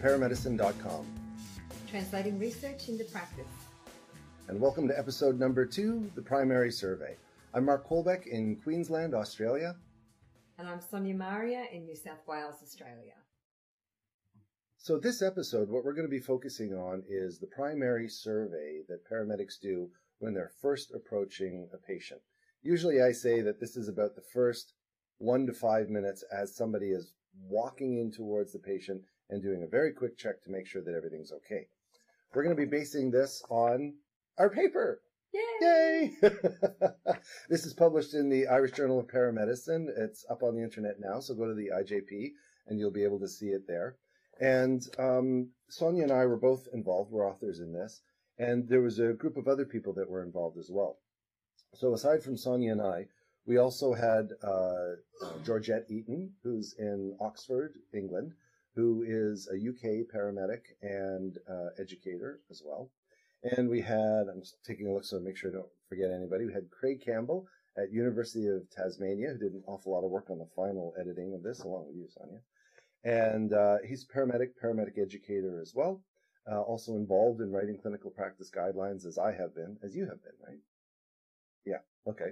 Hello 0.00 0.14
and 0.14 0.22
welcome 0.22 0.48
to 0.48 0.58
paramedicine.com. 0.58 1.06
Translating 1.90 2.38
research 2.38 2.88
into 2.88 3.04
practice. 3.04 3.46
And 4.48 4.60
welcome 4.60 4.86
to 4.88 4.98
episode 4.98 5.38
number 5.40 5.66
two, 5.66 6.10
the 6.14 6.22
primary 6.22 6.70
survey. 6.70 7.16
I'm 7.54 7.64
Mark 7.64 7.88
Colbeck 7.88 8.26
in 8.26 8.56
Queensland, 8.56 9.14
Australia. 9.14 9.76
And 10.58 10.68
I'm 10.68 10.80
Sonia 10.80 11.14
Maria 11.14 11.64
in 11.72 11.84
New 11.84 11.96
South 11.96 12.26
Wales, 12.28 12.56
Australia. 12.62 13.14
So, 14.76 14.98
this 14.98 15.20
episode, 15.20 15.68
what 15.68 15.84
we're 15.84 15.94
going 15.94 16.06
to 16.06 16.10
be 16.10 16.20
focusing 16.20 16.74
on 16.74 17.02
is 17.08 17.38
the 17.38 17.48
primary 17.48 18.08
survey 18.08 18.82
that 18.88 19.08
paramedics 19.10 19.60
do 19.60 19.90
when 20.20 20.34
they're 20.34 20.52
first 20.60 20.92
approaching 20.94 21.68
a 21.72 21.76
patient. 21.76 22.20
Usually, 22.62 23.02
I 23.02 23.12
say 23.12 23.40
that 23.40 23.60
this 23.60 23.76
is 23.76 23.88
about 23.88 24.14
the 24.14 24.22
first 24.32 24.74
one 25.18 25.46
to 25.46 25.52
five 25.52 25.88
minutes 25.88 26.24
as 26.32 26.56
somebody 26.56 26.90
is 26.90 27.12
walking 27.48 27.98
in 27.98 28.12
towards 28.12 28.52
the 28.52 28.58
patient 28.58 29.02
and 29.30 29.42
doing 29.42 29.62
a 29.62 29.66
very 29.66 29.92
quick 29.92 30.16
check 30.16 30.42
to 30.42 30.50
make 30.50 30.66
sure 30.66 30.82
that 30.82 30.94
everything's 30.94 31.32
okay. 31.32 31.66
We're 32.34 32.44
going 32.44 32.56
to 32.56 32.62
be 32.62 32.70
basing 32.70 33.10
this 33.10 33.42
on 33.48 33.94
our 34.38 34.50
paper. 34.50 35.00
Yay! 35.32 35.40
Yay! 35.60 36.16
this 37.48 37.64
is 37.64 37.74
published 37.74 38.14
in 38.14 38.28
the 38.28 38.46
Irish 38.46 38.72
Journal 38.72 38.98
of 38.98 39.08
Paramedicine. 39.08 39.88
It's 39.96 40.24
up 40.30 40.42
on 40.42 40.54
the 40.54 40.62
internet 40.62 40.96
now, 41.00 41.20
so 41.20 41.34
go 41.34 41.46
to 41.46 41.54
the 41.54 41.70
IJP 41.74 42.32
and 42.66 42.78
you'll 42.78 42.90
be 42.90 43.04
able 43.04 43.20
to 43.20 43.28
see 43.28 43.48
it 43.48 43.66
there. 43.66 43.96
And 44.40 44.82
um, 44.98 45.50
Sonia 45.68 46.04
and 46.04 46.12
I 46.12 46.26
were 46.26 46.36
both 46.36 46.68
involved. 46.72 47.10
We're 47.10 47.28
authors 47.28 47.60
in 47.60 47.72
this. 47.72 48.00
And 48.38 48.68
there 48.68 48.82
was 48.82 48.98
a 48.98 49.12
group 49.14 49.36
of 49.36 49.48
other 49.48 49.64
people 49.64 49.92
that 49.94 50.08
were 50.08 50.22
involved 50.22 50.58
as 50.58 50.70
well. 50.70 50.98
So 51.74 51.92
aside 51.92 52.22
from 52.22 52.36
Sonia 52.36 52.72
and 52.72 52.80
I, 52.80 53.06
we 53.46 53.56
also 53.56 53.94
had 53.94 54.30
uh, 54.42 54.96
Georgette 55.44 55.86
Eaton, 55.90 56.32
who's 56.42 56.74
in 56.78 57.16
Oxford, 57.20 57.74
England, 57.92 58.32
who 58.78 59.02
is 59.04 59.48
a 59.50 59.56
UK 59.56 60.06
paramedic 60.14 60.60
and 60.82 61.36
uh, 61.50 61.70
educator 61.80 62.38
as 62.48 62.62
well. 62.64 62.92
And 63.42 63.68
we 63.68 63.80
had, 63.80 64.26
I'm 64.32 64.40
just 64.40 64.54
taking 64.64 64.86
a 64.86 64.92
look 64.92 65.02
so 65.02 65.16
I 65.16 65.20
make 65.20 65.36
sure 65.36 65.50
I 65.50 65.54
don't 65.54 65.66
forget 65.88 66.12
anybody. 66.12 66.46
We 66.46 66.52
had 66.52 66.70
Craig 66.70 67.02
Campbell 67.04 67.48
at 67.76 67.92
University 67.92 68.46
of 68.46 68.70
Tasmania, 68.70 69.30
who 69.32 69.38
did 69.38 69.52
an 69.54 69.64
awful 69.66 69.90
lot 69.90 70.04
of 70.04 70.12
work 70.12 70.30
on 70.30 70.38
the 70.38 70.46
final 70.54 70.94
editing 71.00 71.34
of 71.34 71.42
this, 71.42 71.64
along 71.64 71.88
with 71.88 71.96
you, 71.96 72.06
Sonia. 72.08 72.38
And 73.02 73.52
uh, 73.52 73.78
he's 73.84 74.06
paramedic, 74.06 74.50
paramedic 74.62 74.96
educator 74.96 75.60
as 75.60 75.72
well. 75.74 76.00
Uh, 76.48 76.60
also 76.60 76.92
involved 76.92 77.40
in 77.40 77.50
writing 77.50 77.78
clinical 77.82 78.12
practice 78.12 78.48
guidelines, 78.48 79.04
as 79.06 79.18
I 79.18 79.32
have 79.32 79.56
been, 79.56 79.76
as 79.82 79.96
you 79.96 80.04
have 80.06 80.22
been, 80.22 80.38
right? 80.46 80.58
Yeah, 81.66 81.82
okay. 82.06 82.30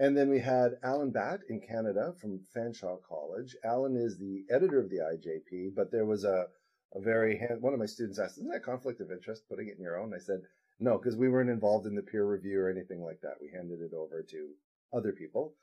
And 0.00 0.16
then 0.16 0.30
we 0.30 0.38
had 0.38 0.78
Alan 0.84 1.10
Batt 1.10 1.40
in 1.48 1.60
Canada 1.60 2.14
from 2.20 2.40
Fanshawe 2.54 3.02
College. 3.02 3.56
Alan 3.64 3.96
is 3.96 4.16
the 4.16 4.44
editor 4.48 4.78
of 4.78 4.90
the 4.90 4.98
IJP, 4.98 5.74
but 5.74 5.90
there 5.90 6.06
was 6.06 6.24
a, 6.24 6.46
a 6.94 7.00
very 7.00 7.36
hand, 7.36 7.60
one 7.60 7.72
of 7.72 7.80
my 7.80 7.86
students 7.86 8.18
asked, 8.20 8.38
"Isn't 8.38 8.50
that 8.52 8.62
conflict 8.62 9.00
of 9.00 9.10
interest 9.10 9.48
putting 9.48 9.68
it 9.68 9.76
in 9.76 9.82
your 9.82 9.98
own?" 9.98 10.14
I 10.14 10.18
said, 10.18 10.42
"No, 10.78 10.98
because 10.98 11.16
we 11.16 11.28
weren't 11.28 11.50
involved 11.50 11.86
in 11.86 11.96
the 11.96 12.02
peer 12.02 12.24
review 12.24 12.60
or 12.60 12.70
anything 12.70 13.02
like 13.02 13.20
that. 13.22 13.40
We 13.40 13.50
handed 13.50 13.80
it 13.80 13.92
over 13.92 14.22
to 14.22 14.54
other 14.92 15.12
people." 15.12 15.54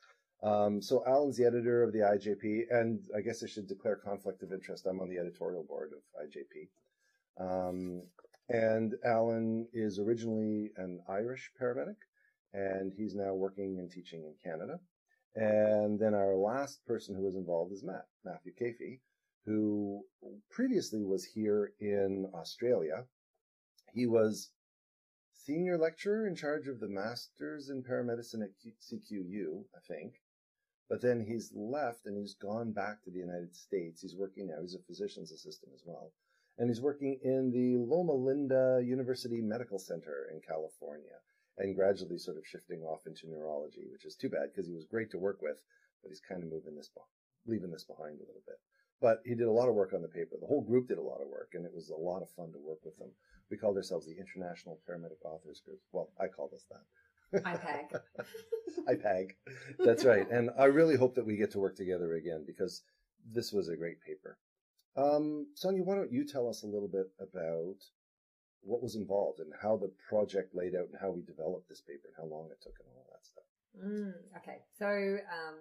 Um, 0.43 0.81
so 0.81 1.03
Alan's 1.07 1.37
the 1.37 1.45
editor 1.45 1.81
of 1.81 1.93
the 1.93 1.99
IJP, 1.99 2.65
and 2.69 2.99
I 3.15 3.21
guess 3.21 3.41
I 3.41 3.47
should 3.47 3.67
declare 3.67 3.95
conflict 3.95 4.43
of 4.43 4.51
interest. 4.51 4.85
I'm 4.85 4.99
on 4.99 5.09
the 5.09 5.17
editorial 5.17 5.63
board 5.63 5.93
of 5.93 6.27
IJP. 6.27 6.67
Um, 7.39 8.03
and 8.49 8.95
Alan 9.03 9.67
is 9.73 9.97
originally 9.97 10.71
an 10.77 11.01
Irish 11.07 11.51
paramedic, 11.59 11.95
and 12.55 12.93
he's 12.95 13.15
now 13.15 13.33
working 13.33 13.77
and 13.79 13.91
teaching 13.91 14.23
in 14.23 14.33
Canada. 14.41 14.79
And 15.35 15.99
then 15.99 16.13
our 16.13 16.35
last 16.35 16.85
person 16.85 17.13
who 17.13 17.23
was 17.23 17.35
involved 17.35 17.73
is 17.73 17.83
Matt, 17.83 18.07
Matthew 18.23 18.53
Caffey, 18.53 19.01
who 19.45 20.01
previously 20.49 21.03
was 21.03 21.25
here 21.25 21.73
in 21.81 22.29
Australia. 22.33 23.03
He 23.93 24.07
was 24.07 24.51
senior 25.33 25.77
lecturer 25.77 26.27
in 26.27 26.35
charge 26.35 26.67
of 26.67 26.79
the 26.79 26.87
Masters 26.87 27.69
in 27.69 27.83
Paramedicine 27.83 28.43
at 28.43 28.51
CQU, 28.63 29.65
I 29.75 29.79
think. 29.87 30.13
But 30.89 31.01
then 31.01 31.25
he's 31.27 31.51
left 31.53 32.05
and 32.05 32.17
he's 32.17 32.35
gone 32.35 32.71
back 32.71 33.03
to 33.03 33.11
the 33.11 33.19
United 33.19 33.53
States. 33.53 34.01
He's 34.01 34.15
working 34.15 34.47
now. 34.47 34.61
He's 34.61 34.75
a 34.75 34.87
physician's 34.87 35.31
assistant 35.31 35.73
as 35.75 35.81
well. 35.85 36.13
And 36.57 36.69
he's 36.69 36.81
working 36.81 37.19
in 37.21 37.51
the 37.51 37.75
Loma 37.75 38.13
Linda 38.13 38.81
University 38.85 39.41
Medical 39.41 39.79
Center 39.79 40.29
in 40.31 40.39
California 40.39 41.19
and 41.57 41.75
gradually 41.75 42.17
sort 42.17 42.37
of 42.37 42.45
shifting 42.45 42.81
off 42.81 43.07
into 43.07 43.29
neurology, 43.29 43.85
which 43.91 44.05
is 44.05 44.15
too 44.15 44.29
bad 44.29 44.51
because 44.51 44.67
he 44.67 44.73
was 44.73 44.85
great 44.85 45.09
to 45.11 45.17
work 45.17 45.41
with, 45.41 45.63
but 46.01 46.09
he's 46.09 46.21
kind 46.21 46.43
of 46.43 46.49
moving 46.49 46.75
this, 46.75 46.89
leaving 47.47 47.71
this 47.71 47.85
behind 47.85 48.17
a 48.17 48.27
little 48.27 48.43
bit. 48.45 48.59
But 49.01 49.21
he 49.25 49.35
did 49.35 49.47
a 49.47 49.51
lot 49.51 49.69
of 49.69 49.75
work 49.75 49.93
on 49.93 50.01
the 50.01 50.07
paper. 50.07 50.35
The 50.39 50.47
whole 50.47 50.63
group 50.63 50.87
did 50.87 50.97
a 50.97 51.03
lot 51.03 51.21
of 51.21 51.27
work, 51.27 51.51
and 51.53 51.65
it 51.65 51.73
was 51.73 51.89
a 51.89 51.95
lot 51.95 52.21
of 52.21 52.29
fun 52.31 52.51
to 52.53 52.59
work 52.59 52.79
with 52.83 52.97
them. 52.97 53.11
We 53.51 53.57
called 53.57 53.77
ourselves 53.77 54.05
the 54.07 54.17
International 54.17 54.79
Paramedic 54.89 55.23
Authors 55.23 55.61
Group. 55.65 55.79
Well, 55.91 56.09
I 56.19 56.27
called 56.27 56.51
us 56.53 56.65
that. 56.71 57.43
IPAG. 57.43 57.99
IPAG. 58.89 59.31
That's 59.79 60.05
right. 60.05 60.29
And 60.29 60.49
I 60.57 60.65
really 60.65 60.95
hope 60.95 61.15
that 61.15 61.25
we 61.25 61.37
get 61.37 61.51
to 61.51 61.59
work 61.59 61.75
together 61.75 62.15
again 62.15 62.43
because 62.45 62.83
this 63.29 63.51
was 63.51 63.69
a 63.69 63.75
great 63.75 64.01
paper. 64.01 64.37
Um, 64.95 65.47
Sonia, 65.55 65.83
why 65.83 65.95
don't 65.95 66.11
you 66.11 66.25
tell 66.25 66.47
us 66.47 66.63
a 66.63 66.67
little 66.67 66.87
bit 66.87 67.07
about 67.19 67.75
what 68.65 68.81
was 68.81 68.95
involved 68.95 69.39
and 69.39 69.53
how 69.61 69.77
the 69.77 69.91
project 70.09 70.55
laid 70.55 70.75
out 70.75 70.89
and 70.89 70.97
how 70.99 71.11
we 71.11 71.21
developed 71.21 71.69
this 71.69 71.81
paper 71.81 72.09
and 72.09 72.17
how 72.17 72.25
long 72.25 72.49
it 72.51 72.61
took 72.61 72.73
and 72.79 72.89
all 72.95 73.07
that 73.11 73.25
stuff. 73.25 73.47
Mm, 73.77 74.13
okay. 74.37 74.59
So, 74.77 74.87
um, 75.31 75.55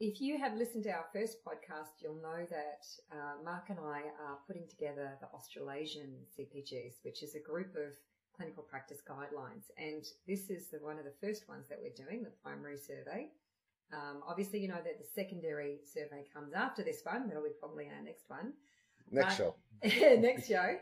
if 0.00 0.20
you 0.20 0.38
have 0.38 0.54
listened 0.54 0.84
to 0.84 0.90
our 0.90 1.06
first 1.12 1.38
podcast, 1.44 1.98
you'll 2.00 2.22
know 2.22 2.46
that 2.50 2.86
uh, 3.10 3.42
Mark 3.44 3.68
and 3.68 3.78
I 3.80 4.02
are 4.22 4.38
putting 4.46 4.68
together 4.68 5.18
the 5.20 5.26
Australasian 5.34 6.14
CPGs, 6.38 7.02
which 7.02 7.22
is 7.22 7.34
a 7.34 7.40
group 7.40 7.74
of 7.74 7.94
clinical 8.36 8.62
practice 8.62 8.98
guidelines. 9.08 9.66
And 9.76 10.04
this 10.26 10.50
is 10.50 10.70
the, 10.70 10.78
one 10.78 10.98
of 10.98 11.04
the 11.04 11.14
first 11.20 11.48
ones 11.48 11.66
that 11.68 11.78
we're 11.82 12.04
doing, 12.04 12.22
the 12.22 12.30
primary 12.42 12.78
survey. 12.78 13.30
Um, 13.92 14.22
obviously, 14.26 14.60
you 14.60 14.68
know 14.68 14.82
that 14.84 14.98
the 14.98 15.08
secondary 15.14 15.80
survey 15.84 16.24
comes 16.32 16.52
after 16.54 16.84
this 16.84 17.00
one. 17.02 17.26
That'll 17.26 17.42
be 17.42 17.50
probably 17.58 17.86
our 17.86 18.04
next 18.04 18.28
one. 18.28 18.52
Next 19.10 19.36
show. 19.36 19.56
next 19.82 20.46
show. 20.46 20.76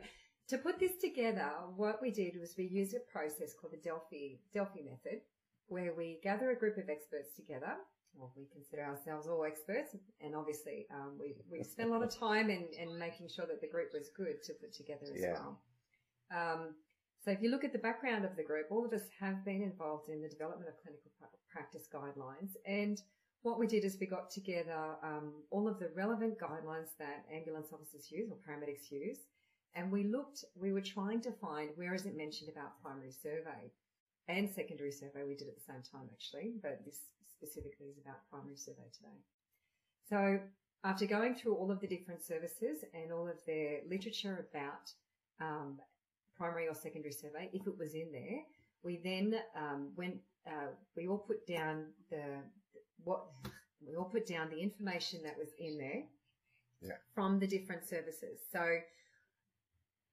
To 0.49 0.59
put 0.59 0.79
this 0.79 0.97
together, 1.01 1.51
what 1.75 2.01
we 2.01 2.11
did 2.13 2.39
was 2.39 2.55
we 2.57 2.67
used 2.67 2.95
a 2.95 3.01
process 3.11 3.53
called 3.53 3.73
the 3.73 3.79
Delphi, 3.79 4.39
Delphi 4.55 4.83
method, 4.83 5.21
where 5.67 5.93
we 5.93 6.21
gather 6.23 6.51
a 6.51 6.57
group 6.57 6.79
of 6.79 6.89
experts 6.89 7.35
together. 7.35 7.75
Well, 8.15 8.33
we 8.37 8.47
consider 8.53 8.85
ourselves 8.85 9.27
all 9.27 9.45
experts, 9.45 9.95
and 10.21 10.35
obviously 10.37 10.87
um, 10.95 11.19
we, 11.21 11.35
we 11.51 11.63
spent 11.65 11.91
a 11.91 11.93
lot 11.93 12.03
of 12.03 12.17
time 12.17 12.49
in, 12.49 12.69
in 12.79 12.97
making 12.99 13.29
sure 13.29 13.45
that 13.47 13.61
the 13.61 13.67
group 13.67 13.91
was 13.93 14.09
good 14.17 14.43
to 14.45 14.55
put 14.55 14.73
together 14.73 15.07
as 15.13 15.21
Yeah. 15.21 15.33
well. 15.33 15.61
Um, 16.31 16.75
so 17.23 17.33
if 17.33 17.43
you 17.43 17.51
look 17.51 17.65
at 17.65 17.73
the 17.73 17.79
background 17.79 18.25
of 18.25 18.37
the 18.37 18.45
group, 18.45 18.69
all 18.71 18.87
of 18.87 18.93
us 18.93 19.03
have 19.19 19.45
been 19.45 19.63
involved 19.63 20.09
in 20.09 20.23
the 20.23 20.29
development 20.29 20.69
of 20.71 20.81
clinical 20.81 21.11
practice 21.51 21.89
guidelines. 21.93 22.55
And 22.65 23.03
what 23.43 23.59
we 23.59 23.67
did 23.67 23.85
is 23.85 23.99
we 24.01 24.07
got 24.07 24.31
together 24.31 24.97
um, 25.03 25.33
all 25.51 25.67
of 25.67 25.79
the 25.81 25.91
relevant 25.95 26.39
guidelines 26.39 26.95
that 26.99 27.27
ambulance 27.35 27.69
officers 27.73 28.11
use 28.11 28.31
or 28.31 28.37
paramedics 28.49 28.91
use. 28.93 29.19
And 29.77 29.93
we 29.93 30.05
looked, 30.05 30.45
we 30.59 30.73
were 30.73 30.81
trying 30.81 31.21
to 31.21 31.31
find 31.33 31.71
where 31.77 31.95
is 31.95 32.07
it 32.07 32.17
mentioned 32.17 32.49
about 32.51 32.81
primary 32.83 33.13
survey 33.13 33.71
and 34.27 34.49
secondary 34.49 34.91
survey. 34.91 35.23
We 35.29 35.35
did 35.37 35.49
at 35.49 35.55
the 35.55 35.61
same 35.73 35.83
time 35.93 36.09
actually, 36.13 36.55
but 36.63 36.81
this 36.85 36.99
specifically 37.31 37.89
is 37.89 37.99
about 37.99 38.17
primary 38.31 38.57
survey 38.57 38.89
today. 38.97 39.19
So 40.09 40.41
after 40.83 41.05
going 41.05 41.35
through 41.35 41.57
all 41.57 41.71
of 41.71 41.81
the 41.81 41.87
different 41.87 42.25
services 42.25 42.79
and 42.95 43.13
all 43.13 43.29
of 43.29 43.37
their 43.47 43.81
literature 43.89 44.47
about 44.51 44.91
um, 45.41 45.79
primary 46.37 46.69
or 46.69 46.75
secondary 46.75 47.13
survey, 47.13 47.51
if 47.53 47.67
it 47.67 47.77
was 47.79 47.95
in 47.95 48.11
there, 48.13 48.41
we 48.83 49.01
then 49.05 49.35
um, 49.57 49.91
went. 49.97 50.17
Uh, 50.47 50.69
we 50.97 51.09
all 51.09 51.19
put 51.19 51.45
down 51.47 51.87
the 52.09 52.23
what 53.03 53.25
we 53.87 53.97
all 53.97 54.05
put 54.05 54.27
down 54.27 54.49
the 54.49 54.59
information 54.59 55.21
that 55.25 55.37
was 55.37 55.49
in 55.59 55.77
there 55.77 56.05
Yeah. 56.81 56.97
from 57.15 57.41
the 57.41 57.49
different 57.49 57.85
services. 57.85 58.39
So 58.53 58.63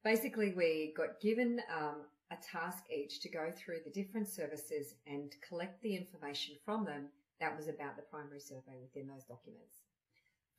basically, 0.03 0.53
we 0.55 0.93
got 0.95 1.19
given 1.21 1.61
um, 1.75 2.01
a 2.31 2.35
task 2.35 2.83
each 2.95 3.21
to 3.21 3.29
go 3.29 3.51
through 3.55 3.79
the 3.85 3.91
different 3.91 4.27
services 4.27 4.95
and 5.07 5.33
collect 5.47 5.81
the 5.81 5.95
information 5.95 6.55
from 6.65 6.85
them 6.85 7.07
that 7.39 7.55
was 7.55 7.67
about 7.67 7.95
the 7.95 8.03
primary 8.03 8.39
survey 8.39 8.77
within 8.81 9.07
those 9.07 9.23
documents. 9.23 9.77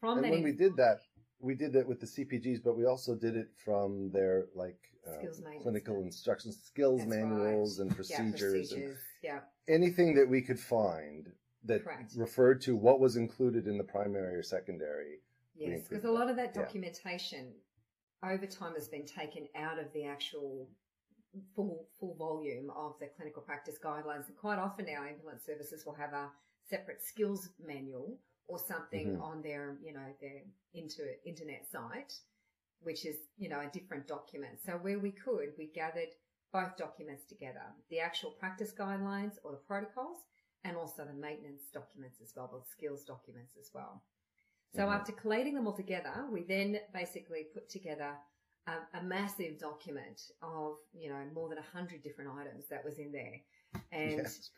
From 0.01 0.19
And 0.19 0.31
when 0.31 0.43
we 0.43 0.53
did 0.53 0.77
that, 0.77 1.01
we 1.41 1.55
did 1.55 1.73
that 1.73 1.87
with 1.87 2.01
the 2.01 2.07
CPGs, 2.07 2.63
but 2.63 2.77
we 2.77 2.85
also 2.85 3.15
did 3.15 3.37
it 3.37 3.49
from 3.65 4.11
their 4.13 4.47
like 4.55 4.79
uh, 5.07 5.27
clinical 5.63 6.03
instructions, 6.03 6.59
skills 6.63 7.01
That's 7.01 7.11
manuals, 7.11 7.79
right. 7.79 7.87
and 7.87 7.91
yeah, 7.91 8.17
procedures, 8.17 8.73
and 8.73 8.97
yeah, 9.23 9.41
anything 9.69 10.15
that 10.15 10.29
we 10.29 10.41
could 10.43 10.59
find 10.59 11.31
that 11.65 11.85
Correct. 11.85 12.13
referred 12.17 12.61
to 12.63 12.77
what 12.77 13.01
was 13.01 13.17
included 13.17 13.67
in 13.67 13.79
the 13.79 13.85
primary 13.85 14.37
or 14.37 14.43
secondary. 14.43 15.21
Yes, 15.57 15.87
because 15.89 16.05
a 16.05 16.11
lot 16.11 16.29
of 16.29 16.37
that 16.37 16.53
documentation 16.53 17.53
over 18.25 18.47
time 18.47 18.75
has 18.75 18.89
been 18.89 19.07
taken 19.07 19.49
out 19.57 19.79
of 19.79 19.93
the 19.93 20.05
actual 20.05 20.69
full 21.55 21.89
full 21.99 22.15
volume 22.15 22.71
of 22.71 22.95
the 23.01 23.09
clinical 23.17 23.43
practice 23.43 23.77
guidelines. 23.83 24.29
And 24.29 24.37
quite 24.37 24.59
often 24.59 24.87
now 24.87 25.05
ambulance 25.05 25.45
services 25.45 25.85
will 25.85 25.95
have 25.95 26.13
a 26.13 26.31
separate 26.69 27.03
skills 27.03 27.51
manual 27.59 28.19
or 28.47 28.59
something 28.59 29.17
Mhm. 29.17 29.21
on 29.21 29.43
their, 29.43 29.79
you 29.83 29.93
know, 29.93 30.15
their 30.21 30.43
inter, 30.75 31.17
internet 31.25 31.67
site 31.67 32.21
which 32.81 33.07
is, 33.07 33.17
you 33.39 33.49
know, 33.49 33.61
a 33.61 33.71
different 33.71 34.07
document. 34.07 34.61
So 34.61 34.73
where 34.79 34.99
we 34.99 35.11
could, 35.11 35.55
we 35.57 35.67
gathered 35.69 36.11
both 36.53 36.77
documents 36.77 37.25
together, 37.25 37.65
the 37.89 37.99
actual 38.01 38.33
practice 38.33 38.73
guidelines 38.73 39.39
or 39.43 39.53
the 39.53 39.57
protocols 39.67 40.19
and 40.65 40.77
also 40.77 41.05
the 41.05 41.15
maintenance 41.15 41.63
documents 41.73 42.21
as 42.21 42.33
well, 42.37 42.49
the 42.49 42.63
skills 42.71 43.05
documents 43.05 43.57
as 43.59 43.71
well. 43.75 44.03
So 44.75 44.83
mm-hmm. 44.83 44.93
after 44.93 45.13
collating 45.13 45.55
them 45.55 45.67
all 45.67 45.73
together, 45.73 46.27
we 46.31 46.43
then 46.43 46.79
basically 46.93 47.47
put 47.53 47.69
together 47.69 48.13
a, 48.67 48.99
a 48.99 49.03
massive 49.03 49.59
document 49.59 50.21
of, 50.43 50.77
you 50.93 51.11
know, 51.11 51.23
more 51.35 51.49
than 51.49 51.59
a 51.59 51.77
hundred 51.77 52.03
different 52.03 52.31
items 52.39 52.65
that 52.71 52.85
was 52.85 52.99
in 52.99 53.13
there. 53.13 53.41
And 53.93 54.19
yes, 54.23 54.51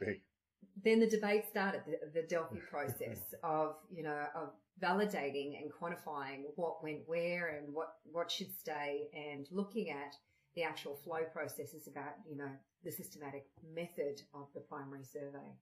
then 0.84 1.00
the 1.00 1.08
debate 1.08 1.44
started, 1.50 1.82
the, 1.86 2.20
the 2.20 2.26
Delphi 2.26 2.58
process 2.70 3.34
of, 3.42 3.76
you 3.90 4.02
know, 4.02 4.24
of 4.34 4.50
validating 4.82 5.60
and 5.60 5.70
quantifying 5.72 6.42
what 6.56 6.82
went 6.82 7.00
where 7.06 7.58
and 7.58 7.74
what, 7.74 7.88
what 8.10 8.30
should 8.30 8.52
stay 8.58 9.08
and 9.14 9.46
looking 9.50 9.90
at 9.90 10.14
the 10.54 10.62
actual 10.62 10.96
flow 10.96 11.20
processes 11.32 11.88
about, 11.88 12.14
you 12.28 12.36
know, 12.36 12.50
the 12.84 12.90
systematic 12.90 13.46
method 13.74 14.22
of 14.34 14.46
the 14.54 14.60
primary 14.60 15.04
survey. 15.04 15.52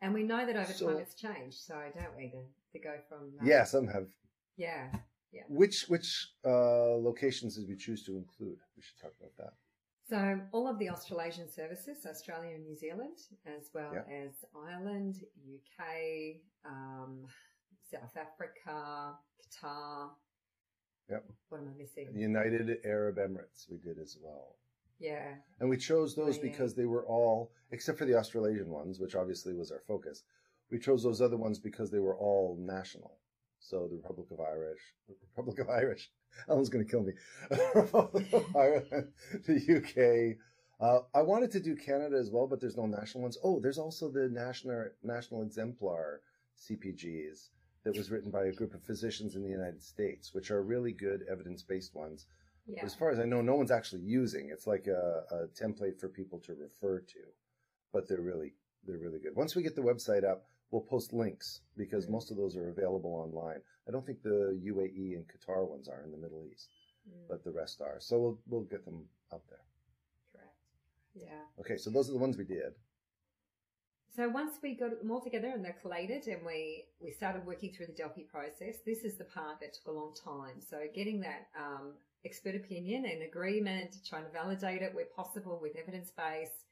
And 0.00 0.12
we 0.12 0.22
know 0.22 0.44
that 0.46 0.56
over 0.56 0.72
so, 0.72 0.88
time 0.88 0.98
it's 0.98 1.14
changed, 1.14 1.58
so 1.58 1.74
don't 1.98 2.16
we? 2.16 2.28
To, 2.30 2.42
to 2.72 2.78
go 2.78 2.94
from 3.08 3.32
uh, 3.40 3.44
yeah, 3.44 3.64
some 3.64 3.86
have. 3.86 4.08
Yeah, 4.56 4.88
yeah. 5.32 5.42
Which 5.48 5.86
which 5.88 6.28
uh, 6.44 6.96
locations 6.96 7.56
did 7.56 7.68
we 7.68 7.76
choose 7.76 8.04
to 8.04 8.16
include? 8.16 8.58
We 8.76 8.82
should 8.82 9.00
talk 9.00 9.12
about 9.18 9.36
that. 9.38 9.54
So 10.08 10.38
all 10.52 10.68
of 10.68 10.78
the 10.78 10.90
Australasian 10.90 11.50
services, 11.50 12.04
Australia 12.06 12.54
and 12.54 12.64
New 12.64 12.76
Zealand, 12.76 13.18
as 13.46 13.70
well 13.72 13.90
yep. 13.94 14.06
as 14.12 14.32
Ireland, 14.54 15.16
UK, 15.54 16.36
um, 16.66 17.24
South 17.90 18.14
Africa, 18.16 19.14
Qatar. 19.40 20.10
Yep. 21.08 21.24
What 21.48 21.60
am 21.62 21.68
I 21.74 21.78
missing? 21.78 22.08
The 22.12 22.20
United 22.20 22.78
Arab 22.84 23.16
Emirates 23.16 23.70
we 23.70 23.78
did 23.78 23.98
as 23.98 24.18
well. 24.20 24.56
Yeah. 24.98 25.34
And 25.60 25.68
we 25.68 25.76
chose 25.76 26.14
those 26.14 26.38
oh, 26.38 26.42
yeah. 26.42 26.50
because 26.50 26.74
they 26.74 26.86
were 26.86 27.04
all, 27.06 27.52
except 27.70 27.98
for 27.98 28.04
the 28.04 28.16
Australasian 28.16 28.70
ones, 28.70 29.00
which 29.00 29.14
obviously 29.14 29.54
was 29.54 29.70
our 29.70 29.80
focus. 29.80 30.22
We 30.70 30.78
chose 30.78 31.02
those 31.02 31.20
other 31.20 31.36
ones 31.36 31.58
because 31.58 31.90
they 31.90 31.98
were 31.98 32.16
all 32.16 32.56
national. 32.60 33.18
So 33.60 33.88
the 33.88 33.96
Republic 33.96 34.30
of 34.30 34.40
Irish, 34.40 34.80
the 35.08 35.14
Republic 35.30 35.58
of 35.58 35.70
Irish, 35.70 36.10
Ellen's 36.48 36.68
going 36.68 36.84
to 36.84 36.90
kill 36.90 37.02
me. 37.02 37.12
Republic 37.74 38.32
of 38.32 38.44
Ireland, 38.56 39.08
the 39.46 39.76
UK. 39.78 40.36
Uh, 40.80 41.00
I 41.14 41.22
wanted 41.22 41.50
to 41.52 41.60
do 41.60 41.76
Canada 41.76 42.16
as 42.16 42.30
well, 42.30 42.46
but 42.46 42.60
there's 42.60 42.76
no 42.76 42.86
national 42.86 43.22
ones. 43.22 43.38
Oh, 43.42 43.60
there's 43.60 43.78
also 43.78 44.10
the 44.10 44.28
national 44.28 44.88
national 45.02 45.42
exemplar 45.42 46.20
CPGs 46.58 47.48
that 47.84 47.96
was 47.96 48.10
written 48.10 48.30
by 48.30 48.46
a 48.46 48.52
group 48.52 48.74
of 48.74 48.82
physicians 48.82 49.34
in 49.34 49.42
the 49.42 49.50
United 49.50 49.82
States, 49.82 50.34
which 50.34 50.50
are 50.50 50.62
really 50.62 50.92
good 50.92 51.24
evidence 51.30 51.62
based 51.62 51.94
ones 51.94 52.26
yeah. 52.66 52.84
As 52.84 52.94
far 52.94 53.10
as 53.10 53.18
I 53.18 53.24
know, 53.24 53.42
no 53.42 53.54
one's 53.54 53.70
actually 53.70 54.02
using. 54.02 54.48
It's 54.50 54.66
like 54.66 54.86
a, 54.86 55.24
a 55.30 55.46
template 55.48 55.98
for 56.00 56.08
people 56.08 56.38
to 56.40 56.54
refer 56.54 57.00
to, 57.00 57.20
but 57.92 58.08
they're 58.08 58.22
really 58.22 58.54
they're 58.86 58.98
really 58.98 59.18
good. 59.18 59.36
Once 59.36 59.54
we 59.54 59.62
get 59.62 59.76
the 59.76 59.82
website 59.82 60.24
up, 60.24 60.46
we'll 60.70 60.82
post 60.82 61.12
links 61.12 61.60
because 61.76 62.08
most 62.08 62.30
of 62.30 62.36
those 62.36 62.56
are 62.56 62.68
available 62.70 63.14
online. 63.14 63.60
I 63.86 63.90
don't 63.90 64.06
think 64.06 64.22
the 64.22 64.58
UAE 64.64 65.14
and 65.14 65.24
Qatar 65.26 65.68
ones 65.68 65.88
are 65.88 66.02
in 66.04 66.10
the 66.10 66.18
Middle 66.18 66.44
East, 66.50 66.68
mm 67.08 67.28
but 67.28 67.44
the 67.44 67.50
rest 67.50 67.82
are. 67.82 67.96
So 68.00 68.18
we'll 68.18 68.38
we'll 68.48 68.62
get 68.62 68.84
them 68.84 69.04
up 69.30 69.42
there. 69.50 69.64
Correct. 70.32 70.56
Yeah. 71.14 71.60
Okay, 71.60 71.76
so 71.76 71.90
those 71.90 72.08
are 72.08 72.12
the 72.12 72.18
ones 72.18 72.38
we 72.38 72.44
did. 72.44 72.72
So 74.16 74.28
once 74.28 74.58
we 74.62 74.76
got 74.76 74.96
them 75.00 75.10
all 75.10 75.20
together 75.20 75.48
and 75.48 75.64
they're 75.64 75.76
collated 75.82 76.28
and 76.28 76.46
we, 76.46 76.84
we 77.00 77.10
started 77.10 77.44
working 77.44 77.72
through 77.72 77.86
the 77.86 77.92
Delphi 77.94 78.22
process, 78.22 78.76
this 78.86 79.02
is 79.02 79.18
the 79.18 79.24
part 79.24 79.58
that 79.60 79.74
took 79.74 79.88
a 79.88 79.90
long 79.90 80.14
time. 80.14 80.60
So 80.60 80.86
getting 80.94 81.20
that 81.22 81.48
um, 81.58 81.94
expert 82.24 82.54
opinion 82.54 83.04
and 83.04 83.22
agreement, 83.22 83.96
trying 84.08 84.24
to 84.24 84.30
validate 84.30 84.82
it 84.82 84.94
where 84.94 85.06
possible 85.16 85.58
with 85.60 85.76
evidence 85.76 86.10
base 86.16 86.64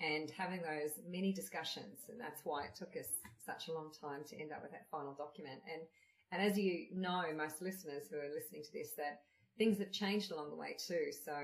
and 0.00 0.30
having 0.30 0.62
those 0.62 0.92
many 1.08 1.32
discussions. 1.32 2.04
And 2.08 2.20
that's 2.20 2.42
why 2.44 2.64
it 2.64 2.76
took 2.76 2.96
us 2.96 3.08
such 3.44 3.68
a 3.68 3.72
long 3.72 3.90
time 4.00 4.22
to 4.28 4.40
end 4.40 4.52
up 4.52 4.62
with 4.62 4.72
that 4.72 4.86
final 4.90 5.14
document. 5.14 5.60
And, 5.72 5.82
and 6.30 6.50
as 6.50 6.58
you 6.58 6.86
know, 6.94 7.24
most 7.36 7.62
listeners 7.62 8.04
who 8.10 8.16
are 8.18 8.34
listening 8.34 8.62
to 8.62 8.72
this, 8.72 8.92
that 8.96 9.22
things 9.56 9.78
have 9.78 9.90
changed 9.90 10.30
along 10.30 10.50
the 10.50 10.56
way 10.56 10.76
too. 10.78 11.10
So 11.24 11.34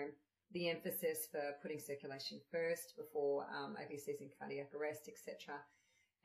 the 0.53 0.71
emphasis 0.71 1.27
for 1.33 1.57
putting 1.63 1.81
circulation 1.81 2.39
first 2.53 2.95
before 2.97 3.47
um, 3.51 3.77
ABCs 3.81 4.21
and 4.21 4.31
cardiac 4.39 4.71
arrest, 4.75 5.09
etc 5.09 5.57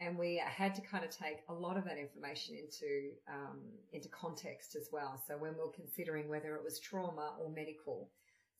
and 0.01 0.17
we 0.17 0.41
had 0.45 0.73
to 0.75 0.81
kind 0.81 1.03
of 1.03 1.09
take 1.09 1.39
a 1.49 1.53
lot 1.53 1.77
of 1.77 1.83
that 1.83 1.97
information 1.97 2.55
into 2.55 3.11
um, 3.27 3.59
into 3.91 4.07
context 4.09 4.75
as 4.75 4.89
well. 4.91 5.21
So 5.27 5.37
when 5.37 5.53
we 5.53 5.59
were 5.59 5.71
considering 5.71 6.29
whether 6.29 6.55
it 6.55 6.63
was 6.63 6.79
trauma 6.79 7.33
or 7.39 7.49
medical, 7.49 8.09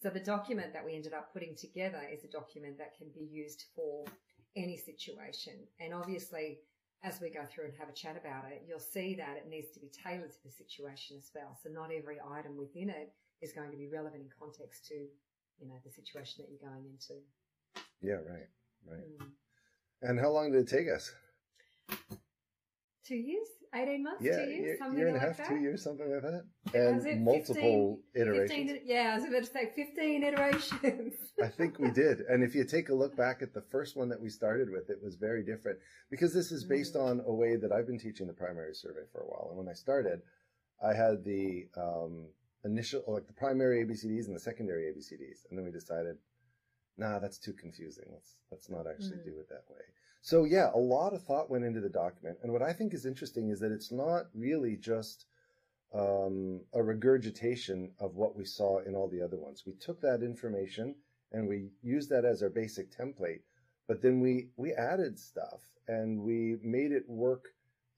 so 0.01 0.09
the 0.09 0.19
document 0.19 0.73
that 0.73 0.85
we 0.85 0.95
ended 0.95 1.13
up 1.13 1.31
putting 1.33 1.55
together 1.55 2.01
is 2.11 2.23
a 2.23 2.27
document 2.27 2.77
that 2.77 2.95
can 2.97 3.07
be 3.13 3.27
used 3.31 3.65
for 3.75 4.05
any 4.55 4.77
situation. 4.77 5.53
And 5.79 5.93
obviously, 5.93 6.59
as 7.03 7.21
we 7.21 7.29
go 7.29 7.41
through 7.49 7.65
and 7.65 7.73
have 7.79 7.89
a 7.89 7.93
chat 7.93 8.17
about 8.17 8.45
it, 8.51 8.63
you'll 8.67 8.79
see 8.79 9.15
that 9.15 9.37
it 9.37 9.49
needs 9.49 9.71
to 9.71 9.79
be 9.79 9.89
tailored 9.91 10.31
to 10.31 10.43
the 10.43 10.51
situation 10.51 11.17
as 11.17 11.31
well. 11.33 11.57
So 11.63 11.69
not 11.69 11.91
every 11.95 12.17
item 12.19 12.57
within 12.57 12.89
it 12.89 13.13
is 13.41 13.53
going 13.53 13.71
to 13.71 13.77
be 13.77 13.87
relevant 13.87 14.23
in 14.23 14.29
context 14.37 14.87
to, 14.87 14.95
you 14.95 15.67
know, 15.67 15.75
the 15.85 15.91
situation 15.91 16.43
that 16.43 16.49
you're 16.49 16.69
going 16.69 16.85
into. 16.85 17.21
Yeah, 18.01 18.19
right, 18.29 18.47
right. 18.85 19.03
Mm. 19.21 19.27
And 20.01 20.19
how 20.19 20.29
long 20.29 20.51
did 20.51 20.61
it 20.61 20.69
take 20.69 20.87
us? 20.93 21.13
Two 23.09 23.15
years, 23.15 23.47
18 23.73 24.03
months, 24.03 24.23
yeah, 24.23 24.45
two 24.45 24.51
years, 24.51 24.79
something 24.79 24.97
year 24.97 25.07
and 25.07 25.17
like 25.17 25.23
a 25.23 25.27
half, 25.27 25.37
that. 25.37 25.47
two 25.47 25.57
years, 25.57 25.83
something 25.83 26.11
like 26.11 26.21
that. 26.21 26.43
And 26.75 27.25
multiple 27.25 27.99
15, 28.13 28.21
iterations. 28.21 28.71
15, 28.71 28.81
yeah, 28.85 29.11
I 29.11 29.19
was 29.19 29.27
about 29.27 29.43
to 29.43 29.45
say 29.45 29.71
15 29.75 30.23
iterations. 30.23 31.13
I 31.43 31.47
think 31.57 31.79
we 31.79 31.89
did. 31.89 32.21
And 32.29 32.43
if 32.43 32.53
you 32.53 32.63
take 32.63 32.89
a 32.89 32.93
look 32.93 33.17
back 33.17 33.41
at 33.41 33.53
the 33.53 33.63
first 33.71 33.97
one 33.97 34.09
that 34.09 34.21
we 34.21 34.29
started 34.29 34.69
with, 34.69 34.89
it 34.89 35.01
was 35.03 35.15
very 35.15 35.43
different 35.43 35.79
because 36.11 36.33
this 36.33 36.51
is 36.51 36.63
based 36.63 36.93
mm. 36.93 37.03
on 37.03 37.21
a 37.25 37.33
way 37.33 37.55
that 37.55 37.71
I've 37.71 37.87
been 37.87 37.99
teaching 37.99 38.27
the 38.27 38.33
primary 38.33 38.75
survey 38.75 39.05
for 39.11 39.21
a 39.21 39.25
while. 39.25 39.47
And 39.49 39.57
when 39.57 39.67
I 39.67 39.73
started, 39.73 40.21
I 40.83 40.93
had 40.93 41.23
the 41.25 41.67
um, 41.75 42.27
initial, 42.63 43.03
like 43.07 43.25
the 43.25 43.33
primary 43.33 43.83
ABCDs 43.83 44.27
and 44.27 44.35
the 44.35 44.39
secondary 44.39 44.83
ABCDs. 44.93 45.49
And 45.49 45.57
then 45.57 45.65
we 45.65 45.71
decided, 45.71 46.17
nah, 46.97 47.17
that's 47.17 47.39
too 47.39 47.53
confusing. 47.53 48.05
Let's, 48.13 48.35
let's 48.51 48.69
not 48.69 48.85
actually 48.87 49.17
mm. 49.17 49.25
do 49.25 49.39
it 49.39 49.49
that 49.49 49.65
way. 49.67 49.81
So 50.29 50.43
yeah, 50.43 50.69
a 50.75 50.77
lot 50.77 51.15
of 51.15 51.23
thought 51.23 51.49
went 51.49 51.65
into 51.65 51.81
the 51.81 51.89
document. 51.89 52.37
And 52.43 52.53
what 52.53 52.61
I 52.61 52.71
think 52.71 52.93
is 52.93 53.07
interesting 53.07 53.49
is 53.49 53.59
that 53.61 53.71
it's 53.71 53.91
not 53.91 54.25
really 54.35 54.75
just 54.75 55.25
um, 55.91 56.61
a 56.71 56.83
regurgitation 56.83 57.93
of 57.99 58.15
what 58.15 58.35
we 58.35 58.45
saw 58.45 58.77
in 58.77 58.93
all 58.93 59.07
the 59.07 59.23
other 59.23 59.37
ones. 59.37 59.63
We 59.65 59.73
took 59.73 59.99
that 60.01 60.21
information 60.21 60.93
and 61.31 61.47
we 61.47 61.71
used 61.81 62.11
that 62.11 62.25
as 62.25 62.43
our 62.43 62.51
basic 62.51 62.95
template, 62.95 63.39
but 63.87 64.03
then 64.03 64.19
we, 64.19 64.49
we 64.55 64.71
added 64.71 65.17
stuff 65.17 65.61
and 65.87 66.21
we 66.21 66.57
made 66.61 66.91
it 66.91 67.09
work 67.09 67.45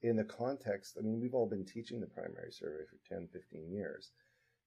in 0.00 0.16
the 0.16 0.24
context. 0.24 0.96
I 0.98 1.02
mean, 1.02 1.20
we've 1.20 1.34
all 1.34 1.46
been 1.46 1.66
teaching 1.66 2.00
the 2.00 2.06
primary 2.06 2.50
survey 2.50 2.84
for 2.88 3.14
10, 3.14 3.28
15 3.30 3.70
years. 3.70 4.10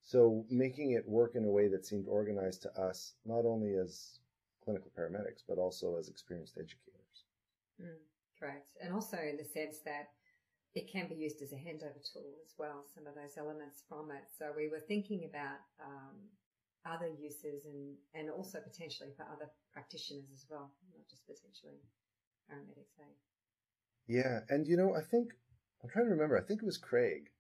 So 0.04 0.46
making 0.52 0.92
it 0.92 1.10
work 1.10 1.34
in 1.34 1.46
a 1.46 1.50
way 1.50 1.68
that 1.70 1.84
seemed 1.84 2.06
organized 2.08 2.62
to 2.62 2.80
us, 2.80 3.16
not 3.26 3.44
only 3.44 3.74
as 3.74 4.20
clinical 4.64 4.92
paramedics, 4.96 5.42
but 5.50 5.58
also 5.58 5.98
as 5.98 6.10
experienced 6.10 6.60
educators. 6.60 7.05
Mm, 7.82 8.00
correct. 8.40 8.78
And 8.82 8.94
also 8.94 9.18
in 9.18 9.38
the 9.38 9.44
sense 9.44 9.80
that 9.86 10.10
it 10.74 10.92
can 10.92 11.08
be 11.08 11.16
used 11.16 11.42
as 11.42 11.54
a 11.54 11.56
handover 11.56 12.04
tool 12.12 12.36
as 12.44 12.54
well, 12.58 12.84
some 12.94 13.08
of 13.08 13.16
those 13.16 13.38
elements 13.38 13.84
from 13.88 14.12
it. 14.12 14.28
So 14.38 14.52
we 14.56 14.68
were 14.68 14.84
thinking 14.86 15.24
about 15.30 15.60
um, 15.80 16.16
other 16.86 17.08
uses 17.08 17.66
and, 17.66 17.96
and 18.14 18.30
also 18.30 18.60
potentially 18.60 19.12
for 19.16 19.24
other 19.24 19.50
practitioners 19.72 20.28
as 20.34 20.46
well, 20.50 20.72
not 20.94 21.08
just 21.10 21.26
potentially 21.26 21.80
paramedics. 22.52 22.92
Yeah. 24.08 24.42
And, 24.50 24.68
you 24.68 24.78
know, 24.78 24.96
I 24.96 25.02
think, 25.02 25.34
I'm 25.84 25.90
trying 25.90 26.06
to 26.06 26.12
remember, 26.12 26.38
I 26.38 26.46
think 26.46 26.62
it 26.62 26.66
was 26.66 26.78
Craig 26.78 27.32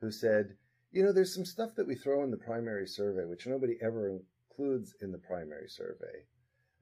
who 0.00 0.10
said, 0.10 0.56
you 0.92 1.04
know, 1.04 1.12
there's 1.12 1.34
some 1.34 1.44
stuff 1.44 1.74
that 1.76 1.86
we 1.86 1.94
throw 1.94 2.24
in 2.24 2.30
the 2.30 2.36
primary 2.36 2.86
survey, 2.86 3.24
which 3.24 3.46
nobody 3.46 3.78
ever 3.80 4.08
includes 4.08 4.94
in 5.00 5.12
the 5.12 5.18
primary 5.18 5.68
survey. 5.68 6.24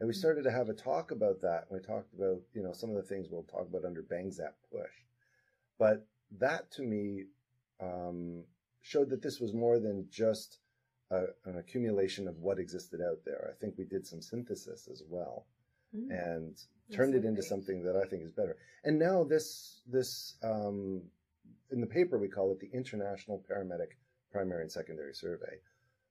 And 0.00 0.07
we 0.07 0.14
started 0.14 0.45
to 0.45 0.50
have 0.50 0.69
a 0.69 0.75
talk 0.75 1.11
about 1.11 1.40
that. 1.43 1.67
And 1.69 1.81
we 1.81 1.85
talked 1.85 2.14
about, 2.14 2.40
you 2.55 2.62
know, 2.62 2.73
some 2.73 2.90
of 2.90 2.97
the 2.97 3.02
things 3.02 3.28
we'll 3.31 3.43
talk 3.43 3.67
about 3.69 3.85
under 3.85 4.02
Bang 4.02 4.31
Zap 4.31 4.55
Push. 4.71 4.93
But 5.78 6.07
that 6.38 6.71
to 6.73 6.83
me 6.83 7.25
um, 7.81 8.45
showed 8.81 9.11
that 9.11 9.23
this 9.23 9.40
was 9.40 9.52
more 9.52 9.78
than 9.78 10.07
just 10.11 10.59
a, 11.11 11.25
an 11.47 11.59
accumulation 11.59 12.28
of 12.28 12.38
what 12.38 12.59
existed 12.59 13.00
out 13.00 13.19
there. 13.25 13.52
I 13.52 13.59
think 13.61 13.75
we 13.76 13.85
did 13.85 14.07
some 14.07 14.23
synthesis 14.23 14.88
as 14.90 15.02
well 15.09 15.47
mm-hmm. 15.97 16.11
and 16.11 16.57
turned 16.93 17.14
That's 17.14 17.25
it 17.25 17.28
into 17.28 17.43
something 17.43 17.83
that 17.83 17.97
I 17.97 18.07
think 18.09 18.23
is 18.23 18.33
better. 18.33 18.57
And 18.85 18.99
now 18.99 19.25
this, 19.25 19.81
this, 19.87 20.35
um, 20.43 21.02
in 21.71 21.81
the 21.81 21.87
paper, 21.87 22.19
we 22.19 22.28
call 22.28 22.52
it 22.52 22.61
the 22.61 22.71
International 22.73 23.45
Paramedic 23.50 23.97
Primary 24.33 24.62
and 24.62 24.73
Secondary 24.73 25.14
Survey. 25.14 25.59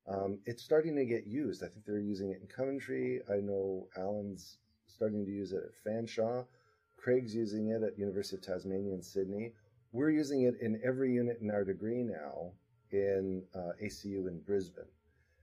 Um, 0.08 0.40
it's 0.46 0.64
starting 0.64 0.96
to 0.96 1.06
get 1.06 1.28
used. 1.28 1.64
I 1.64 1.68
think 1.68 1.86
they're 1.86 2.00
using 2.00 2.32
it 2.32 2.40
in 2.42 2.48
Coventry. 2.48 3.22
I 3.30 3.38
know 3.38 3.88
Alan's 3.98 4.58
starting 4.88 5.26
to 5.26 5.32
use 5.32 5.52
it 5.52 5.62
at 5.64 5.72
Fanshawe. 5.86 6.46
Craig's 6.96 7.36
using 7.36 7.70
it 7.70 7.84
at 7.84 7.98
University 8.00 8.38
of 8.38 8.42
Tasmania 8.42 8.94
in 8.94 9.02
Sydney. 9.02 9.54
We're 9.92 10.10
using 10.12 10.44
it 10.44 10.56
in 10.62 10.80
every 10.86 11.14
unit 11.14 11.40
in 11.42 11.52
our 11.52 11.64
degree 11.64 12.04
now 12.04 12.52
in 12.92 13.44
uh, 13.54 13.72
ACU 13.84 14.28
in 14.28 14.40
Brisbane. 14.46 14.86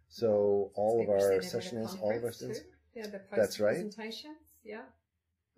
So 0.09 0.71
all 0.75 1.02
of 1.02 1.09
our 1.11 1.18
Speakers 1.21 1.52
in 1.54 1.61
at 1.61 1.64
a 1.66 1.68
sessionals, 1.68 2.00
all 2.02 2.16
of 2.16 2.25
our 2.25 2.33
students. 2.33 2.61
too. 2.61 2.66
Yeah, 2.94 3.06
the 3.06 3.21
That's 3.35 3.61
right. 3.61 3.75
presentations. 3.75 4.37
Yeah. 4.62 4.83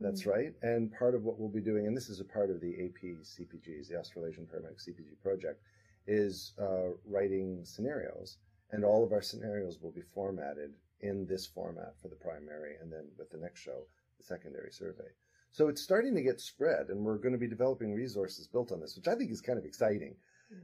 That's 0.00 0.22
Mm. 0.22 0.32
right. 0.32 0.54
And 0.62 0.92
part 0.92 1.14
of 1.14 1.24
what 1.24 1.38
we'll 1.38 1.48
be 1.48 1.60
doing, 1.60 1.86
and 1.86 1.96
this 1.96 2.08
is 2.08 2.20
a 2.20 2.24
part 2.24 2.50
of 2.50 2.60
the 2.60 2.74
AP 2.84 3.16
CPGs, 3.22 3.88
the 3.88 3.96
Australasian 3.98 4.46
Paramedic 4.46 4.80
CPG 4.80 5.14
project, 5.22 5.62
is 6.06 6.52
uh, 6.58 6.90
writing 7.04 7.64
scenarios. 7.64 8.38
And 8.70 8.84
all 8.84 9.04
of 9.04 9.12
our 9.12 9.22
scenarios 9.22 9.78
will 9.80 9.92
be 9.92 10.02
formatted 10.14 10.74
in 11.00 11.26
this 11.26 11.46
format 11.46 11.94
for 12.00 12.08
the 12.08 12.16
primary, 12.16 12.76
and 12.80 12.92
then 12.92 13.06
with 13.18 13.30
the 13.30 13.38
next 13.38 13.60
show, 13.60 13.86
the 14.18 14.24
secondary 14.24 14.72
survey. 14.72 15.08
So 15.52 15.68
it's 15.68 15.82
starting 15.82 16.14
to 16.14 16.22
get 16.22 16.40
spread, 16.40 16.88
and 16.88 17.04
we're 17.04 17.18
going 17.18 17.32
to 17.32 17.38
be 17.38 17.48
developing 17.48 17.94
resources 17.94 18.46
built 18.46 18.72
on 18.72 18.80
this, 18.80 18.96
which 18.96 19.08
I 19.08 19.14
think 19.14 19.30
is 19.30 19.40
kind 19.40 19.58
of 19.58 19.64
exciting. 19.64 20.16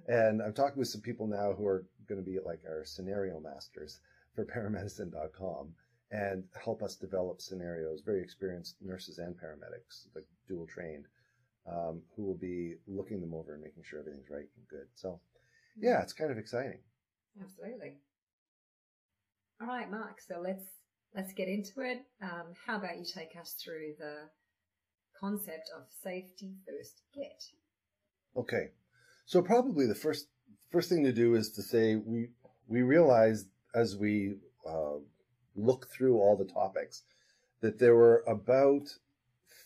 And 0.07 0.43
I'm 0.43 0.53
talking 0.53 0.79
with 0.79 0.89
some 0.89 1.01
people 1.01 1.27
now 1.27 1.55
who 1.55 1.67
are 1.67 1.85
going 2.09 2.23
to 2.23 2.31
be 2.31 2.39
like 2.39 2.61
our 2.69 2.85
scenario 2.85 3.41
masters 3.41 4.01
for 4.35 4.45
paramedicine.com 4.45 5.75
and 6.11 6.45
help 6.63 6.83
us 6.83 6.95
develop 6.97 7.41
scenarios. 7.41 8.03
Very 8.05 8.23
experienced 8.23 8.77
nurses 8.81 9.19
and 9.19 9.35
paramedics, 9.35 10.07
like 10.15 10.27
dual 10.47 10.67
trained, 10.67 11.07
um, 11.67 12.03
who 12.15 12.23
will 12.23 12.37
be 12.37 12.75
looking 12.87 13.21
them 13.21 13.35
over 13.35 13.55
and 13.55 13.63
making 13.63 13.83
sure 13.83 14.01
everything's 14.01 14.31
right 14.31 14.49
and 14.57 14.69
good. 14.69 14.87
So, 14.95 15.21
yeah, 15.81 16.03
it's 16.03 16.13
kind 16.13 16.31
of 16.31 16.39
exciting. 16.39 16.81
Absolutely. 17.41 17.95
All 19.61 19.69
right, 19.69 19.91
Mark. 19.91 20.21
So 20.21 20.41
let's 20.41 20.65
let's 21.15 21.33
get 21.33 21.49
into 21.49 21.81
it. 21.81 21.99
Um, 22.21 22.55
how 22.67 22.77
about 22.77 22.99
you 22.99 23.05
take 23.05 23.37
us 23.41 23.55
through 23.63 23.95
the 23.99 24.29
concept 25.19 25.71
of 25.77 25.85
safety 26.03 26.55
first 26.67 27.03
get? 27.15 27.43
Okay, 28.37 28.71
so 29.25 29.43
probably 29.43 29.87
the 29.87 29.95
first 29.95 30.29
first 30.71 30.89
thing 30.89 31.05
to 31.05 31.13
do 31.13 31.35
is 31.35 31.51
to 31.53 31.63
say 31.63 31.97
we 31.97 32.29
we 32.67 32.83
realized 32.83 33.47
as 33.75 33.97
we 33.97 34.37
uh, 34.67 34.99
look 35.55 35.89
through 35.91 36.19
all 36.19 36.37
the 36.37 36.53
topics 36.53 37.03
that 37.61 37.79
there 37.79 37.95
were 37.95 38.25
about 38.27 38.89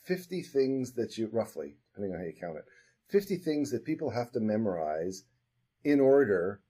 50 0.04 0.42
things 0.42 0.92
that 0.92 1.16
you 1.16 1.28
roughly 1.32 1.76
depending 1.92 2.12
on 2.14 2.20
how 2.20 2.26
you 2.26 2.34
count 2.38 2.56
it 2.56 2.64
50 3.08 3.36
things 3.36 3.70
that 3.70 3.84
people 3.84 4.10
have 4.10 4.32
to 4.32 4.40
memorize 4.40 5.24
in 5.84 6.00
order 6.00 6.60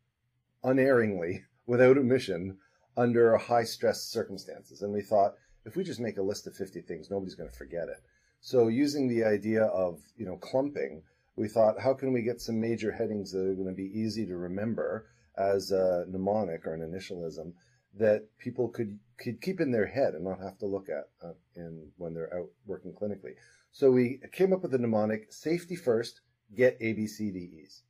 unerringly 0.66 1.42
without 1.66 1.96
omission 1.96 2.58
under 2.96 3.37
high 3.38 3.64
stress 3.64 4.02
circumstances 4.02 4.82
and 4.82 4.92
we 4.92 5.00
thought 5.00 5.32
if 5.64 5.76
we 5.76 5.82
just 5.82 6.00
make 6.00 6.18
a 6.18 6.23
list 6.23 6.46
of 6.46 6.54
50 6.54 6.82
things 6.82 7.11
nobody's 7.11 7.35
going 7.35 7.49
to 7.50 7.56
forget 7.56 7.88
it 7.88 8.02
so 8.40 8.68
using 8.68 9.08
the 9.08 9.25
idea 9.25 9.64
of 9.64 10.00
you 10.16 10.26
know 10.26 10.37
clumping 10.37 11.02
we 11.37 11.49
thought, 11.49 11.80
how 11.80 11.92
can 11.92 12.12
we 12.12 12.23
get 12.23 12.40
some 12.40 12.61
major 12.61 12.90
headings 12.90 13.30
that 13.32 13.46
are 13.46 13.54
going 13.54 13.68
to 13.68 13.75
be 13.75 13.92
easy 13.94 14.26
to 14.26 14.37
remember 14.37 15.06
as 15.37 15.70
a 15.70 16.06
mnemonic 16.08 16.66
or 16.66 16.73
an 16.73 16.80
initialism 16.80 17.52
that 17.99 18.26
people 18.38 18.68
could 18.68 18.99
could 19.18 19.40
keep 19.40 19.61
in 19.61 19.70
their 19.70 19.87
head 19.87 20.14
and 20.14 20.25
not 20.25 20.40
have 20.40 20.58
to 20.58 20.66
look 20.66 20.88
at 20.88 21.04
uh, 21.26 21.32
in 21.54 21.90
when 21.96 22.14
they're 22.14 22.35
out 22.35 22.49
working 22.66 22.92
clinically. 22.92 23.35
So 23.70 23.90
we 23.90 24.20
came 24.32 24.52
up 24.52 24.62
with 24.62 24.73
the 24.73 24.78
mnemonic: 24.78 25.32
safety 25.32 25.76
first, 25.76 26.23
get 26.54 26.80
ABCDEs, 26.80 27.82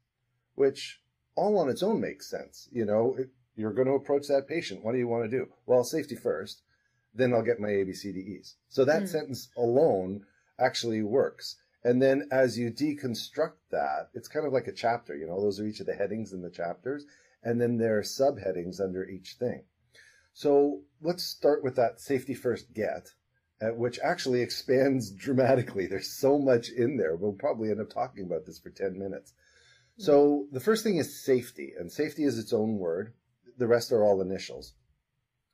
which 0.55 1.01
all 1.37 1.59
on 1.59 1.69
its 1.69 1.83
own 1.83 2.01
makes 2.01 2.27
sense. 2.29 2.69
You 2.73 2.85
know, 2.85 3.17
you're 3.55 3.73
going 3.73 3.89
to 3.89 3.95
approach 3.95 4.27
that 4.29 4.49
patient. 4.49 4.85
What 4.85 4.93
do 4.93 4.99
you 4.99 5.09
want 5.09 5.25
to 5.31 5.37
do? 5.39 5.49
Well, 5.67 5.85
safety 5.85 6.17
first, 6.17 6.63
then 7.15 7.33
I'll 7.33 7.43
get 7.43 7.61
my 7.61 7.71
A 7.71 7.85
B 7.85 7.93
C 7.93 8.13
D 8.13 8.21
E's. 8.21 8.57
So 8.69 8.85
that 8.85 9.05
Mm. 9.05 9.09
sentence 9.09 9.49
alone 9.57 10.27
actually 10.59 11.03
works. 11.03 11.57
And 11.85 12.03
then 12.03 12.29
as 12.33 12.59
you 12.59 12.71
deconstruct 12.71 13.59
that, 13.71 14.11
it's 14.13 14.29
kind 14.29 14.47
of 14.47 14.53
like 14.53 14.67
a 14.67 14.73
chapter, 14.73 15.15
you 15.17 15.27
know, 15.27 15.41
those 15.41 15.61
are 15.61 15.67
each 15.67 15.81
of 15.81 15.87
the 15.87 15.95
headings 15.95 16.33
in 16.33 16.43
the 16.43 16.51
chapters, 16.51 17.05
and 17.45 17.61
then 17.61 17.79
there 17.79 17.97
are 17.99 18.03
subheadings 18.03 18.81
under 18.81 19.05
each 19.05 19.35
thing. 19.35 19.63
So 20.33 20.83
let's 21.01 21.23
start 21.23 21.63
with 21.63 21.77
that 21.77 22.01
safety 22.01 22.35
first 22.35 22.75
get, 22.75 23.13
uh, 23.63 23.69
which 23.69 23.99
actually 24.03 24.43
expands 24.49 25.11
dramatically. 25.11 25.87
There's 25.87 26.11
so 26.11 26.39
much 26.39 26.71
in 26.71 26.97
there. 26.97 27.15
We'll 27.15 27.33
probably 27.33 27.71
end 27.71 27.81
up 27.81 27.91
talking 27.91 28.25
about 28.25 28.47
this 28.47 28.59
for 28.59 28.71
10 28.71 28.99
minutes. 28.99 29.33
So 29.99 30.47
the 30.53 30.61
first 30.61 30.85
thing 30.85 30.97
is 30.97 31.25
safety, 31.25 31.73
and 31.79 31.91
safety 31.91 32.25
is 32.25 32.39
its 32.39 32.53
own 32.53 32.79
word. 32.79 33.15
The 33.57 33.67
rest 33.67 33.93
are 33.93 34.05
all 34.05 34.21
initials. 34.21 34.75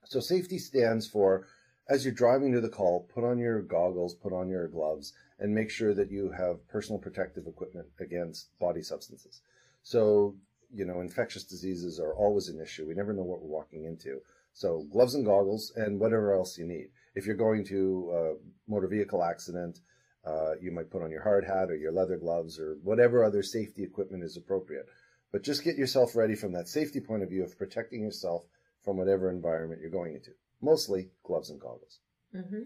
So 0.04 0.20
safety 0.20 0.58
stands 0.58 1.06
for 1.06 1.46
as 1.88 2.04
you're 2.04 2.14
driving 2.14 2.52
to 2.52 2.60
the 2.60 2.68
call, 2.68 3.08
put 3.12 3.24
on 3.24 3.38
your 3.38 3.60
goggles, 3.60 4.14
put 4.14 4.32
on 4.32 4.48
your 4.48 4.68
gloves, 4.68 5.12
and 5.38 5.54
make 5.54 5.70
sure 5.70 5.94
that 5.94 6.10
you 6.10 6.30
have 6.30 6.66
personal 6.68 6.98
protective 6.98 7.46
equipment 7.46 7.86
against 8.00 8.56
body 8.58 8.82
substances. 8.82 9.42
So, 9.82 10.36
you 10.72 10.84
know, 10.84 11.00
infectious 11.00 11.44
diseases 11.44 11.98
are 11.98 12.14
always 12.14 12.48
an 12.48 12.60
issue. 12.60 12.86
We 12.86 12.94
never 12.94 13.12
know 13.12 13.24
what 13.24 13.42
we're 13.42 13.48
walking 13.48 13.84
into. 13.84 14.20
So, 14.54 14.86
gloves 14.92 15.14
and 15.14 15.24
goggles, 15.24 15.72
and 15.76 15.98
whatever 15.98 16.34
else 16.34 16.58
you 16.58 16.66
need. 16.66 16.88
If 17.14 17.26
you're 17.26 17.36
going 17.36 17.64
to 17.66 18.12
a 18.14 18.70
motor 18.70 18.86
vehicle 18.86 19.24
accident, 19.24 19.80
uh, 20.26 20.52
you 20.60 20.70
might 20.70 20.90
put 20.90 21.02
on 21.02 21.10
your 21.10 21.22
hard 21.22 21.44
hat 21.44 21.70
or 21.70 21.76
your 21.76 21.92
leather 21.92 22.16
gloves 22.16 22.58
or 22.58 22.76
whatever 22.82 23.24
other 23.24 23.42
safety 23.42 23.82
equipment 23.82 24.22
is 24.22 24.36
appropriate. 24.36 24.86
But 25.32 25.42
just 25.42 25.64
get 25.64 25.76
yourself 25.76 26.14
ready 26.14 26.34
from 26.34 26.52
that 26.52 26.68
safety 26.68 27.00
point 27.00 27.22
of 27.22 27.30
view 27.30 27.42
of 27.42 27.56
protecting 27.58 28.02
yourself 28.02 28.44
from 28.84 28.96
whatever 28.98 29.30
environment 29.30 29.80
you're 29.80 29.90
going 29.90 30.14
into. 30.14 30.32
Mostly 30.60 31.10
gloves 31.24 31.50
and 31.50 31.60
goggles. 31.60 32.00
Mm-hmm. 32.34 32.62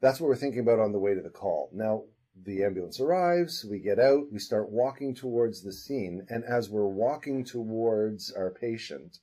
That's 0.00 0.20
what 0.20 0.28
we're 0.28 0.36
thinking 0.36 0.60
about 0.60 0.78
on 0.78 0.92
the 0.92 0.98
way 0.98 1.14
to 1.14 1.22
the 1.22 1.30
call. 1.30 1.70
Now, 1.72 2.04
the 2.44 2.62
ambulance 2.62 3.00
arrives, 3.00 3.66
we 3.68 3.80
get 3.80 3.98
out, 3.98 4.30
we 4.30 4.38
start 4.38 4.70
walking 4.70 5.14
towards 5.14 5.62
the 5.62 5.72
scene, 5.72 6.24
and 6.28 6.44
as 6.44 6.70
we're 6.70 6.86
walking 6.86 7.44
towards 7.44 8.30
our 8.32 8.50
patient, 8.50 9.18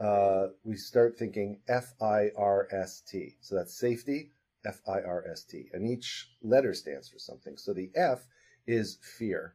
uh, 0.00 0.48
we 0.64 0.74
start 0.74 1.16
thinking 1.16 1.60
F 1.68 1.92
I 2.02 2.30
R 2.36 2.66
S 2.72 3.00
T. 3.08 3.36
So 3.40 3.54
that's 3.54 3.78
safety, 3.78 4.32
F 4.68 4.80
I 4.86 5.00
R 5.00 5.24
S 5.30 5.44
T. 5.44 5.68
And 5.72 5.88
each 5.88 6.30
letter 6.42 6.74
stands 6.74 7.08
for 7.08 7.18
something. 7.18 7.56
So 7.56 7.72
the 7.72 7.90
F 7.96 8.20
is 8.66 8.98
fear. 9.18 9.54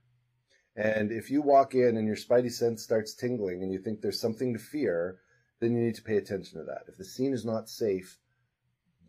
And 0.76 1.12
if 1.12 1.30
you 1.30 1.42
walk 1.42 1.76
in 1.76 1.98
and 1.98 2.08
your 2.08 2.16
spidey 2.16 2.52
sense 2.52 2.82
starts 2.82 3.14
tingling 3.14 3.62
and 3.62 3.72
you 3.72 3.80
think 3.80 4.02
there's 4.02 4.20
something 4.20 4.54
to 4.54 4.60
fear, 4.60 5.20
then 5.60 5.76
you 5.76 5.84
need 5.84 5.96
to 5.96 6.02
pay 6.02 6.18
attention 6.18 6.60
to 6.60 6.66
that. 6.66 6.86
If 6.88 6.98
the 6.98 7.06
scene 7.06 7.32
is 7.32 7.46
not 7.46 7.70
safe, 7.70 8.18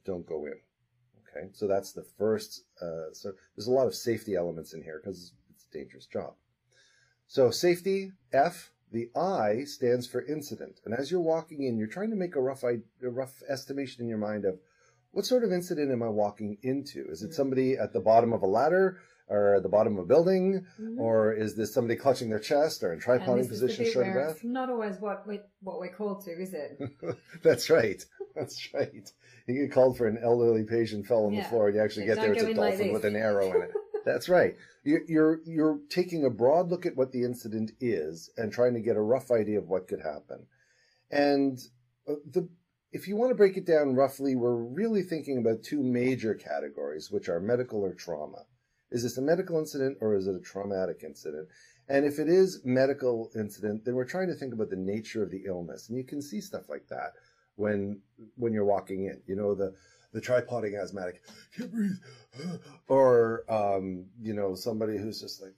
don't 0.05 0.27
go 0.27 0.45
in. 0.45 0.61
Okay, 1.23 1.49
so 1.53 1.67
that's 1.67 1.93
the 1.93 2.07
first. 2.19 2.65
Uh, 2.81 3.13
so 3.13 3.33
there's 3.57 3.67
a 3.67 3.73
lot 3.73 3.87
of 3.87 3.95
safety 3.95 4.37
elements 4.37 4.75
in 4.75 4.83
here 4.83 5.01
because 5.03 5.33
it's 5.55 5.67
a 5.73 5.79
dangerous 5.79 6.07
job. 6.07 6.35
So 7.27 7.51
safety 7.51 8.13
F. 8.33 8.71
The 8.93 9.11
I 9.17 9.65
stands 9.65 10.07
for 10.07 10.25
incident, 10.25 10.79
and 10.85 10.95
as 10.95 11.11
you're 11.11 11.19
walking 11.21 11.65
in, 11.65 11.77
you're 11.77 11.89
trying 11.89 12.11
to 12.11 12.17
make 12.17 12.37
a 12.37 12.41
rough 12.41 12.63
a 12.63 12.79
rough 13.03 13.43
estimation 13.49 14.03
in 14.03 14.09
your 14.09 14.19
mind 14.19 14.45
of 14.45 14.61
what 15.15 15.25
sort 15.25 15.45
of 15.45 15.53
incident 15.53 15.91
am 15.91 16.03
I 16.03 16.09
walking 16.09 16.59
into? 16.63 17.07
Is 17.11 17.23
it 17.23 17.31
Mm. 17.31 17.35
somebody 17.35 17.77
at 17.79 17.93
the 17.93 18.01
bottom 18.01 18.33
of 18.33 18.43
a 18.43 18.47
ladder, 18.47 18.99
or 19.29 19.55
at 19.55 19.63
the 19.63 19.69
bottom 19.71 19.97
of 19.97 20.05
a 20.05 20.07
building, 20.07 20.67
Mhm. 20.79 20.99
or 20.99 21.33
is 21.33 21.55
this 21.57 21.73
somebody 21.73 21.97
clutching 21.99 22.29
their 22.29 22.39
chest 22.39 22.83
or 22.83 22.93
in 22.93 22.99
tripoding 23.01 23.45
this 23.49 23.53
is 23.53 23.61
the 23.61 23.67
position, 23.69 23.93
short 23.93 24.07
of 24.09 24.13
breath? 24.13 24.31
it's 24.37 24.45
not 24.45 24.69
always 24.69 25.01
what 25.01 25.27
we 25.27 25.41
what 25.63 25.79
we're 25.81 25.89
called 25.95 26.23
to, 26.27 26.31
is 26.33 26.53
it? 26.53 26.79
That's 27.43 27.71
right. 27.71 28.05
That's 28.35 28.75
right. 28.75 29.11
You 29.47 29.55
get 29.63 29.73
called 29.73 29.97
for 29.97 30.07
an 30.07 30.19
elderly 30.19 30.65
patient 30.65 31.07
fell 31.07 31.25
on 31.27 31.35
the 31.35 31.45
floor, 31.45 31.69
and 31.69 31.77
you 31.77 31.83
actually 31.83 32.07
get 32.07 32.17
there. 32.17 32.33
It's 32.33 32.43
a 32.43 32.51
in 32.51 32.57
like 32.57 32.73
dolphin 32.77 32.93
with 32.93 33.05
an 33.07 33.17
arrow 33.17 33.51
in 33.55 33.63
it. 33.63 33.71
That's 34.05 34.29
right. 34.29 34.55
You're, 34.83 35.05
you're 35.07 35.41
you're 35.47 35.79
taking 35.89 36.25
a 36.27 36.31
broad 36.31 36.69
look 36.69 36.85
at 36.85 36.95
what 36.97 37.13
the 37.13 37.23
incident 37.25 37.73
is 37.81 38.29
and 38.37 38.53
trying 38.53 38.75
to 38.75 38.81
get 38.81 38.97
a 38.97 39.01
rough 39.01 39.31
idea 39.31 39.59
of 39.59 39.69
what 39.71 39.89
could 39.89 40.01
happen. 40.03 40.47
And 41.11 41.59
uh, 42.07 42.17
the 42.31 42.49
if 42.95 43.09
you 43.09 43.17
want 43.17 43.33
to 43.33 43.35
break 43.35 43.57
it 43.57 43.67
down 43.67 43.97
roughly, 43.97 44.37
we're 44.37 44.55
really 44.55 45.03
thinking 45.03 45.37
about 45.39 45.65
two 45.65 45.83
major 45.83 46.33
categories, 46.33 47.11
which 47.11 47.29
are 47.29 47.41
medical 47.41 47.83
or 47.83 47.93
trauma. 47.93 48.45
Is 48.93 49.03
this 49.03 49.19
a 49.19 49.23
medical 49.23 49.59
incident 49.59 49.99
or 50.01 50.15
is 50.15 50.29
it 50.29 50.37
a 50.37 50.41
traumatic 50.41 51.03
incident? 51.05 51.49
And 51.89 52.07
if 52.07 52.21
it 52.21 52.29
is 52.29 52.61
medical 52.65 53.33
incident, 53.35 53.85
then 53.85 53.97
we're 53.97 54.05
trying 54.05 54.29
to 54.29 54.35
think 54.35 54.55
about 54.55 54.71
the 54.71 54.77
nature 54.77 55.25
of 55.25 55.33
the 55.33 55.43
illness. 55.45 55.89
And 55.89 55.99
you 55.99 56.05
can 56.05 56.23
see 56.23 56.41
stuff 56.41 56.69
like 56.69 56.87
that 56.89 57.15
when 57.57 58.01
when 58.37 58.53
you're 58.53 58.65
walking 58.65 59.07
in. 59.07 59.21
You 59.27 59.35
know, 59.35 59.57
the 59.57 59.75
the 60.13 60.21
tripoding 60.21 60.81
asthmatic, 60.81 61.21
can't 61.57 61.73
breathe. 61.73 61.99
Or 62.87 63.45
um, 63.53 64.07
you 64.23 64.35
know, 64.35 64.55
somebody 64.55 64.99
who's 64.99 65.21
just 65.21 65.43
like, 65.43 65.55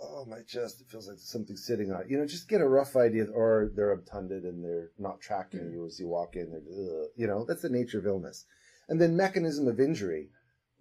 oh 0.00 0.24
my 0.26 0.42
chest, 0.46 0.80
it 0.80 0.88
feels 0.90 1.08
like 1.08 1.18
something's 1.18 1.66
sitting 1.66 1.90
on 1.90 2.02
it. 2.02 2.10
You 2.10 2.18
know, 2.18 2.26
just 2.26 2.48
get 2.48 2.60
a 2.60 2.68
rough 2.68 2.96
idea 2.96 3.26
or 3.32 3.70
they're 3.74 3.92
obtunded 3.92 4.44
and 4.44 4.64
they're 4.64 4.90
not 4.98 5.20
tracking 5.20 5.70
you 5.72 5.86
as 5.86 5.98
you 5.98 6.08
walk 6.08 6.36
in. 6.36 6.50
They're, 6.50 7.06
you 7.16 7.26
know, 7.26 7.44
that's 7.44 7.62
the 7.62 7.68
nature 7.68 7.98
of 7.98 8.06
illness. 8.06 8.44
And 8.88 9.00
then 9.00 9.16
mechanism 9.16 9.66
of 9.68 9.80
injury 9.80 10.30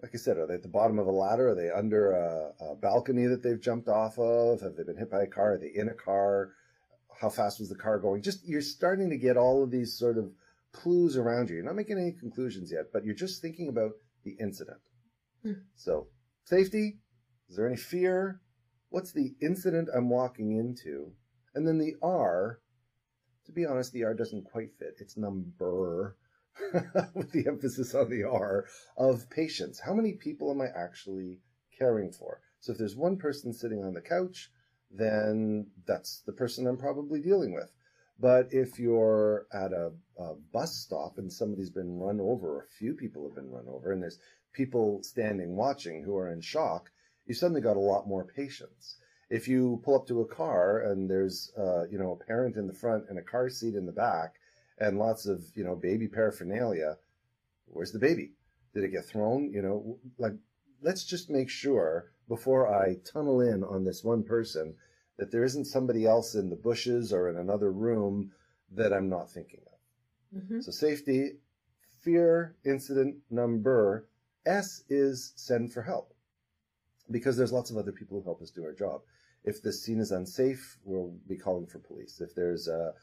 like 0.02 0.12
I 0.14 0.18
said, 0.18 0.38
are 0.38 0.46
they 0.46 0.56
at 0.56 0.62
the 0.62 0.70
bottom 0.70 1.00
of 1.00 1.08
a 1.08 1.12
ladder? 1.12 1.50
Are 1.50 1.56
they 1.56 1.72
under 1.72 2.12
a, 2.12 2.52
a 2.64 2.76
balcony 2.76 3.26
that 3.26 3.42
they've 3.42 3.60
jumped 3.60 3.88
off 3.88 4.20
of? 4.20 4.62
Have 4.62 4.76
they 4.76 4.84
been 4.84 4.98
hit 4.98 5.10
by 5.10 5.24
a 5.24 5.28
car? 5.28 5.54
Are 5.54 5.58
they 5.58 5.72
in 5.74 5.90
a 5.90 5.94
car? 5.94 6.52
How 7.20 7.30
fast 7.30 7.60
was 7.60 7.70
the 7.70 7.76
car 7.76 7.98
going? 8.00 8.22
Just 8.22 8.48
you're 8.48 8.62
starting 8.62 9.10
to 9.10 9.18
get 9.18 9.38
all 9.38 9.64
of 9.64 9.72
these 9.72 9.98
sort 9.98 10.18
of 10.18 10.32
clues 10.74 11.18
around 11.18 11.50
you. 11.50 11.56
You're 11.56 11.66
not 11.66 11.76
making 11.76 11.98
any 11.98 12.12
conclusions 12.12 12.72
yet, 12.72 12.92
but 12.92 13.06
you're 13.06 13.16
just 13.16 13.42
thinking 13.42 13.70
about 13.70 13.94
the 14.24 14.36
incident. 14.40 14.78
Hmm. 15.44 15.54
So, 15.76 16.08
safety. 16.44 17.00
Is 17.50 17.56
there 17.56 17.68
any 17.68 17.78
fear? 17.78 18.42
What's 18.90 19.12
the 19.12 19.36
incident 19.42 19.90
I'm 19.94 20.10
walking 20.10 20.58
into? 20.58 21.12
And 21.54 21.68
then 21.68 21.78
the 21.78 21.96
R. 22.02 22.60
To 23.46 23.52
be 23.52 23.66
honest, 23.66 23.94
the 23.94 24.04
R 24.04 24.14
doesn't 24.14 24.46
quite 24.46 24.74
fit. 24.80 24.96
It's 25.00 25.18
number 25.18 26.18
with 27.14 27.32
the 27.32 27.48
emphasis 27.48 27.94
on 27.94 28.10
the 28.10 28.24
R 28.24 28.66
of 28.98 29.30
patients. 29.30 29.80
How 29.80 29.94
many 29.94 30.14
people 30.14 30.52
am 30.52 30.62
I 30.62 30.68
actually 30.68 31.40
caring 31.78 32.12
for? 32.12 32.42
So 32.60 32.72
if 32.72 32.78
there's 32.78 32.96
one 32.96 33.18
person 33.18 33.54
sitting 33.54 33.84
on 33.84 33.94
the 33.94 34.02
couch, 34.02 34.50
then 34.90 35.68
that's 35.86 36.22
the 36.26 36.32
person 36.32 36.66
I'm 36.66 36.78
probably 36.78 37.22
dealing 37.22 37.54
with. 37.54 37.72
But 38.18 38.48
if 38.52 38.80
you're 38.80 39.46
at 39.52 39.74
a, 39.74 39.92
a, 40.18 40.36
bus 40.54 40.76
stop 40.78 41.18
and 41.18 41.32
somebody's 41.32 41.70
been 41.70 42.00
run 42.00 42.22
over, 42.22 42.58
or 42.58 42.64
a 42.64 42.78
few 42.80 42.94
people 42.94 43.28
have 43.28 43.36
been 43.36 43.52
run 43.52 43.68
over, 43.68 43.92
and 43.92 44.02
there's 44.02 44.20
people 44.54 45.04
standing 45.04 45.58
watching 45.58 46.02
who 46.04 46.16
are 46.16 46.32
in 46.32 46.40
shock, 46.40 46.90
you 47.26 47.34
suddenly 47.34 47.62
got 47.62 47.78
a 47.78 47.80
lot 47.80 48.08
more 48.08 48.26
patience. 48.26 48.98
If 49.30 49.48
you 49.48 49.82
pull 49.84 49.96
up 49.96 50.08
to 50.08 50.22
a 50.22 50.26
car 50.26 50.80
and 50.80 51.10
there's, 51.10 51.52
uh, 51.58 51.88
you 51.88 51.98
know, 51.98 52.12
a 52.12 52.26
parent 52.26 52.58
in 52.58 52.68
the 52.68 52.74
front 52.74 53.06
and 53.10 53.18
a 53.18 53.24
car 53.24 53.50
seat 53.50 53.76
in 53.76 53.86
the 53.86 53.92
back 53.92 54.36
and 54.80 55.00
lots 55.00 55.26
of, 55.26 55.44
you 55.56 55.64
know, 55.64 55.76
baby 55.76 56.08
paraphernalia, 56.08 56.98
where's 57.66 57.92
the 57.92 58.00
baby? 58.00 58.34
Did 58.74 58.84
it 58.84 58.92
get 58.92 59.06
thrown? 59.06 59.52
You 59.52 59.62
know, 59.62 60.00
like, 60.20 60.34
let's 60.82 61.06
just 61.06 61.30
make 61.30 61.50
sure 61.50 62.12
before 62.28 62.68
I 62.68 62.98
tunnel 63.12 63.42
in 63.42 63.64
on 63.64 63.84
this 63.84 64.04
one 64.04 64.24
person 64.24 64.76
that 65.18 65.32
there 65.32 65.44
isn't 65.44 65.66
somebody 65.66 66.06
else 66.06 66.36
in 66.36 66.50
the 66.50 66.56
bushes 66.56 67.12
or 67.12 67.30
in 67.30 67.38
another 67.38 67.72
room 67.72 68.32
that 68.72 68.94
I'm 68.94 69.10
not 69.10 69.32
thinking 69.32 69.62
of. 69.66 70.42
Mm-hmm. 70.42 70.62
So 70.62 70.72
safety, 70.72 71.38
fear, 72.02 72.56
incident 72.64 73.16
number. 73.32 74.08
S 74.46 74.84
is 74.90 75.34
send 75.36 75.74
for 75.74 75.82
help 75.82 76.15
because 77.12 77.38
there's 77.38 77.54
lots 77.54 77.72
of 77.72 77.78
other 77.78 77.92
people 77.92 78.20
who 78.20 78.24
help 78.24 78.42
us 78.42 78.52
do 78.52 78.64
our 78.64 78.74
job. 78.74 79.02
If 79.44 79.62
the 79.62 79.72
scene 79.72 80.00
is 80.00 80.12
unsafe, 80.12 80.78
we'll 80.84 81.14
be 81.28 81.38
calling 81.38 81.68
for 81.68 81.80
police. 81.80 82.20
If 82.20 82.34
there's 82.36 82.68
a 82.68 82.94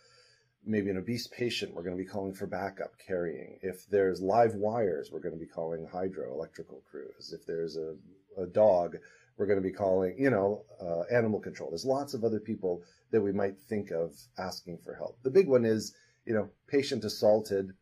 maybe 0.64 0.90
an 0.90 0.96
obese 0.96 1.26
patient, 1.28 1.74
we're 1.74 1.82
going 1.82 1.96
to 1.96 2.02
be 2.02 2.08
calling 2.08 2.34
for 2.34 2.46
backup 2.46 2.92
carrying. 3.04 3.58
If 3.62 3.86
there's 3.88 4.20
live 4.20 4.54
wires, 4.54 5.10
we're 5.12 5.20
going 5.20 5.34
to 5.34 5.40
be 5.40 5.46
calling 5.46 5.86
hydro 5.86 6.32
electrical 6.32 6.82
crews. 6.90 7.32
If 7.32 7.46
there's 7.46 7.76
a, 7.76 7.94
a 8.40 8.46
dog, 8.46 8.96
we're 9.36 9.46
going 9.46 9.60
to 9.60 9.68
be 9.68 9.72
calling, 9.72 10.14
you 10.18 10.30
know, 10.30 10.64
uh, 10.80 11.02
animal 11.14 11.40
control. 11.40 11.70
There's 11.70 11.84
lots 11.84 12.14
of 12.14 12.22
other 12.22 12.40
people 12.40 12.82
that 13.10 13.20
we 13.20 13.32
might 13.32 13.58
think 13.68 13.90
of 13.90 14.14
asking 14.38 14.78
for 14.84 14.94
help. 14.94 15.18
The 15.22 15.30
big 15.30 15.48
one 15.48 15.64
is, 15.64 15.94
you 16.26 16.34
know, 16.34 16.48
patient 16.68 17.04
assaulted. 17.04 17.72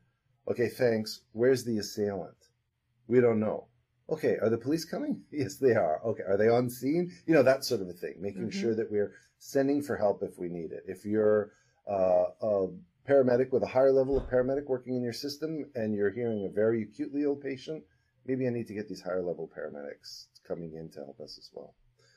Okay, 0.50 0.69
thanks. 0.69 1.21
Where's 1.33 1.65
the 1.65 1.79
assailant? 1.79 2.37
We 3.09 3.21
don't 3.21 3.41
know. 3.41 3.67
Okay, 4.11 4.37
are 4.43 4.50
the 4.50 4.59
police 4.59 4.85
coming? 4.85 5.23
Yes, 5.31 5.57
they 5.57 5.75
are. 5.75 6.00
Okay, 6.05 6.25
are 6.26 6.37
they 6.37 6.49
on 6.49 6.69
scene? 6.69 7.12
You 7.26 7.35
know, 7.35 7.43
that 7.43 7.64
sort 7.64 7.81
of 7.81 7.88
a 7.88 7.93
thing, 7.93 8.14
making 8.19 8.49
mm-hmm. 8.49 8.61
sure 8.61 8.75
that 8.75 8.90
we're 8.90 9.12
sending 9.38 9.83
for 9.83 9.97
help 9.97 10.23
if 10.23 10.38
we 10.38 10.49
need 10.49 10.73
it. 10.73 10.85
If 10.87 11.05
you're 11.05 11.52
uh, 11.88 12.25
a 12.43 12.67
paramedic 13.09 13.52
with 13.52 13.62
a 13.62 13.67
higher 13.67 13.93
level 13.93 14.17
of 14.17 14.29
paramedic 14.29 14.67
working 14.67 14.97
in 14.97 15.02
your 15.02 15.12
system 15.12 15.64
and 15.75 15.95
you're 15.95 16.11
hearing 16.11 16.45
a 16.45 16.49
very 16.49 16.83
acutely 16.83 17.23
ill 17.23 17.37
patient, 17.37 17.83
maybe 18.27 18.46
I 18.46 18.51
need 18.51 18.66
to 18.66 18.75
get 18.75 18.88
these 18.88 19.01
higher 19.01 19.23
level 19.23 19.51
paramedics 19.57 20.27
coming 20.46 20.75
in 20.75 20.90
to 20.90 20.99
help 21.01 21.20
us 21.20 21.38
as 21.38 21.51
well. 21.53 21.75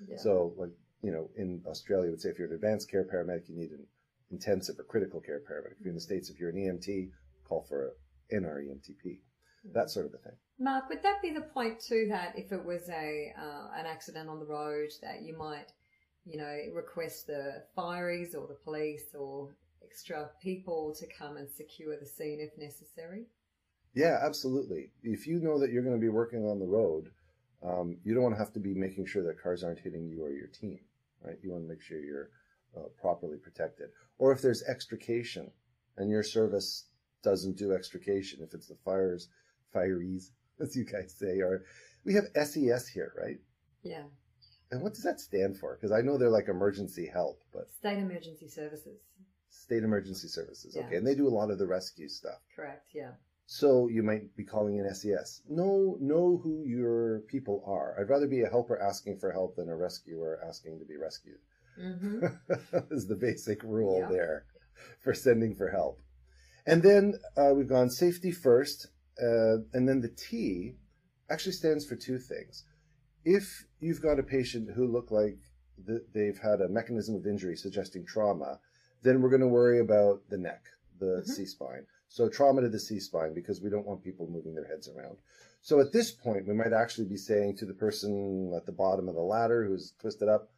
Yeah. 0.08 0.18
So, 0.18 0.54
like, 0.58 0.72
you 1.02 1.12
know, 1.12 1.30
in 1.38 1.62
Australia, 1.68 2.08
I 2.08 2.12
would 2.12 2.22
say 2.22 2.30
if 2.30 2.40
you're 2.40 2.48
an 2.48 2.56
advanced 2.56 2.90
care 2.90 3.06
paramedic, 3.06 3.50
you 3.50 3.56
need 3.56 3.72
an 3.72 3.86
intensive 4.32 4.80
or 4.80 4.84
critical 4.84 5.22
care 5.22 5.40
paramedic. 5.40 5.80
If 5.80 5.82
you're 5.82 5.90
in 5.90 5.96
the 5.96 6.02
States, 6.02 6.30
if 6.30 6.40
you're 6.40 6.50
an 6.50 6.56
EMT, 6.56 7.10
call 7.48 7.66
for 7.68 7.94
an 8.32 8.44
NREMTP. 8.44 9.20
That 9.74 9.90
sort 9.90 10.06
of 10.06 10.14
a 10.14 10.18
thing. 10.18 10.34
Mark, 10.60 10.90
would 10.90 11.02
that 11.04 11.22
be 11.22 11.32
the 11.32 11.42
point 11.42 11.80
too 11.80 12.08
that 12.10 12.34
if 12.38 12.52
it 12.52 12.64
was 12.64 12.90
a 12.90 13.34
uh, 13.38 13.80
an 13.80 13.86
accident 13.86 14.30
on 14.30 14.40
the 14.40 14.46
road, 14.46 14.90
that 15.02 15.22
you 15.22 15.38
might, 15.38 15.72
you 16.26 16.38
know, 16.38 16.58
request 16.74 17.28
the 17.28 17.64
fireys 17.78 18.36
or 18.36 18.48
the 18.48 18.58
police 18.64 19.16
or 19.18 19.56
extra 19.84 20.30
people 20.42 20.94
to 21.00 21.08
come 21.08 21.38
and 21.38 21.50
secure 21.50 21.98
the 21.98 22.06
scene 22.06 22.40
if 22.40 22.58
necessary? 22.58 23.26
Yeah, 23.94 24.20
absolutely. 24.24 24.92
If 25.04 25.28
you 25.28 25.40
know 25.40 25.60
that 25.60 25.72
you're 25.72 25.84
going 25.84 25.96
to 25.96 26.02
be 26.02 26.10
working 26.10 26.46
on 26.46 26.60
the 26.60 26.66
road, 26.66 27.12
um, 27.64 27.98
you 28.04 28.14
don't 28.14 28.24
want 28.24 28.36
to 28.36 28.40
have 28.40 28.54
to 28.54 28.60
be 28.60 28.74
making 28.74 29.06
sure 29.06 29.24
that 29.24 29.42
cars 29.42 29.64
aren't 29.64 29.80
hitting 29.80 30.08
you 30.08 30.24
or 30.24 30.32
your 30.32 30.48
team, 30.48 30.80
right? 31.24 31.38
You 31.42 31.52
want 31.52 31.64
to 31.64 31.70
make 31.70 31.82
sure 31.82 32.00
you're 32.00 32.30
uh, 32.76 32.88
properly 33.00 33.38
protected. 33.38 33.90
Or 34.18 34.32
if 34.32 34.42
there's 34.42 34.64
extrication 34.64 35.52
and 35.98 36.10
your 36.10 36.24
service 36.24 36.86
doesn't 37.24 37.58
do 37.58 37.74
extrication, 37.74 38.42
if 38.42 38.54
it's 38.54 38.68
the 38.68 38.78
fires, 38.84 39.30
fireys, 39.74 40.32
as 40.60 40.76
you 40.76 40.86
guys 40.86 41.16
say, 41.18 41.40
or 41.40 41.64
we 42.06 42.14
have 42.14 42.26
SES 42.36 42.88
here, 42.88 43.14
right? 43.18 43.40
Yeah. 43.84 44.04
And 44.72 44.82
what 44.82 44.94
does 44.94 45.04
that 45.04 45.20
stand 45.20 45.58
for? 45.58 45.76
Because 45.76 45.92
I 45.92 46.02
know 46.02 46.18
they're 46.18 46.30
like 46.30 46.48
emergency 46.48 47.10
help, 47.12 47.42
but 47.54 47.72
state 47.78 48.00
emergency 48.00 48.48
services. 48.48 49.00
State 49.50 49.84
emergency 49.84 50.28
services. 50.28 50.76
Yeah. 50.76 50.86
Okay, 50.86 50.96
and 50.96 51.06
they 51.06 51.16
do 51.16 51.28
a 51.28 51.30
lot 51.30 51.52
of 51.52 51.60
the 51.60 51.68
rescue 51.68 52.10
stuff. 52.10 52.40
Correct. 52.56 52.88
Yeah. 52.94 53.12
So 53.46 53.88
you 53.88 54.04
might 54.04 54.36
be 54.36 54.44
calling 54.44 54.80
an 54.80 54.94
SES. 54.96 55.42
Know 55.48 55.98
know 56.00 56.40
who 56.44 56.64
your 56.66 57.20
people 57.28 57.64
are. 57.68 57.96
I'd 58.00 58.10
rather 58.10 58.28
be 58.28 58.42
a 58.42 58.50
helper 58.50 58.82
asking 58.82 59.20
for 59.20 59.32
help 59.32 59.58
than 59.58 59.70
a 59.70 59.76
rescuer 59.76 60.40
asking 60.48 60.80
to 60.80 60.86
be 60.86 60.98
rescued. 60.98 61.40
Mm-hmm. 61.80 62.26
is 62.92 63.08
the 63.08 63.16
basic 63.16 63.64
rule 63.64 64.00
yeah. 64.02 64.10
there 64.10 64.46
for 65.02 65.14
sending 65.14 65.56
for 65.56 65.70
help. 65.70 66.02
And 66.66 66.82
then 66.82 67.20
uh, 67.36 67.52
we've 67.56 67.68
gone 67.68 67.90
safety 67.90 68.32
first, 68.32 68.88
uh, 69.22 69.64
and 69.74 69.88
then 69.88 70.02
the 70.02 70.10
T 70.10 70.76
actually 71.30 71.54
stands 71.54 71.86
for 71.86 71.96
two 71.96 72.18
things. 72.18 72.66
If 73.26 73.66
you've 73.80 74.02
got 74.02 74.20
a 74.20 74.24
patient 74.24 74.70
who 74.76 74.88
look 74.88 75.12
like 75.12 75.38
they've 76.14 76.38
had 76.38 76.62
a 76.62 76.70
mechanism 76.70 77.16
of 77.16 77.26
injury 77.26 77.56
suggesting 77.56 78.06
trauma, 78.06 78.60
then 79.02 79.22
we're 79.22 79.30
going 79.30 79.42
to 79.42 79.48
worry 79.48 79.80
about 79.80 80.22
the 80.30 80.38
neck, 80.38 80.64
the 81.00 81.06
mm-hmm. 81.06 81.32
C 81.32 81.46
spine. 81.46 81.86
So 82.08 82.30
trauma 82.30 82.62
to 82.62 82.70
the 82.70 82.80
C 82.80 83.00
spine 83.00 83.34
because 83.34 83.62
we 83.62 83.70
don't 83.70 83.88
want 83.88 84.04
people 84.04 84.28
moving 84.30 84.54
their 84.54 84.68
heads 84.68 84.88
around. 84.88 85.18
So 85.62 85.80
at 85.80 85.92
this 85.92 86.12
point, 86.12 86.48
we 86.48 86.54
might 86.54 86.74
actually 86.74 87.08
be 87.08 87.18
saying 87.18 87.58
to 87.58 87.66
the 87.66 87.74
person 87.74 88.54
at 88.56 88.66
the 88.66 88.72
bottom 88.72 89.08
of 89.08 89.16
the 89.16 89.22
ladder 89.22 89.66
who's 89.66 89.94
twisted 90.00 90.30
up, 90.30 90.50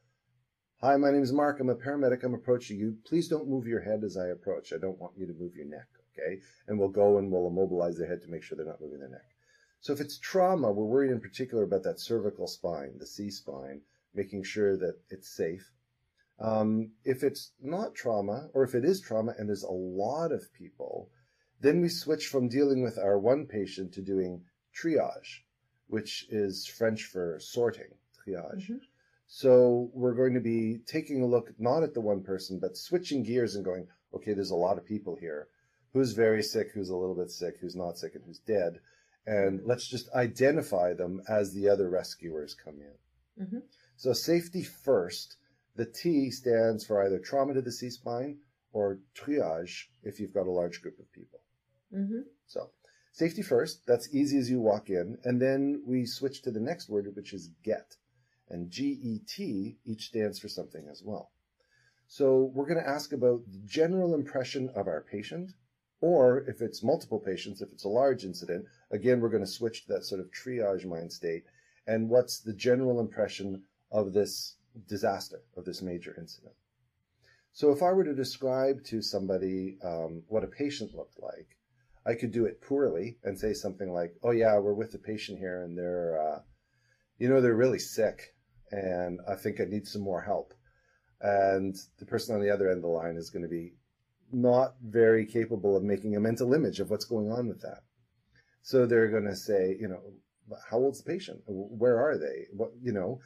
Hi, 0.82 0.98
my 0.98 1.10
name 1.10 1.24
is 1.24 1.32
Mark. 1.32 1.60
I'm 1.60 1.70
a 1.70 1.76
paramedic. 1.76 2.24
I'm 2.24 2.34
approaching 2.34 2.78
you. 2.78 2.98
Please 3.06 3.30
don't 3.30 3.48
move 3.48 3.66
your 3.66 3.82
head 3.82 4.04
as 4.04 4.18
I 4.18 4.28
approach. 4.28 4.74
I 4.74 4.78
don't 4.78 5.00
want 5.00 5.14
you 5.18 5.26
to 5.26 5.34
move 5.34 5.56
your 5.56 5.66
neck. 5.66 5.88
Okay. 6.18 6.42
And 6.68 6.80
we'll 6.80 6.90
go 6.90 7.18
and 7.18 7.32
we'll 7.32 7.48
immobilize 7.48 7.98
their 7.98 8.08
head 8.08 8.22
to 8.22 8.30
make 8.30 8.44
sure 8.44 8.56
they're 8.56 8.66
not 8.66 8.82
moving 8.82 9.00
their 9.00 9.10
neck. 9.10 9.36
So 9.82 9.94
if 9.94 10.00
it's 10.00 10.18
trauma, 10.18 10.72
we're 10.72 10.86
worried 10.86 11.12
in 11.12 11.20
particular 11.20 11.64
about 11.64 11.84
that 11.84 12.00
cervical 12.00 12.48
spine, 12.48 12.98
the 12.98 13.06
C 13.06 13.30
spine, 13.30 13.82
making 14.14 14.44
sure 14.44 14.78
that 14.78 14.96
it's 15.10 15.30
safe. 15.30 15.72
Um, 16.40 16.92
if 17.04 17.24
it's 17.24 17.52
not 17.62 17.96
trauma, 17.96 18.50
or 18.54 18.64
if 18.64 18.76
it 18.76 18.84
is 18.84 19.00
trauma 19.00 19.34
and 19.38 19.48
there's 19.48 19.64
a 19.64 19.72
lot 19.72 20.32
of 20.32 20.52
people, 20.54 21.10
then 21.62 21.82
we 21.82 21.90
switch 21.90 22.28
from 22.28 22.50
dealing 22.50 22.82
with 22.82 22.98
our 22.98 23.18
one 23.18 23.46
patient 23.46 23.94
to 23.94 24.02
doing 24.02 24.44
triage, 24.76 25.42
which 25.88 26.26
is 26.30 26.66
French 26.66 27.04
for 27.04 27.40
sorting, 27.40 27.94
triage. 28.26 28.64
Mm-hmm. 28.64 28.78
So 29.28 29.90
we're 29.94 30.14
going 30.14 30.34
to 30.34 30.40
be 30.40 30.80
taking 30.86 31.22
a 31.22 31.28
look 31.28 31.52
not 31.58 31.84
at 31.84 31.94
the 31.94 32.02
one 32.02 32.22
person, 32.22 32.60
but 32.60 32.78
switching 32.78 33.24
gears 33.24 33.56
and 33.56 33.66
going, 33.66 33.88
okay, 34.14 34.34
there's 34.34 34.52
a 34.52 34.56
lot 34.56 34.78
of 34.78 34.86
people 34.86 35.16
here. 35.16 35.48
Who's 35.96 36.12
very 36.12 36.44
sick, 36.44 36.72
who's 36.74 36.90
a 36.90 36.96
little 36.98 37.16
bit 37.16 37.32
sick, 37.32 37.56
who's 37.62 37.74
not 37.74 37.98
sick, 37.98 38.16
and 38.16 38.24
who's 38.26 38.40
dead. 38.40 38.82
And 39.26 39.62
let's 39.64 39.88
just 39.88 40.10
identify 40.14 40.94
them 40.94 41.22
as 41.30 41.54
the 41.54 41.70
other 41.70 41.90
rescuers 41.90 42.54
come 42.54 42.82
in. 42.82 43.46
Mm-hmm. 43.46 43.60
So 43.96 44.12
safety 44.12 44.62
first. 44.62 45.38
The 45.78 45.86
T 45.86 46.32
stands 46.32 46.86
for 46.86 47.02
either 47.02 47.18
trauma 47.18 47.54
to 47.54 47.62
the 47.62 47.72
C 47.72 47.90
spine 47.90 48.40
or 48.74 49.00
triage 49.16 49.86
if 50.04 50.20
you've 50.20 50.34
got 50.34 50.48
a 50.48 50.52
large 50.52 50.82
group 50.82 51.00
of 51.00 51.10
people. 51.14 51.40
Mm-hmm. 51.96 52.24
So 52.46 52.72
safety 53.14 53.42
first. 53.42 53.88
That's 53.88 54.14
easy 54.14 54.38
as 54.38 54.50
you 54.50 54.60
walk 54.60 54.90
in. 54.90 55.18
And 55.24 55.42
then 55.42 55.82
we 55.86 56.06
switch 56.06 56.42
to 56.42 56.52
the 56.52 56.60
next 56.60 56.90
word, 56.90 57.08
which 57.16 57.34
is 57.34 57.52
get. 57.64 57.96
And 58.50 58.70
GET 58.70 59.40
each 59.40 60.08
stands 60.08 60.40
for 60.40 60.50
something 60.50 60.90
as 60.92 61.02
well. 61.02 61.32
So 62.08 62.52
we're 62.54 62.68
going 62.68 62.84
to 62.84 62.90
ask 62.90 63.14
about 63.14 63.42
the 63.50 63.62
general 63.66 64.14
impression 64.14 64.70
of 64.76 64.88
our 64.88 65.06
patient, 65.10 65.54
or 66.02 66.40
if 66.48 66.62
it's 66.62 66.84
multiple 66.84 67.20
patients, 67.20 67.62
if 67.62 67.72
it's 67.72 67.86
a 67.86 67.90
large 67.90 68.24
incident, 68.24 68.66
again, 68.92 69.20
we're 69.20 69.30
going 69.30 69.44
to 69.46 69.50
switch 69.50 69.86
to 69.86 69.94
that 69.94 70.06
sort 70.06 70.22
of 70.22 70.32
triage 70.32 70.86
mind 70.86 71.12
state. 71.12 71.44
And 71.88 72.10
what's 72.10 72.40
the 72.40 72.54
general 72.54 73.00
impression 73.00 73.64
of 73.92 74.14
this 74.14 74.58
disaster, 74.88 75.42
of 75.56 75.66
this 75.66 75.82
major 75.82 76.16
incident? 76.18 76.54
So 77.54 77.72
if 77.72 77.82
I 77.82 77.94
were 77.94 78.04
to 78.04 78.14
describe 78.14 78.84
to 78.86 79.02
somebody 79.02 79.78
um, 79.84 80.24
what 80.28 80.44
a 80.44 80.48
patient 80.48 80.94
looked 80.94 81.22
like, 81.22 81.58
I 82.06 82.14
could 82.14 82.32
do 82.32 82.46
it 82.46 82.62
poorly 82.62 83.18
and 83.24 83.40
say 83.40 83.54
something 83.54 83.92
like, 83.92 84.16
"Oh 84.22 84.32
yeah, 84.32 84.60
we're 84.60 84.74
with 84.74 84.92
the 84.92 85.00
patient 85.00 85.40
here, 85.40 85.64
and 85.64 85.78
they're, 85.78 86.20
uh, 86.22 86.42
you 87.18 87.30
know, 87.30 87.42
they're 87.42 87.56
really 87.56 87.80
sick, 87.80 88.36
and 88.72 89.22
I 89.28 89.36
think 89.36 89.60
I 89.60 89.64
need 89.64 89.88
some 89.88 90.02
more 90.02 90.22
help." 90.22 90.54
And 91.22 91.76
the 91.98 92.06
person 92.06 92.36
on 92.36 92.42
the 92.42 92.52
other 92.52 92.68
end 92.68 92.80
of 92.80 92.84
the 92.84 92.90
line 92.90 93.16
is 93.16 93.30
going 93.30 93.44
to 93.44 93.50
be 93.50 93.74
not 94.32 94.76
very 94.82 95.26
capable 95.26 95.76
of 95.76 95.84
making 95.84 96.16
a 96.16 96.20
mental 96.20 96.54
image 96.54 96.80
of 96.80 96.90
what's 96.90 97.06
going 97.06 97.32
on 97.32 97.48
with 97.48 97.62
that. 97.62 97.84
So 98.62 98.86
they're 98.86 99.10
going 99.10 99.26
to 99.26 99.36
say, 99.36 99.78
you 99.80 99.88
know, 99.88 100.02
how 100.70 100.78
old's 100.78 101.02
the 101.02 101.12
patient? 101.12 101.42
Where 101.48 102.00
are 102.00 102.18
they? 102.18 102.48
What, 102.52 102.72
you 102.82 102.92
know, 102.92 103.20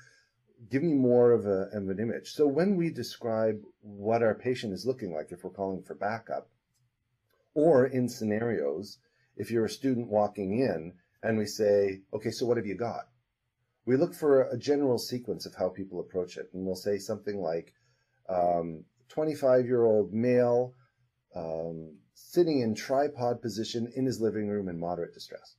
give 0.70 0.84
me 0.84 0.94
more 0.94 1.32
of, 1.32 1.46
a, 1.46 1.70
of 1.72 1.90
an 1.90 2.00
image. 2.00 2.32
So 2.32 2.48
when 2.48 2.76
we 2.76 2.90
describe 2.90 3.62
what 3.82 4.22
our 4.22 4.36
patient 4.36 4.74
is 4.74 4.86
looking 4.86 5.14
like, 5.14 5.32
if 5.32 5.44
we're 5.44 5.50
calling 5.50 5.84
for 5.84 5.96
backup, 5.96 6.50
Or 7.54 7.86
in 7.86 8.10
scenarios, 8.10 9.00
if 9.36 9.52
you're 9.52 9.66
a 9.66 9.70
student 9.70 10.10
walking 10.10 10.60
in 10.60 10.94
and 11.24 11.38
we 11.38 11.46
say, 11.46 12.02
okay, 12.14 12.32
so 12.32 12.46
what 12.46 12.58
have 12.58 12.68
you 12.68 12.76
got? 12.76 13.08
We 13.86 13.98
look 13.98 14.14
for 14.14 14.44
a 14.44 14.58
general 14.58 15.00
sequence 15.00 15.46
of 15.46 15.56
how 15.56 15.70
people 15.70 16.00
approach 16.00 16.38
it. 16.38 16.50
And 16.54 16.66
we'll 16.66 16.76
say 16.76 16.98
something 17.00 17.42
like, 17.42 17.74
25 18.28 19.60
um, 19.60 19.66
year 19.66 19.86
old 19.86 20.14
male, 20.14 20.74
um, 21.36 21.98
sitting 22.13 22.62
in 22.62 22.76
tripod 22.76 23.42
position 23.42 23.92
in 23.96 24.06
his 24.06 24.20
living 24.20 24.48
room 24.48 24.68
in 24.68 24.80
moderate 24.80 25.13
distress. 25.13 25.56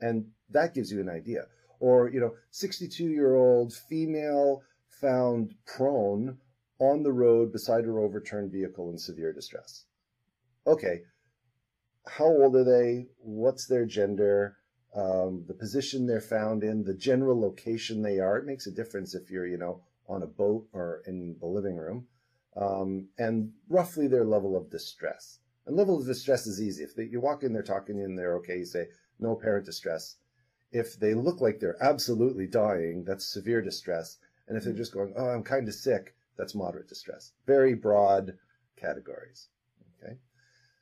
And 0.00 0.26
that 0.50 0.74
gives 0.74 0.90
you 0.90 1.00
an 1.00 1.08
idea. 1.08 1.46
Or, 1.80 2.10
you 2.10 2.20
know, 2.20 2.34
62 2.50 3.04
year 3.04 3.34
old 3.34 3.72
female 3.72 4.62
found 5.00 5.54
prone 5.66 6.38
on 6.78 7.02
the 7.02 7.12
road 7.12 7.52
beside 7.52 7.84
her 7.84 8.00
overturned 8.00 8.50
vehicle 8.52 8.90
in 8.90 8.98
severe 8.98 9.32
distress. 9.32 9.84
Okay, 10.66 11.02
how 12.06 12.26
old 12.26 12.56
are 12.56 12.64
they? 12.64 13.06
What's 13.18 13.66
their 13.66 13.86
gender? 13.86 14.56
Um, 14.94 15.44
the 15.46 15.54
position 15.54 16.06
they're 16.06 16.20
found 16.20 16.62
in, 16.62 16.84
the 16.84 16.94
general 16.94 17.40
location 17.40 18.02
they 18.02 18.18
are. 18.18 18.36
It 18.36 18.44
makes 18.44 18.66
a 18.66 18.72
difference 18.72 19.14
if 19.14 19.30
you're, 19.30 19.46
you 19.46 19.56
know, 19.56 19.82
on 20.08 20.22
a 20.22 20.26
boat 20.26 20.66
or 20.72 21.02
in 21.06 21.36
the 21.40 21.46
living 21.46 21.76
room. 21.76 22.06
Um, 22.56 23.08
and 23.18 23.52
roughly 23.68 24.08
their 24.08 24.24
level 24.24 24.56
of 24.56 24.70
distress. 24.70 25.38
And 25.66 25.76
level 25.76 25.98
of 25.98 26.06
distress 26.06 26.46
is 26.46 26.60
easy. 26.60 26.84
If 26.84 26.94
they, 26.94 27.04
you 27.04 27.20
walk 27.20 27.42
in, 27.42 27.52
they're 27.52 27.62
talking 27.62 27.98
in, 27.98 28.16
they're 28.16 28.36
okay. 28.36 28.58
You 28.58 28.64
say, 28.64 28.88
no 29.18 29.32
apparent 29.32 29.64
distress. 29.64 30.16
If 30.70 30.98
they 30.98 31.14
look 31.14 31.40
like 31.40 31.60
they're 31.60 31.82
absolutely 31.82 32.46
dying, 32.46 33.04
that's 33.04 33.26
severe 33.26 33.62
distress. 33.62 34.18
And 34.48 34.56
if 34.56 34.64
they're 34.64 34.72
just 34.72 34.92
going, 34.92 35.14
oh, 35.16 35.28
I'm 35.28 35.42
kind 35.42 35.68
of 35.68 35.74
sick, 35.74 36.14
that's 36.36 36.54
moderate 36.54 36.88
distress. 36.88 37.32
Very 37.46 37.74
broad 37.74 38.36
categories. 38.76 39.48
Okay. 40.02 40.16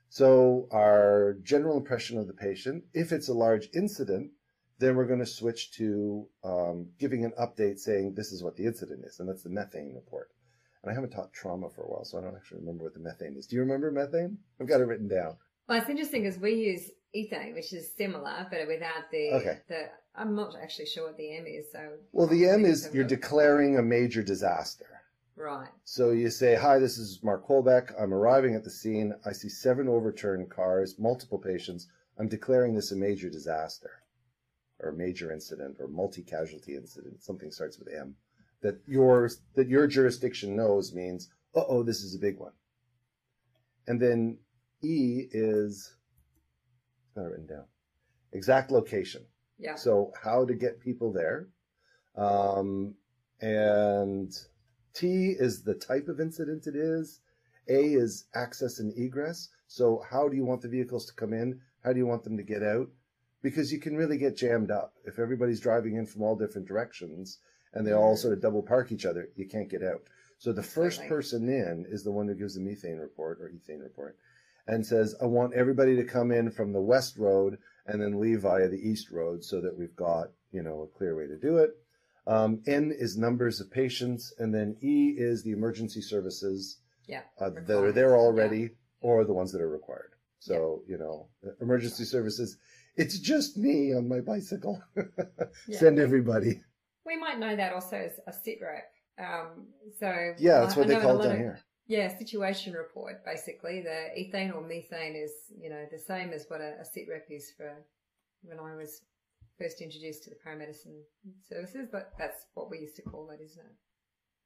So 0.09 0.67
our 0.73 1.37
general 1.43 1.77
impression 1.77 2.19
of 2.19 2.27
the 2.27 2.33
patient, 2.33 2.85
if 2.95 3.13
it's 3.13 3.29
a 3.29 3.35
large 3.35 3.69
incident, 3.75 4.33
then 4.79 4.97
we're 4.97 5.07
going 5.07 5.21
to 5.21 5.27
switch 5.27 5.73
to 5.73 6.27
um, 6.43 6.89
giving 6.99 7.25
an 7.25 7.33
update 7.39 7.79
saying 7.79 8.15
this 8.15 8.33
is 8.33 8.43
what 8.43 8.57
the 8.57 8.65
incident 8.65 9.05
is, 9.05 9.21
and 9.21 9.29
that's 9.29 9.43
the 9.43 9.51
methane 9.51 9.93
report. 9.95 10.31
And 10.83 10.91
I 10.91 10.95
haven't 10.95 11.11
taught 11.11 11.33
trauma 11.33 11.69
for 11.69 11.83
a 11.83 11.89
while, 11.89 12.05
so 12.05 12.19
I 12.19 12.23
don't 12.23 12.35
actually 12.35 12.61
remember 12.61 12.85
what 12.85 12.95
the 12.95 13.01
methane 13.01 13.37
is. 13.37 13.47
Do 13.47 13.57
you 13.57 13.63
remember 13.63 13.91
methane? 13.91 14.39
I've 14.61 14.69
got 14.69 14.81
it 14.81 14.85
written 14.85 15.09
down. 15.09 15.37
Well, 15.69 15.79
it's 15.79 15.91
interesting 15.91 16.23
because 16.23 16.39
we 16.39 16.55
use 16.55 16.91
ethane, 17.15 17.55
which 17.55 17.73
is 17.73 17.95
similar, 17.95 18.47
but 18.51 18.67
without 18.67 19.11
the 19.13 19.33
okay. 19.35 19.59
the. 19.69 19.89
I'm 20.17 20.35
not 20.35 20.57
actually 20.61 20.87
sure 20.87 21.07
what 21.07 21.17
the 21.17 21.37
M 21.37 21.47
is. 21.47 21.71
So 21.71 21.93
well, 22.13 22.27
the 22.27 22.49
M 22.49 22.65
is 22.65 22.91
you're 22.93 23.05
declaring 23.05 23.79
a 23.79 23.83
major 23.83 24.23
disaster. 24.23 24.87
Right. 25.37 25.69
So 25.85 26.11
you 26.11 26.31
say, 26.31 26.55
"Hi, 26.57 26.79
this 26.79 26.99
is 26.99 27.23
Mark 27.23 27.47
Colbeck. 27.47 27.93
I'm 28.01 28.13
arriving 28.13 28.55
at 28.55 28.65
the 28.65 28.71
scene. 28.71 29.15
I 29.25 29.33
see 29.33 29.49
seven 29.49 29.89
overturned 29.89 30.51
cars, 30.51 30.99
multiple 30.99 31.39
patients. 31.39 31.89
I'm 32.19 32.29
declaring 32.29 32.75
this 32.75 32.91
a 32.91 32.97
major 32.97 33.31
disaster, 33.31 34.03
or 34.81 34.91
a 34.91 34.97
major 34.97 35.31
incident, 35.31 35.77
or 35.79 35.89
multi-casualty 35.89 36.75
incident. 36.75 37.23
Something 37.23 37.51
starts 37.51 37.79
with 37.79 37.89
M." 37.95 38.17
that 38.63 38.81
your 38.87 39.31
that 39.55 39.69
your 39.69 39.87
jurisdiction 39.87 40.57
knows 40.57 40.95
means, 40.95 41.31
uh 41.55 41.63
oh, 41.69 41.83
this 41.83 42.03
is 42.03 42.15
a 42.15 42.19
big 42.19 42.39
one. 42.39 42.53
And 43.87 44.01
then 44.01 44.39
E 44.83 45.27
is 45.31 45.95
it 47.17 47.21
written 47.21 47.47
down. 47.47 47.65
Exact 48.33 48.71
location. 48.71 49.25
Yeah. 49.59 49.75
So 49.75 50.13
how 50.23 50.45
to 50.45 50.55
get 50.55 50.81
people 50.81 51.13
there. 51.13 51.49
Um, 52.17 52.95
and 53.41 54.33
T 54.95 55.35
is 55.39 55.63
the 55.63 55.75
type 55.75 56.09
of 56.09 56.21
incident 56.21 56.67
it 56.67 56.77
is. 56.77 57.21
A 57.69 57.95
is 57.95 58.25
access 58.35 58.79
and 58.79 58.97
egress. 58.97 59.49
So 59.67 60.03
how 60.09 60.29
do 60.29 60.37
you 60.37 60.45
want 60.45 60.63
the 60.63 60.69
vehicles 60.69 61.07
to 61.07 61.15
come 61.15 61.33
in? 61.33 61.61
How 61.85 61.93
do 61.93 61.99
you 61.99 62.07
want 62.07 62.25
them 62.25 62.37
to 62.37 62.43
get 62.43 62.63
out? 62.63 62.89
Because 63.43 63.73
you 63.73 63.79
can 63.79 63.97
really 63.97 64.19
get 64.19 64.37
jammed 64.37 64.71
up 64.71 64.95
if 65.05 65.19
everybody's 65.19 65.61
driving 65.61 65.97
in 65.97 66.07
from 66.07 66.23
all 66.23 66.37
different 66.37 66.69
directions 66.69 67.39
and 67.75 67.87
they 67.87 67.93
all 67.93 68.17
sort 68.17 68.33
of 68.33 68.43
double 68.43 68.63
park 68.63 68.93
each 68.93 69.07
other, 69.07 69.29
you 69.37 69.47
can't 69.47 69.71
get 69.71 69.83
out. 69.83 70.03
So 70.39 70.53
the 70.53 70.63
first 70.63 71.07
person 71.07 71.49
in 71.49 71.85
is 71.89 72.03
the 72.03 72.11
one 72.11 72.27
who 72.27 72.35
gives 72.35 72.55
the 72.55 72.61
methane 72.63 72.97
report 72.97 73.39
or 73.41 73.51
ethane 73.51 73.83
report 73.83 74.17
and 74.67 74.87
says, 74.87 75.15
I 75.21 75.27
want 75.27 75.55
everybody 75.55 75.97
to 75.97 76.05
come 76.05 76.33
in 76.33 76.51
from 76.51 76.73
the 76.73 76.81
west 76.81 77.19
road 77.19 77.59
and 77.87 78.01
then 78.01 78.21
leave 78.21 78.41
via 78.41 78.69
the 78.69 78.79
east 78.79 79.11
road 79.11 79.45
so 79.45 79.61
that 79.61 79.77
we've 79.77 79.95
got, 79.97 80.29
you 80.53 80.63
know, 80.63 80.83
a 80.83 80.99
clear 80.99 81.17
way 81.17 81.27
to 81.27 81.37
do 81.37 81.59
it. 81.59 81.71
Um, 82.27 82.63
N 82.67 82.95
is 82.97 83.17
numbers 83.17 83.61
of 83.61 83.71
patients, 83.71 84.33
and 84.39 84.55
then 84.55 84.77
E 84.83 85.15
is 85.17 85.43
the 85.43 85.53
emergency 85.53 86.01
services 86.01 86.79
yeah, 87.07 87.23
uh, 87.41 87.51
that 87.51 87.83
are 87.83 87.93
there 87.93 88.17
already 88.17 88.61
yeah. 88.61 88.69
or 89.01 89.25
the 89.25 89.33
ones 89.33 89.53
that 89.53 89.61
are 89.61 89.69
required. 89.69 90.13
So, 90.39 90.83
yeah. 90.87 90.93
you 90.93 90.99
know, 90.99 91.29
emergency 91.61 92.05
services, 92.05 92.57
it's 92.97 93.19
just 93.19 93.57
me 93.57 93.93
on 93.95 94.09
my 94.09 94.21
bicycle. 94.21 94.81
Send 95.73 95.99
everybody. 95.99 96.63
We 97.07 97.17
might 97.17 97.39
know 97.39 97.57
that 97.57 97.73
also 97.73 97.97
as 97.97 98.21
a 98.27 98.33
sit 98.33 98.59
rep. 98.61 98.91
Um, 99.19 99.67
so 99.99 100.35
yeah, 100.39 100.61
that's 100.61 100.77
what 100.77 100.87
I 100.87 100.95
they 100.95 101.01
call 101.01 101.21
it 101.21 101.25
down 101.25 101.33
of, 101.33 101.39
here. 101.39 101.61
Yeah, 101.87 102.17
situation 102.17 102.73
report. 102.73 103.25
Basically, 103.25 103.83
the 103.83 104.09
ethane 104.19 104.55
or 104.55 104.63
methane 104.63 105.17
is 105.17 105.33
you 105.61 105.71
know 105.71 105.87
the 105.91 105.99
same 105.99 106.31
as 106.33 106.47
what 106.49 106.61
a, 106.61 106.81
a 106.81 106.85
sit 106.85 107.07
rep 107.11 107.27
is 107.31 107.53
for 107.57 107.73
when 108.43 108.59
I 108.59 108.77
was 108.77 109.03
first 109.59 109.81
introduced 109.83 110.25
to 110.25 110.31
the 110.31 110.37
paramedicine 110.37 111.01
services, 111.47 111.89
but 111.91 112.13
that's 112.19 112.47
what 112.55 112.71
we 112.71 112.79
used 112.79 112.97
to 112.97 113.03
call 113.03 113.31
it, 113.31 113.41
isn't 113.43 113.61
it? 113.61 113.73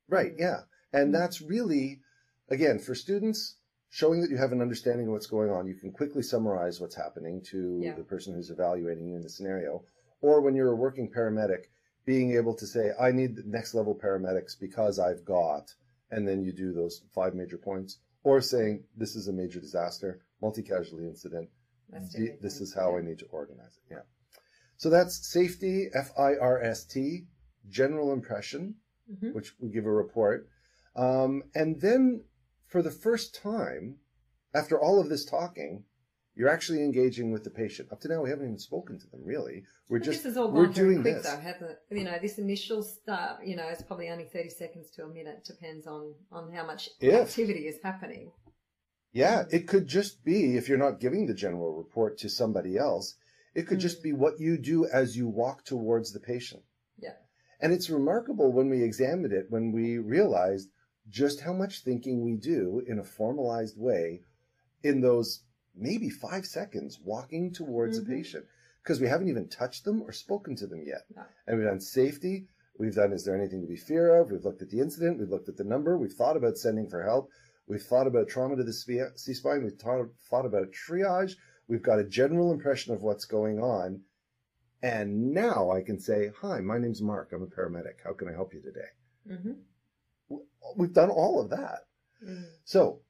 Right. 0.08 0.32
Yeah, 0.36 0.60
and 0.92 1.12
mm-hmm. 1.12 1.20
that's 1.20 1.40
really 1.40 2.00
again 2.50 2.78
for 2.78 2.94
students 2.94 3.56
showing 3.90 4.20
that 4.20 4.30
you 4.30 4.36
have 4.36 4.50
an 4.50 4.60
understanding 4.60 5.06
of 5.06 5.12
what's 5.12 5.28
going 5.28 5.50
on. 5.50 5.68
You 5.68 5.74
can 5.74 5.92
quickly 5.92 6.22
summarize 6.22 6.80
what's 6.80 6.96
happening 6.96 7.40
to 7.50 7.80
yeah. 7.80 7.94
the 7.94 8.02
person 8.02 8.34
who's 8.34 8.50
evaluating 8.50 9.06
you 9.06 9.14
in 9.14 9.22
the 9.22 9.28
scenario, 9.28 9.84
or 10.20 10.40
when 10.40 10.56
you're 10.56 10.72
a 10.72 10.76
working 10.76 11.08
paramedic 11.08 11.66
being 12.04 12.36
able 12.36 12.54
to 12.54 12.66
say, 12.66 12.90
I 13.00 13.12
need 13.12 13.46
next 13.46 13.74
level 13.74 13.94
paramedics 13.94 14.58
because 14.58 14.98
I've 14.98 15.24
got, 15.24 15.72
and 16.10 16.26
then 16.28 16.42
you 16.42 16.52
do 16.52 16.72
those 16.72 17.02
five 17.14 17.34
major 17.34 17.56
points, 17.58 17.98
or 18.22 18.40
saying, 18.40 18.84
this 18.96 19.16
is 19.16 19.28
a 19.28 19.32
major 19.32 19.60
disaster, 19.60 20.20
multi 20.40 20.62
casualty 20.62 21.06
incident. 21.06 21.48
This 22.40 22.60
is 22.60 22.74
how 22.74 22.96
I 22.96 23.02
need 23.02 23.18
to 23.20 23.26
organize 23.26 23.76
it. 23.76 23.94
Yeah. 23.94 24.02
So 24.76 24.90
that's 24.90 25.30
safety, 25.30 25.88
F 25.94 26.10
I 26.18 26.34
R 26.40 26.62
S 26.62 26.84
T, 26.84 27.26
general 27.68 28.12
impression, 28.12 28.76
mm-hmm. 29.10 29.32
which 29.32 29.52
we 29.60 29.70
give 29.70 29.86
a 29.86 29.92
report. 29.92 30.48
Um, 30.96 31.44
and 31.54 31.80
then 31.80 32.24
for 32.66 32.82
the 32.82 32.90
first 32.90 33.40
time, 33.40 33.96
after 34.54 34.80
all 34.80 35.00
of 35.00 35.08
this 35.08 35.24
talking, 35.24 35.84
you're 36.36 36.48
actually 36.48 36.82
engaging 36.82 37.30
with 37.32 37.44
the 37.44 37.50
patient. 37.50 37.92
Up 37.92 38.00
to 38.00 38.08
now, 38.08 38.22
we 38.22 38.30
haven't 38.30 38.46
even 38.46 38.58
spoken 38.58 38.98
to 38.98 39.10
them 39.10 39.20
really. 39.24 39.64
We're 39.88 39.98
just 39.98 40.24
this 40.24 40.32
is 40.32 40.38
all 40.38 40.50
we're 40.50 40.66
doing 40.66 41.02
quick, 41.02 41.16
this. 41.16 41.26
Though, 41.26 41.38
hasn't 41.38 41.78
You 41.90 42.04
know, 42.04 42.18
this 42.20 42.38
initial 42.38 42.82
start. 42.82 43.44
You 43.44 43.56
know, 43.56 43.68
it's 43.68 43.82
probably 43.82 44.08
only 44.10 44.24
thirty 44.24 44.50
seconds 44.50 44.90
to 44.92 45.04
a 45.04 45.08
minute. 45.08 45.44
Depends 45.44 45.86
on 45.86 46.14
on 46.32 46.52
how 46.52 46.66
much 46.66 46.90
if. 47.00 47.28
activity 47.28 47.66
is 47.68 47.76
happening. 47.82 48.32
Yeah, 49.12 49.44
it 49.50 49.68
could 49.68 49.86
just 49.86 50.24
be 50.24 50.56
if 50.56 50.68
you're 50.68 50.78
not 50.78 50.98
giving 51.00 51.26
the 51.26 51.34
general 51.34 51.76
report 51.76 52.18
to 52.18 52.28
somebody 52.28 52.76
else. 52.76 53.14
It 53.54 53.68
could 53.68 53.78
mm. 53.78 53.82
just 53.82 54.02
be 54.02 54.12
what 54.12 54.40
you 54.40 54.58
do 54.58 54.86
as 54.86 55.16
you 55.16 55.28
walk 55.28 55.64
towards 55.64 56.12
the 56.12 56.18
patient. 56.18 56.64
Yeah. 56.98 57.14
And 57.60 57.72
it's 57.72 57.88
remarkable 57.88 58.50
when 58.50 58.68
we 58.68 58.82
examined 58.82 59.32
it, 59.32 59.46
when 59.48 59.70
we 59.70 59.98
realized 59.98 60.70
just 61.08 61.42
how 61.42 61.52
much 61.52 61.84
thinking 61.84 62.24
we 62.24 62.34
do 62.36 62.82
in 62.88 62.98
a 62.98 63.04
formalized 63.04 63.78
way 63.78 64.22
in 64.82 65.00
those 65.00 65.44
maybe 65.76 66.10
five 66.10 66.46
seconds 66.46 66.98
walking 67.02 67.52
towards 67.52 68.00
mm-hmm. 68.00 68.12
a 68.12 68.16
patient 68.16 68.44
because 68.82 69.00
we 69.00 69.08
haven't 69.08 69.28
even 69.28 69.48
touched 69.48 69.84
them 69.84 70.02
or 70.02 70.12
spoken 70.12 70.54
to 70.56 70.66
them 70.66 70.82
yet. 70.86 71.02
No. 71.14 71.22
And 71.46 71.58
we've 71.58 71.66
done 71.66 71.80
safety. 71.80 72.46
We've 72.78 72.94
done, 72.94 73.12
is 73.12 73.24
there 73.24 73.36
anything 73.36 73.60
to 73.60 73.68
be 73.68 73.76
fear 73.76 74.20
of? 74.20 74.30
We've 74.30 74.44
looked 74.44 74.62
at 74.62 74.70
the 74.70 74.80
incident. 74.80 75.18
We've 75.18 75.30
looked 75.30 75.48
at 75.48 75.56
the 75.56 75.64
number. 75.64 75.96
We've 75.96 76.12
thought 76.12 76.36
about 76.36 76.58
sending 76.58 76.88
for 76.88 77.02
help. 77.02 77.30
We've 77.66 77.82
thought 77.82 78.06
about 78.06 78.28
trauma 78.28 78.56
to 78.56 78.64
the 78.64 78.72
C-spine. 78.72 79.62
We've 79.62 79.72
thought, 79.72 80.08
thought 80.28 80.44
about 80.44 80.72
triage. 80.72 81.32
We've 81.68 81.82
got 81.82 81.98
a 81.98 82.04
general 82.04 82.52
impression 82.52 82.92
of 82.92 83.02
what's 83.02 83.24
going 83.24 83.58
on. 83.58 84.02
And 84.82 85.32
now 85.32 85.70
I 85.70 85.80
can 85.80 85.98
say, 85.98 86.30
hi, 86.42 86.60
my 86.60 86.76
name's 86.76 87.00
Mark. 87.00 87.30
I'm 87.32 87.42
a 87.42 87.46
paramedic. 87.46 88.02
How 88.04 88.12
can 88.12 88.28
I 88.28 88.32
help 88.32 88.52
you 88.52 88.60
today? 88.60 88.90
Mm-hmm. 89.30 90.36
We've 90.76 90.92
done 90.92 91.10
all 91.10 91.40
of 91.40 91.48
that. 91.50 91.86
Mm-hmm. 92.22 92.42
So 92.64 93.00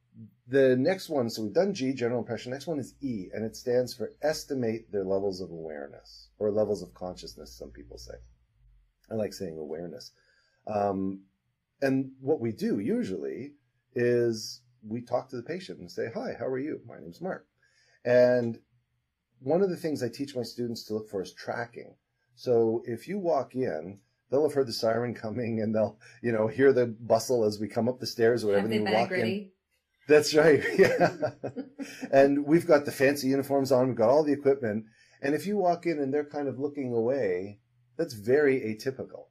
the 0.47 0.77
next 0.77 1.09
one, 1.09 1.31
so 1.31 1.43
we've 1.43 1.55
done 1.55 1.75
G, 1.75 1.93
general 1.93 2.21
impression. 2.21 2.53
Next 2.53 2.67
one 2.67 2.79
is 2.79 2.95
E, 3.01 3.29
and 3.33 3.45
it 3.45 3.57
stands 3.57 3.95
for 3.95 4.13
estimate 4.23 4.93
their 4.93 5.05
levels 5.05 5.41
of 5.41 5.51
awareness 5.51 6.29
or 6.39 6.51
levels 6.51 6.83
of 6.83 6.95
consciousness, 6.95 7.57
some 7.57 7.71
people 7.71 7.99
say. 7.99 8.15
I 9.11 9.15
like 9.15 9.33
saying 9.33 9.59
awareness. 9.59 10.13
Um, 10.67 11.23
and 11.81 12.13
what 12.21 12.41
we 12.41 12.53
do 12.53 12.79
usually 12.79 13.55
is 13.95 14.63
we 14.87 15.03
talk 15.03 15.29
to 15.31 15.37
the 15.37 15.43
patient 15.43 15.81
and 15.81 15.91
say, 15.91 16.11
Hi, 16.15 16.35
how 16.39 16.47
are 16.47 16.59
you? 16.59 16.81
My 16.87 16.99
name's 16.99 17.21
Mark. 17.21 17.47
And 18.05 18.59
one 19.41 19.63
of 19.63 19.71
the 19.71 19.77
things 19.77 20.03
I 20.03 20.09
teach 20.09 20.37
my 20.37 20.43
students 20.43 20.85
to 20.85 20.95
look 20.95 21.09
for 21.09 21.23
is 21.23 21.33
tracking. 21.33 21.97
So 22.35 22.83
if 22.87 23.09
you 23.09 23.19
walk 23.19 23.55
in, 23.55 24.01
they'll 24.31 24.43
have 24.43 24.55
heard 24.55 24.67
the 24.67 24.73
siren 24.73 25.15
coming 25.15 25.61
and 25.61 25.75
they'll, 25.75 25.99
you 26.23 26.33
know, 26.33 26.49
hear 26.49 26.73
the 26.73 26.87
bustle 26.87 27.45
as 27.45 27.59
we 27.59 27.69
come 27.69 27.89
up 27.89 28.01
the 28.01 28.07
stairs 28.07 28.45
or 28.45 28.49
whatever. 28.49 28.69
Have 28.69 28.77
and 28.77 28.89
you 28.89 28.95
walk 28.95 29.13
in 29.13 29.51
that's 30.09 30.35
right. 30.35 30.63
Yeah. 30.79 31.31
and 32.13 32.47
we've 32.47 32.67
got 32.67 32.85
the 32.85 32.93
fancy 32.93 33.29
uniforms 33.29 33.73
on, 33.73 33.89
we've 33.89 33.97
got 33.97 34.11
all 34.11 34.25
the 34.25 34.33
equipment. 34.33 34.87
And 35.23 35.35
if 35.35 35.47
you 35.47 35.57
walk 35.57 35.87
in 35.87 35.99
and 35.99 36.13
they're 36.13 36.25
kind 36.25 36.49
of 36.49 36.59
looking 36.59 36.93
away, 36.93 37.61
that's 37.97 38.15
very 38.15 38.61
atypical. 38.61 39.27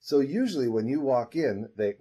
So 0.00 0.20
usually 0.20 0.68
when 0.68 0.86
you 0.86 1.00
walk 1.00 1.36
in, 1.36 1.68
they 1.76 1.94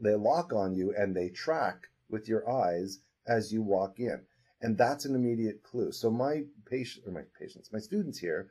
they 0.00 0.14
lock 0.14 0.52
on 0.52 0.74
you 0.74 0.94
and 0.96 1.14
they 1.14 1.28
track 1.30 1.86
with 2.10 2.28
your 2.28 2.48
eyes 2.48 3.00
as 3.26 3.52
you 3.52 3.62
walk 3.62 3.98
in. 3.98 4.20
And 4.60 4.76
that's 4.76 5.04
an 5.04 5.14
immediate 5.14 5.62
clue. 5.62 5.92
So 5.92 6.10
my 6.10 6.44
patient 6.68 7.06
or 7.06 7.12
my 7.12 7.22
patients, 7.38 7.72
my 7.72 7.78
students 7.78 8.18
here, 8.18 8.50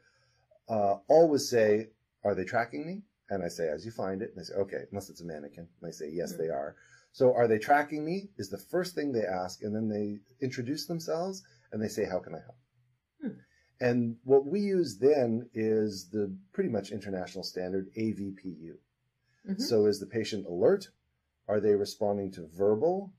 uh, 0.69 0.95
always 1.07 1.49
say, 1.49 1.87
are 2.23 2.35
they 2.35 2.45
tracking 2.45 2.85
me? 2.85 3.01
And 3.29 3.43
I 3.43 3.47
say, 3.47 3.69
as 3.69 3.85
you 3.85 3.91
find 3.91 4.21
it. 4.21 4.31
And 4.35 4.39
they 4.39 4.43
say, 4.43 4.55
okay, 4.55 4.83
unless 4.91 5.09
it's 5.09 5.21
a 5.21 5.25
mannequin. 5.25 5.67
And 5.81 5.87
I 5.87 5.91
say, 5.91 6.09
yes, 6.11 6.33
mm-hmm. 6.33 6.43
they 6.43 6.49
are. 6.49 6.75
So 7.15 7.33
are 7.33 7.47
they 7.47 7.59
tracking 7.59 8.03
me 8.03 8.27
is 8.37 8.49
the 8.49 8.57
first 8.57 8.93
thing 8.93 9.13
they 9.13 9.25
ask. 9.25 9.61
And 9.61 9.73
then 9.73 9.87
they 9.87 10.19
introduce 10.45 10.85
themselves 10.85 11.43
and 11.71 11.81
they 11.81 11.87
say, 11.87 12.03
how 12.03 12.19
can 12.19 12.35
I 12.35 12.39
help? 12.39 12.57
Hmm. 13.21 13.39
And 13.79 14.17
what 14.25 14.45
we 14.45 14.59
use 14.59 14.97
then 14.97 15.49
is 15.53 16.09
the 16.09 16.35
pretty 16.51 16.69
much 16.69 16.91
international 16.91 17.45
standard 17.45 17.87
AVPU. 17.97 18.73
Mm-hmm. 19.49 19.61
So 19.61 19.85
is 19.85 20.01
the 20.01 20.07
patient 20.07 20.45
alert? 20.45 20.89
Are 21.47 21.61
they 21.61 21.73
responding 21.75 22.33
to 22.33 22.49
verbal? 22.53 23.13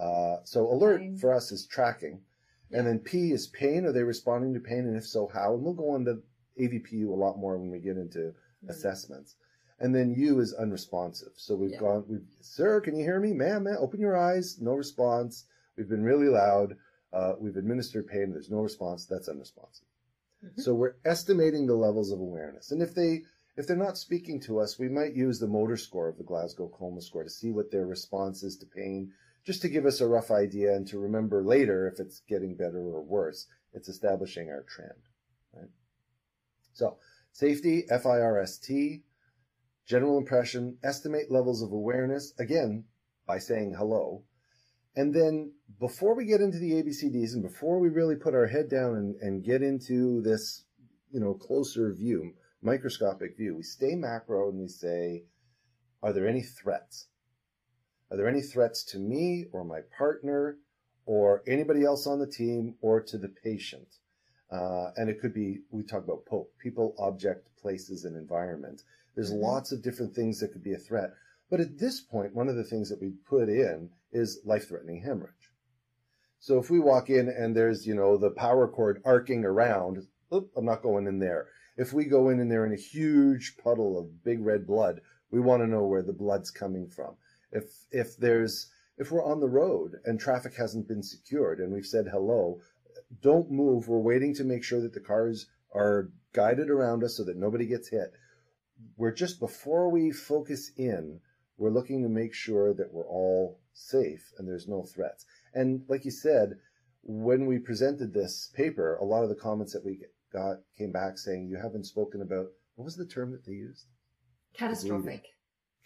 Uh, 0.00 0.38
so 0.42 0.66
alert 0.66 1.02
for 1.20 1.32
us 1.32 1.52
is 1.52 1.68
tracking. 1.68 2.22
Yeah. 2.70 2.78
And 2.78 2.88
then 2.88 2.98
P 2.98 3.30
is 3.30 3.46
pain. 3.46 3.86
Are 3.86 3.92
they 3.92 4.02
responding 4.02 4.52
to 4.54 4.60
pain? 4.60 4.80
And 4.80 4.96
if 4.96 5.06
so, 5.06 5.30
how? 5.32 5.54
And 5.54 5.62
we'll 5.62 5.74
go 5.74 5.94
into 5.94 6.22
AVPU 6.60 7.06
a 7.06 7.14
lot 7.14 7.38
more 7.38 7.56
when 7.56 7.70
we 7.70 7.78
get 7.78 7.98
into 7.98 8.18
mm-hmm. 8.18 8.70
assessments. 8.70 9.36
And 9.80 9.94
then 9.94 10.14
U 10.14 10.40
is 10.40 10.54
unresponsive. 10.54 11.32
So 11.36 11.56
we've 11.56 11.72
yeah. 11.72 11.80
gone, 11.80 12.04
we've, 12.08 12.26
sir, 12.40 12.80
can 12.80 12.96
you 12.96 13.04
hear 13.04 13.20
me? 13.20 13.32
Ma'am, 13.32 13.64
ma'am, 13.64 13.76
open 13.80 14.00
your 14.00 14.16
eyes. 14.16 14.58
No 14.60 14.74
response. 14.74 15.44
We've 15.76 15.88
been 15.88 16.04
really 16.04 16.28
loud. 16.28 16.76
Uh, 17.12 17.34
we've 17.38 17.56
administered 17.56 18.06
pain. 18.06 18.30
There's 18.30 18.50
no 18.50 18.60
response. 18.60 19.06
That's 19.06 19.28
unresponsive. 19.28 19.86
Mm-hmm. 20.44 20.60
So 20.60 20.74
we're 20.74 20.94
estimating 21.04 21.66
the 21.66 21.74
levels 21.74 22.10
of 22.10 22.20
awareness. 22.20 22.70
And 22.70 22.82
if 22.82 22.94
they, 22.94 23.22
if 23.56 23.66
they're 23.66 23.76
not 23.76 23.98
speaking 23.98 24.40
to 24.42 24.60
us, 24.60 24.78
we 24.78 24.88
might 24.88 25.14
use 25.14 25.38
the 25.38 25.46
motor 25.46 25.76
score 25.76 26.08
of 26.08 26.16
the 26.16 26.24
Glasgow 26.24 26.68
Coma 26.68 27.00
score 27.00 27.24
to 27.24 27.30
see 27.30 27.50
what 27.50 27.70
their 27.70 27.86
response 27.86 28.42
is 28.42 28.56
to 28.58 28.66
pain, 28.66 29.12
just 29.44 29.62
to 29.62 29.68
give 29.68 29.86
us 29.86 30.00
a 30.00 30.06
rough 30.06 30.30
idea 30.30 30.72
and 30.74 30.86
to 30.88 30.98
remember 30.98 31.42
later 31.42 31.86
if 31.86 32.00
it's 32.00 32.22
getting 32.28 32.54
better 32.54 32.78
or 32.78 33.02
worse. 33.02 33.46
It's 33.74 33.88
establishing 33.88 34.50
our 34.50 34.62
trend. 34.62 35.00
Right? 35.52 35.70
So 36.72 36.98
safety, 37.32 37.84
F-I-R-S-T, 37.90 39.02
general 39.86 40.18
impression, 40.18 40.78
estimate 40.82 41.30
levels 41.30 41.62
of 41.62 41.72
awareness, 41.72 42.32
again, 42.38 42.84
by 43.26 43.38
saying 43.38 43.74
hello. 43.76 44.24
And 44.94 45.14
then 45.14 45.52
before 45.80 46.14
we 46.14 46.26
get 46.26 46.40
into 46.40 46.58
the 46.58 46.72
ABCDs 46.72 47.32
and 47.32 47.42
before 47.42 47.78
we 47.78 47.88
really 47.88 48.16
put 48.16 48.34
our 48.34 48.46
head 48.46 48.68
down 48.68 48.94
and, 48.94 49.16
and 49.20 49.44
get 49.44 49.62
into 49.62 50.20
this, 50.22 50.64
you 51.10 51.20
know, 51.20 51.34
closer 51.34 51.92
view, 51.92 52.34
microscopic 52.60 53.36
view, 53.36 53.56
we 53.56 53.62
stay 53.62 53.94
macro 53.94 54.50
and 54.50 54.58
we 54.58 54.68
say, 54.68 55.24
are 56.02 56.12
there 56.12 56.28
any 56.28 56.42
threats? 56.42 57.08
Are 58.10 58.16
there 58.16 58.28
any 58.28 58.42
threats 58.42 58.84
to 58.92 58.98
me 58.98 59.46
or 59.52 59.64
my 59.64 59.80
partner 59.96 60.58
or 61.06 61.42
anybody 61.46 61.84
else 61.84 62.06
on 62.06 62.18
the 62.18 62.26
team 62.26 62.74
or 62.82 63.00
to 63.00 63.16
the 63.16 63.28
patient? 63.28 63.88
Uh, 64.50 64.90
and 64.96 65.08
it 65.08 65.18
could 65.18 65.32
be, 65.32 65.60
we 65.70 65.82
talk 65.82 66.04
about 66.04 66.26
POPE, 66.26 66.52
people, 66.58 66.94
object, 66.98 67.48
places, 67.56 68.04
and 68.04 68.16
environment. 68.16 68.82
There's 69.14 69.32
mm-hmm. 69.32 69.42
lots 69.42 69.72
of 69.72 69.82
different 69.82 70.14
things 70.14 70.40
that 70.40 70.52
could 70.52 70.64
be 70.64 70.72
a 70.72 70.78
threat. 70.78 71.10
But 71.50 71.60
at 71.60 71.78
this 71.78 72.00
point, 72.00 72.34
one 72.34 72.48
of 72.48 72.56
the 72.56 72.64
things 72.64 72.88
that 72.88 73.00
we 73.00 73.10
put 73.28 73.48
in 73.48 73.90
is 74.10 74.40
life 74.44 74.68
threatening 74.68 75.02
hemorrhage. 75.02 75.52
So 76.38 76.58
if 76.58 76.70
we 76.70 76.80
walk 76.80 77.10
in 77.10 77.28
and 77.28 77.54
there's, 77.54 77.86
you 77.86 77.94
know, 77.94 78.16
the 78.16 78.30
power 78.30 78.66
cord 78.66 79.00
arcing 79.04 79.44
around, 79.44 80.06
oop, 80.34 80.50
I'm 80.56 80.64
not 80.64 80.82
going 80.82 81.06
in 81.06 81.18
there. 81.18 81.48
If 81.76 81.92
we 81.92 82.04
go 82.04 82.30
in 82.30 82.40
and 82.40 82.50
they're 82.50 82.66
in 82.66 82.72
a 82.72 82.76
huge 82.76 83.56
puddle 83.62 83.98
of 83.98 84.24
big 84.24 84.44
red 84.44 84.66
blood, 84.66 85.00
we 85.30 85.40
want 85.40 85.62
to 85.62 85.68
know 85.68 85.84
where 85.84 86.02
the 86.02 86.12
blood's 86.12 86.50
coming 86.50 86.88
from. 86.88 87.14
If, 87.52 87.64
if 87.90 88.16
there's, 88.16 88.70
if 88.98 89.10
we're 89.10 89.24
on 89.24 89.40
the 89.40 89.48
road 89.48 89.92
and 90.04 90.18
traffic 90.18 90.54
hasn't 90.56 90.88
been 90.88 91.02
secured 91.02 91.60
and 91.60 91.72
we've 91.72 91.86
said 91.86 92.06
hello, 92.10 92.60
don't 93.20 93.50
move. 93.50 93.88
We're 93.88 93.98
waiting 93.98 94.34
to 94.36 94.44
make 94.44 94.64
sure 94.64 94.80
that 94.80 94.94
the 94.94 95.00
cars 95.00 95.46
are 95.74 96.10
guided 96.32 96.70
around 96.70 97.04
us 97.04 97.16
so 97.16 97.24
that 97.24 97.36
nobody 97.36 97.66
gets 97.66 97.88
hit. 97.88 98.12
We're 98.96 99.12
just 99.12 99.40
before 99.40 99.90
we 99.90 100.10
focus 100.10 100.70
in, 100.76 101.20
we're 101.58 101.70
looking 101.70 102.02
to 102.02 102.08
make 102.08 102.34
sure 102.34 102.74
that 102.74 102.92
we're 102.92 103.06
all 103.06 103.60
safe 103.72 104.32
and 104.38 104.46
there's 104.48 104.68
no 104.68 104.82
threats. 104.82 105.26
And 105.54 105.82
like 105.88 106.04
you 106.04 106.10
said, 106.10 106.58
when 107.02 107.46
we 107.46 107.58
presented 107.58 108.12
this 108.12 108.50
paper, 108.54 108.96
a 108.96 109.04
lot 109.04 109.22
of 109.22 109.28
the 109.28 109.34
comments 109.34 109.72
that 109.72 109.84
we 109.84 110.00
got 110.32 110.58
came 110.76 110.92
back 110.92 111.18
saying 111.18 111.48
you 111.48 111.56
haven't 111.56 111.86
spoken 111.86 112.22
about 112.22 112.46
what 112.76 112.84
was 112.84 112.96
the 112.96 113.06
term 113.06 113.32
that 113.32 113.44
they 113.44 113.52
used? 113.52 113.86
Catastrophic. 114.54 115.26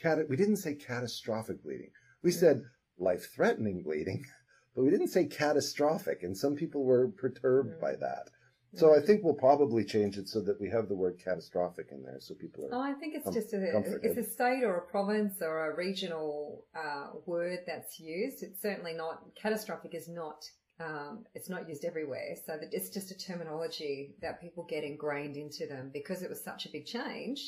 Cat- 0.01 0.29
we 0.29 0.37
didn't 0.37 0.57
say 0.57 0.75
catastrophic 0.75 1.63
bleeding. 1.63 1.91
We 2.23 2.31
said 2.31 2.63
life-threatening 2.99 3.83
bleeding, 3.83 4.25
but 4.75 4.83
we 4.83 4.91
didn't 4.91 5.09
say 5.09 5.25
catastrophic, 5.25 6.23
and 6.23 6.37
some 6.37 6.55
people 6.55 6.85
were 6.85 7.09
perturbed 7.09 7.79
mm. 7.79 7.81
by 7.81 7.97
that. 7.97 8.31
So 8.77 8.95
I 8.95 9.01
think 9.01 9.23
we'll 9.25 9.35
probably 9.35 9.85
change 9.85 10.19
it 10.19 10.29
so 10.29 10.41
that 10.43 10.61
we 10.61 10.69
have 10.71 10.89
the 10.89 10.95
word 10.95 11.19
catastrophic 11.23 11.89
in 11.91 12.03
there, 12.03 12.19
so 12.21 12.35
people 12.35 12.67
are. 12.67 12.75
Oh, 12.75 12.81
I 12.81 12.93
think 12.95 13.15
it's 13.15 13.25
com- 13.25 13.35
just 13.35 13.53
a 13.53 13.99
it's 14.03 14.19
a 14.19 14.31
state 14.31 14.63
or 14.65 14.77
a 14.77 14.83
province 14.83 15.41
or 15.41 15.71
a 15.71 15.77
regional 15.77 16.65
uh, 16.75 17.09
word 17.25 17.61
that's 17.67 17.99
used. 17.99 18.43
It's 18.43 18.61
certainly 18.61 18.95
not 18.95 19.23
catastrophic. 19.41 19.95
Is 19.95 20.09
not 20.09 20.45
um, 20.79 21.25
it's 21.35 21.49
not 21.49 21.69
used 21.69 21.85
everywhere, 21.85 22.37
so 22.47 22.57
that 22.59 22.69
it's 22.73 22.91
just 22.91 23.11
a 23.11 23.19
terminology 23.19 24.15
that 24.21 24.41
people 24.41 24.65
get 24.69 24.85
ingrained 24.85 25.37
into 25.37 25.67
them 25.67 25.91
because 25.93 26.23
it 26.23 26.29
was 26.29 26.43
such 26.45 26.67
a 26.67 26.71
big 26.71 26.87
change 26.87 27.41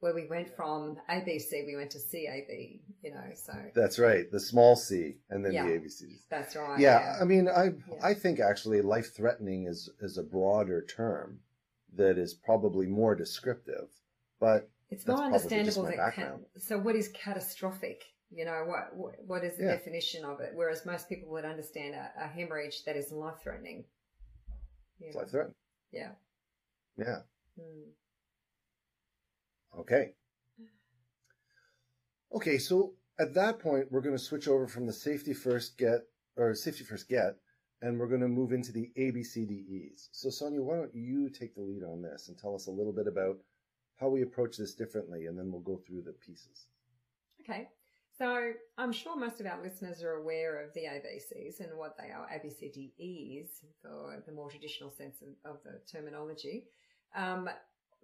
where 0.00 0.14
we 0.14 0.26
went 0.26 0.54
from 0.54 0.96
ABC, 1.10 1.66
we 1.66 1.76
went 1.76 1.90
to 1.90 1.98
CAB, 1.98 2.80
you 3.02 3.12
know, 3.12 3.24
so. 3.34 3.52
That's 3.74 3.98
right. 3.98 4.30
The 4.30 4.40
small 4.40 4.76
C 4.76 5.16
and 5.30 5.44
then 5.44 5.52
yeah, 5.52 5.64
the 5.64 5.72
ABCs. 5.72 6.28
That's 6.30 6.54
right. 6.54 6.78
Yeah. 6.78 7.00
yeah. 7.00 7.16
I 7.20 7.24
mean, 7.24 7.48
I, 7.48 7.64
yeah. 7.64 7.70
I 8.02 8.14
think 8.14 8.38
actually 8.38 8.80
life 8.80 9.14
threatening 9.14 9.66
is, 9.66 9.90
is 10.00 10.16
a 10.18 10.22
broader 10.22 10.82
term 10.82 11.40
that 11.96 12.16
is 12.16 12.34
probably 12.34 12.86
more 12.86 13.14
descriptive, 13.14 13.88
but 14.40 14.70
it's 14.90 15.06
more 15.06 15.24
understandable 15.24 15.82
that, 15.84 16.14
can, 16.14 16.44
so 16.56 16.78
what 16.78 16.94
is 16.94 17.08
catastrophic? 17.08 18.04
You 18.30 18.44
know, 18.44 18.64
what, 18.66 18.94
what, 18.94 19.14
what 19.26 19.44
is 19.44 19.56
the 19.56 19.64
definition 19.64 20.24
of 20.24 20.40
it? 20.40 20.52
Whereas 20.54 20.84
most 20.84 21.08
people 21.08 21.30
would 21.30 21.46
understand 21.46 21.94
a, 21.94 22.10
a 22.22 22.28
hemorrhage 22.28 22.84
that 22.84 22.94
is 22.94 23.10
life 23.10 23.36
threatening. 23.42 23.84
It's 25.00 25.16
life 25.16 25.30
threatening. 25.30 25.54
Yeah. 25.92 26.10
Yeah. 26.98 27.20
Hmm. 27.58 27.90
Okay. 29.78 30.12
Okay, 32.34 32.58
so 32.58 32.94
at 33.18 33.34
that 33.34 33.58
point, 33.58 33.90
we're 33.90 34.00
going 34.00 34.16
to 34.16 34.22
switch 34.22 34.48
over 34.48 34.66
from 34.66 34.86
the 34.86 34.92
safety 34.92 35.32
first 35.32 35.78
get, 35.78 36.00
or 36.36 36.54
safety 36.54 36.84
first 36.84 37.08
get, 37.08 37.36
and 37.80 37.98
we're 37.98 38.08
going 38.08 38.20
to 38.20 38.28
move 38.28 38.52
into 38.52 38.72
the 38.72 38.90
ABCDEs. 38.98 40.08
So 40.12 40.30
Sonia, 40.30 40.62
why 40.62 40.76
don't 40.76 40.94
you 40.94 41.30
take 41.30 41.54
the 41.54 41.62
lead 41.62 41.82
on 41.84 42.02
this 42.02 42.28
and 42.28 42.36
tell 42.36 42.54
us 42.54 42.66
a 42.66 42.70
little 42.70 42.92
bit 42.92 43.06
about 43.06 43.38
how 43.96 44.08
we 44.08 44.22
approach 44.22 44.56
this 44.56 44.74
differently, 44.74 45.26
and 45.26 45.38
then 45.38 45.50
we'll 45.50 45.62
go 45.62 45.80
through 45.86 46.02
the 46.02 46.12
pieces. 46.12 46.66
Okay. 47.40 47.68
So 48.18 48.52
I'm 48.76 48.92
sure 48.92 49.16
most 49.16 49.40
of 49.40 49.46
our 49.46 49.62
listeners 49.62 50.02
are 50.02 50.14
aware 50.14 50.60
of 50.60 50.74
the 50.74 50.80
ABCs 50.80 51.60
and 51.60 51.78
what 51.78 51.96
they 51.96 52.10
are, 52.10 52.26
ABCDEs 52.26 53.48
for 53.80 54.20
the 54.26 54.32
more 54.32 54.50
traditional 54.50 54.90
sense 54.90 55.22
of, 55.22 55.52
of 55.52 55.62
the 55.62 55.80
terminology. 55.90 56.64
Um, 57.14 57.48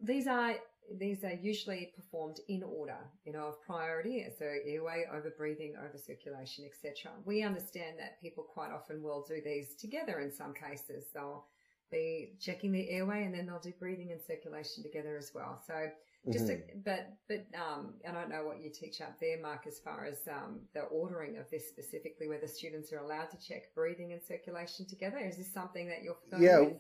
these 0.00 0.28
are 0.28 0.54
these 0.98 1.24
are 1.24 1.32
usually 1.32 1.92
performed 1.96 2.40
in 2.48 2.62
order, 2.62 2.98
you 3.24 3.32
know, 3.32 3.46
of 3.46 3.62
priority. 3.62 4.26
So 4.38 4.44
airway, 4.44 5.04
over 5.12 5.32
breathing, 5.36 5.74
over 5.78 5.98
circulation, 5.98 6.64
etc. 6.66 7.12
We 7.24 7.42
understand 7.42 7.98
that 7.98 8.20
people 8.20 8.44
quite 8.44 8.70
often 8.70 9.02
will 9.02 9.24
do 9.26 9.40
these 9.44 9.74
together 9.74 10.20
in 10.20 10.32
some 10.32 10.54
cases. 10.54 11.06
They'll 11.14 11.46
be 11.90 12.34
checking 12.40 12.72
the 12.72 12.88
airway 12.90 13.24
and 13.24 13.34
then 13.34 13.46
they'll 13.46 13.60
do 13.60 13.72
breathing 13.78 14.12
and 14.12 14.20
circulation 14.20 14.82
together 14.82 15.16
as 15.16 15.32
well. 15.34 15.60
So 15.66 15.74
just, 16.32 16.46
mm-hmm. 16.46 16.78
a, 16.78 16.82
but, 16.84 17.12
but, 17.28 17.46
um, 17.58 17.94
I 18.08 18.12
don't 18.12 18.30
know 18.30 18.44
what 18.44 18.62
you 18.62 18.70
teach 18.70 19.02
up 19.02 19.20
there, 19.20 19.40
Mark, 19.40 19.66
as 19.66 19.78
far 19.78 20.06
as, 20.06 20.20
um, 20.26 20.60
the 20.72 20.82
ordering 20.82 21.36
of 21.36 21.50
this 21.50 21.68
specifically, 21.68 22.28
whether 22.28 22.46
students 22.46 22.92
are 22.92 22.98
allowed 22.98 23.30
to 23.30 23.38
check 23.38 23.74
breathing 23.74 24.12
and 24.12 24.22
circulation 24.22 24.86
together. 24.86 25.18
Is 25.18 25.36
this 25.36 25.52
something 25.52 25.86
that 25.88 26.02
you're 26.02 26.16
familiar 26.30 26.50
yeah, 26.50 26.66
with? 26.66 26.76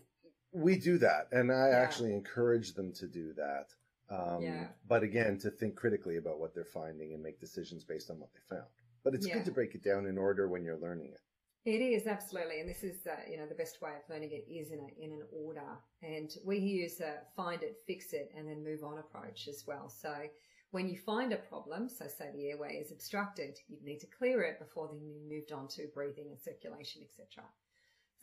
We 0.52 0.78
do 0.78 0.98
that, 0.98 1.28
and 1.32 1.52
I 1.52 1.70
yeah. 1.70 1.76
actually 1.76 2.14
encourage 2.14 2.72
them 2.74 2.92
to 2.94 3.06
do 3.06 3.34
that. 3.34 3.66
Um, 4.10 4.42
yeah. 4.42 4.66
But 4.88 5.02
again, 5.02 5.38
to 5.38 5.50
think 5.50 5.76
critically 5.76 6.16
about 6.16 6.38
what 6.38 6.54
they're 6.54 6.64
finding 6.64 7.14
and 7.14 7.22
make 7.22 7.40
decisions 7.40 7.84
based 7.84 8.10
on 8.10 8.18
what 8.18 8.30
they 8.32 8.56
found. 8.56 8.68
But 9.02 9.14
it's 9.14 9.26
yeah. 9.26 9.34
good 9.34 9.44
to 9.46 9.52
break 9.52 9.74
it 9.74 9.82
down 9.82 10.06
in 10.06 10.18
order 10.18 10.48
when 10.48 10.64
you're 10.64 10.78
learning 10.78 11.12
it. 11.12 11.20
It 11.64 11.80
is 11.80 12.06
absolutely, 12.06 12.60
and 12.60 12.68
this 12.68 12.84
is 12.84 13.06
uh, 13.06 13.16
you 13.30 13.38
know 13.38 13.46
the 13.46 13.54
best 13.54 13.80
way 13.80 13.92
of 13.92 14.10
learning 14.10 14.32
it 14.32 14.44
is 14.52 14.70
in 14.70 14.80
a, 14.80 15.02
in 15.02 15.12
an 15.12 15.22
order. 15.32 15.78
And 16.02 16.30
we 16.44 16.58
use 16.58 17.00
a 17.00 17.20
find 17.34 17.62
it, 17.62 17.78
fix 17.86 18.12
it, 18.12 18.30
and 18.36 18.46
then 18.46 18.62
move 18.62 18.84
on 18.84 18.98
approach 18.98 19.48
as 19.48 19.64
well. 19.66 19.88
So 19.88 20.12
when 20.72 20.88
you 20.88 20.98
find 20.98 21.32
a 21.32 21.36
problem, 21.36 21.88
so 21.88 22.06
say 22.06 22.30
the 22.34 22.50
airway 22.50 22.82
is 22.84 22.92
obstructed, 22.92 23.58
you 23.68 23.78
need 23.82 24.00
to 24.00 24.06
clear 24.18 24.42
it 24.42 24.58
before 24.58 24.90
then 24.92 25.00
you 25.00 25.14
moved 25.26 25.52
on 25.52 25.68
to 25.68 25.86
breathing 25.94 26.26
and 26.30 26.38
circulation, 26.38 27.02
etc. 27.02 27.44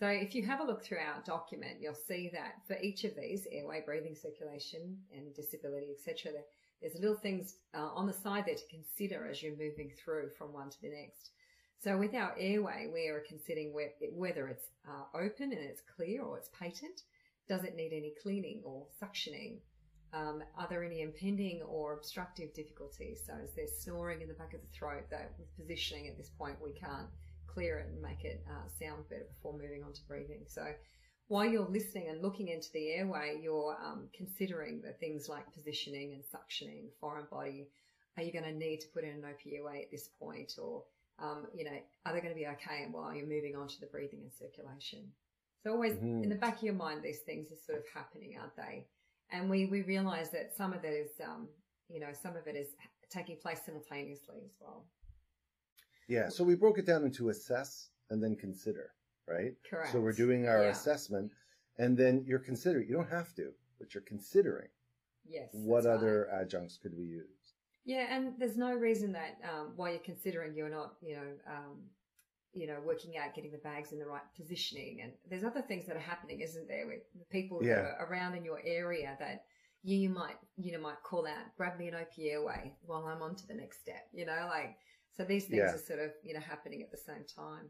So 0.01 0.07
if 0.07 0.33
you 0.33 0.43
have 0.47 0.61
a 0.61 0.63
look 0.63 0.83
through 0.83 0.97
our 0.97 1.21
document, 1.27 1.77
you'll 1.79 1.93
see 1.93 2.27
that 2.33 2.55
for 2.65 2.75
each 2.81 3.03
of 3.03 3.15
these, 3.15 3.45
airway, 3.51 3.83
breathing, 3.85 4.15
circulation, 4.15 4.97
and 5.15 5.31
disability, 5.35 5.89
etc., 5.91 6.31
there's 6.81 6.95
little 6.95 7.15
things 7.15 7.57
uh, 7.75 7.89
on 7.93 8.07
the 8.07 8.13
side 8.13 8.45
there 8.47 8.55
to 8.55 8.67
consider 8.67 9.27
as 9.27 9.43
you're 9.43 9.51
moving 9.51 9.91
through 10.03 10.31
from 10.35 10.53
one 10.53 10.71
to 10.71 10.81
the 10.81 10.89
next. 10.89 11.29
So 11.83 11.99
with 11.99 12.15
our 12.15 12.35
airway, 12.39 12.89
we 12.91 13.09
are 13.09 13.23
considering 13.27 13.75
whether 14.15 14.47
it's 14.47 14.65
uh, 14.89 15.15
open 15.15 15.51
and 15.51 15.61
it's 15.61 15.83
clear 15.95 16.23
or 16.23 16.39
it's 16.39 16.49
patent. 16.49 17.03
Does 17.47 17.63
it 17.63 17.75
need 17.75 17.93
any 17.93 18.15
cleaning 18.23 18.61
or 18.63 18.87
suctioning? 18.99 19.57
Um, 20.13 20.41
are 20.57 20.67
there 20.67 20.83
any 20.83 21.01
impending 21.01 21.61
or 21.61 21.93
obstructive 21.93 22.55
difficulties? 22.55 23.21
So 23.27 23.33
is 23.43 23.51
there 23.55 23.67
snoring 23.67 24.23
in 24.23 24.27
the 24.27 24.33
back 24.33 24.55
of 24.55 24.61
the 24.61 24.75
throat 24.75 25.03
that 25.11 25.33
with 25.37 25.55
positioning 25.55 26.07
at 26.07 26.17
this 26.17 26.31
point 26.39 26.55
we 26.59 26.71
can't 26.71 27.07
clear 27.53 27.79
it 27.79 27.87
and 27.91 28.01
make 28.01 28.23
it 28.23 28.43
uh, 28.49 28.67
sound 28.79 29.09
better 29.09 29.25
before 29.35 29.53
moving 29.53 29.83
on 29.83 29.93
to 29.93 30.01
breathing. 30.07 30.43
So 30.47 30.65
while 31.27 31.45
you're 31.45 31.67
listening 31.67 32.09
and 32.09 32.21
looking 32.21 32.49
into 32.49 32.67
the 32.73 32.89
airway, 32.89 33.39
you're 33.41 33.77
um, 33.83 34.09
considering 34.13 34.81
the 34.81 34.93
things 34.93 35.29
like 35.29 35.53
positioning 35.53 36.13
and 36.13 36.23
suctioning, 36.23 36.89
foreign 36.99 37.25
body. 37.31 37.69
Are 38.17 38.23
you 38.23 38.33
going 38.33 38.43
to 38.43 38.51
need 38.51 38.81
to 38.81 38.87
put 38.93 39.05
in 39.05 39.11
an 39.11 39.23
OPUA 39.23 39.83
at 39.83 39.91
this 39.91 40.09
point? 40.19 40.53
Or, 40.61 40.83
um, 41.19 41.47
you 41.55 41.63
know, 41.63 41.77
are 42.05 42.13
they 42.13 42.19
going 42.19 42.33
to 42.33 42.39
be 42.39 42.47
okay 42.47 42.87
while 42.91 43.15
you're 43.15 43.25
moving 43.25 43.55
on 43.55 43.69
to 43.69 43.79
the 43.79 43.85
breathing 43.87 44.19
and 44.23 44.31
circulation? 44.33 45.07
So 45.63 45.71
always 45.71 45.93
mm-hmm. 45.93 46.23
in 46.23 46.29
the 46.29 46.35
back 46.35 46.57
of 46.57 46.63
your 46.63 46.73
mind, 46.73 47.01
these 47.01 47.19
things 47.19 47.47
are 47.51 47.61
sort 47.65 47.79
of 47.79 47.85
happening, 47.93 48.35
aren't 48.37 48.55
they? 48.57 48.87
And 49.31 49.49
we, 49.49 49.67
we 49.67 49.83
realize 49.83 50.31
that 50.31 50.51
some 50.57 50.73
of 50.73 50.83
it 50.83 50.93
is, 50.93 51.11
um, 51.23 51.47
you 51.87 52.01
know, 52.01 52.11
some 52.11 52.35
of 52.35 52.47
it 52.47 52.55
is 52.57 52.67
taking 53.09 53.37
place 53.37 53.61
simultaneously 53.65 54.39
as 54.43 54.51
well. 54.59 54.85
Yeah. 56.07 56.29
So 56.29 56.43
we 56.43 56.55
broke 56.55 56.77
it 56.77 56.85
down 56.85 57.03
into 57.03 57.29
assess 57.29 57.89
and 58.09 58.21
then 58.23 58.35
consider, 58.35 58.91
right? 59.27 59.53
Correct. 59.69 59.91
So 59.91 59.99
we're 59.99 60.13
doing 60.13 60.47
our 60.47 60.63
yeah. 60.63 60.69
assessment 60.69 61.31
and 61.77 61.97
then 61.97 62.23
you're 62.27 62.39
considering, 62.39 62.87
you 62.87 62.95
don't 62.95 63.09
have 63.09 63.33
to, 63.35 63.51
but 63.79 63.93
you're 63.93 64.03
considering. 64.03 64.67
Yes. 65.27 65.49
What 65.53 65.85
other 65.85 66.27
right. 66.31 66.41
adjuncts 66.41 66.77
could 66.77 66.95
we 66.97 67.05
use? 67.05 67.55
Yeah. 67.85 68.07
And 68.15 68.33
there's 68.37 68.57
no 68.57 68.73
reason 68.73 69.11
that, 69.13 69.37
um, 69.49 69.73
while 69.75 69.89
you're 69.89 69.99
considering, 69.99 70.55
you're 70.55 70.69
not, 70.69 70.93
you 71.01 71.15
know, 71.15 71.27
um, 71.47 71.77
you 72.53 72.67
know, 72.67 72.77
working 72.85 73.17
out 73.17 73.33
getting 73.33 73.51
the 73.51 73.57
bags 73.59 73.93
in 73.93 73.99
the 73.99 74.05
right 74.05 74.21
positioning. 74.35 74.99
And 75.01 75.13
there's 75.29 75.43
other 75.43 75.61
things 75.61 75.85
that 75.87 75.95
are 75.95 75.99
happening, 75.99 76.41
isn't 76.41 76.67
there, 76.67 76.85
with 76.85 76.99
the 77.17 77.25
people 77.31 77.59
yeah. 77.63 77.75
that 77.75 77.95
are 77.99 78.07
around 78.11 78.35
in 78.35 78.43
your 78.43 78.59
area 78.65 79.15
that 79.19 79.45
you, 79.83 79.97
you 79.97 80.09
might, 80.09 80.35
you 80.57 80.73
know, 80.73 80.79
might 80.79 81.01
call 81.03 81.25
out, 81.25 81.55
grab 81.57 81.79
me 81.79 81.87
an 81.87 81.95
OP 81.95 82.19
airway 82.19 82.73
while 82.85 83.05
I'm 83.05 83.21
on 83.21 83.35
to 83.35 83.47
the 83.47 83.53
next 83.53 83.79
step, 83.79 84.07
you 84.13 84.25
know, 84.25 84.47
like, 84.49 84.75
so 85.15 85.23
these 85.23 85.45
things 85.45 85.63
yeah. 85.65 85.73
are 85.73 85.77
sort 85.77 85.99
of, 85.99 86.11
you 86.23 86.33
know, 86.33 86.39
happening 86.39 86.81
at 86.81 86.91
the 86.91 86.97
same 86.97 87.25
time. 87.35 87.69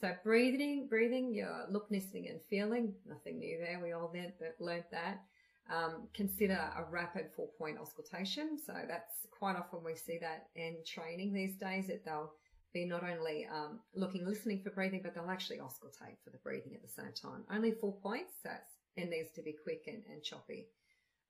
So 0.00 0.12
breathing, 0.22 0.88
breathing, 0.88 1.32
you're 1.34 1.66
look, 1.70 1.86
listening 1.90 2.28
and 2.28 2.40
feeling, 2.50 2.92
nothing 3.06 3.38
new 3.38 3.58
there. 3.58 3.80
We 3.82 3.92
all 3.92 4.10
learned 4.12 4.34
that, 4.40 4.56
learned 4.60 4.84
that. 4.90 5.22
Um, 5.68 6.06
consider 6.14 6.54
a 6.76 6.84
rapid 6.90 7.26
four 7.34 7.48
point 7.58 7.78
auscultation. 7.78 8.58
So 8.64 8.74
that's 8.86 9.26
quite 9.30 9.56
often 9.56 9.80
we 9.84 9.96
see 9.96 10.18
that 10.20 10.48
in 10.54 10.76
training 10.86 11.32
these 11.32 11.56
days 11.56 11.86
that 11.88 12.04
they'll 12.04 12.32
be 12.72 12.84
not 12.84 13.02
only 13.02 13.48
um, 13.52 13.80
looking, 13.94 14.26
listening 14.26 14.60
for 14.62 14.70
breathing, 14.70 15.00
but 15.02 15.14
they'll 15.14 15.30
actually 15.30 15.58
auscultate 15.58 16.18
for 16.22 16.30
the 16.30 16.38
breathing 16.44 16.74
at 16.74 16.82
the 16.82 16.88
same 16.88 17.12
time. 17.20 17.44
Only 17.50 17.72
four 17.72 17.94
points. 18.02 18.34
So 18.42 18.50
it 18.96 19.08
needs 19.08 19.30
to 19.34 19.42
be 19.42 19.56
quick 19.64 19.84
and, 19.86 20.02
and 20.12 20.22
choppy. 20.22 20.66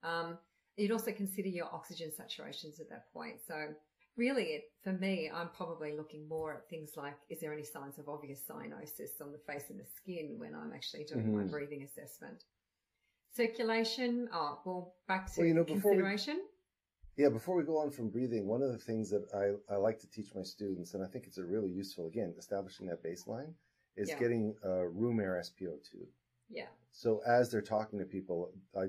Um, 0.03 0.37
you'd 0.75 0.91
also 0.91 1.11
consider 1.11 1.47
your 1.47 1.73
oxygen 1.73 2.11
saturations 2.11 2.79
at 2.81 2.89
that 2.89 3.11
point. 3.13 3.37
So 3.47 3.73
really, 4.17 4.43
it, 4.43 4.63
for 4.83 4.93
me, 4.93 5.29
I'm 5.33 5.49
probably 5.49 5.95
looking 5.95 6.27
more 6.27 6.55
at 6.55 6.69
things 6.69 6.91
like, 6.97 7.15
is 7.29 7.39
there 7.39 7.53
any 7.53 7.63
signs 7.63 7.97
of 7.99 8.09
obvious 8.09 8.41
cyanosis 8.49 9.21
on 9.21 9.31
the 9.31 9.37
face 9.37 9.69
and 9.69 9.79
the 9.79 9.85
skin 9.95 10.35
when 10.37 10.53
I'm 10.55 10.73
actually 10.73 11.03
doing 11.03 11.25
mm-hmm. 11.25 11.37
my 11.37 11.43
breathing 11.43 11.83
assessment? 11.83 12.43
Circulation, 13.33 14.27
oh, 14.33 14.59
well, 14.65 14.93
back 15.07 15.31
to 15.33 15.41
well, 15.41 15.47
you 15.47 15.53
know, 15.53 15.63
consideration. 15.63 16.41
We, 17.15 17.23
yeah, 17.23 17.29
before 17.29 17.55
we 17.55 17.63
go 17.63 17.77
on 17.77 17.91
from 17.91 18.09
breathing, 18.09 18.47
one 18.47 18.61
of 18.61 18.71
the 18.71 18.77
things 18.77 19.09
that 19.11 19.25
I, 19.33 19.73
I 19.73 19.77
like 19.77 19.99
to 19.99 20.09
teach 20.09 20.33
my 20.35 20.43
students, 20.43 20.93
and 20.93 21.03
I 21.03 21.07
think 21.07 21.25
it's 21.25 21.37
a 21.37 21.43
really 21.43 21.69
useful, 21.69 22.07
again, 22.07 22.33
establishing 22.37 22.87
that 22.87 23.03
baseline, 23.03 23.53
is 23.95 24.09
yeah. 24.09 24.19
getting 24.19 24.55
uh, 24.65 24.85
room 24.85 25.19
air 25.19 25.41
SpO2. 25.43 26.05
Yeah. 26.49 26.65
So 26.91 27.21
as 27.27 27.51
they're 27.51 27.61
talking 27.61 27.99
to 27.99 28.05
people, 28.05 28.51
I 28.75 28.85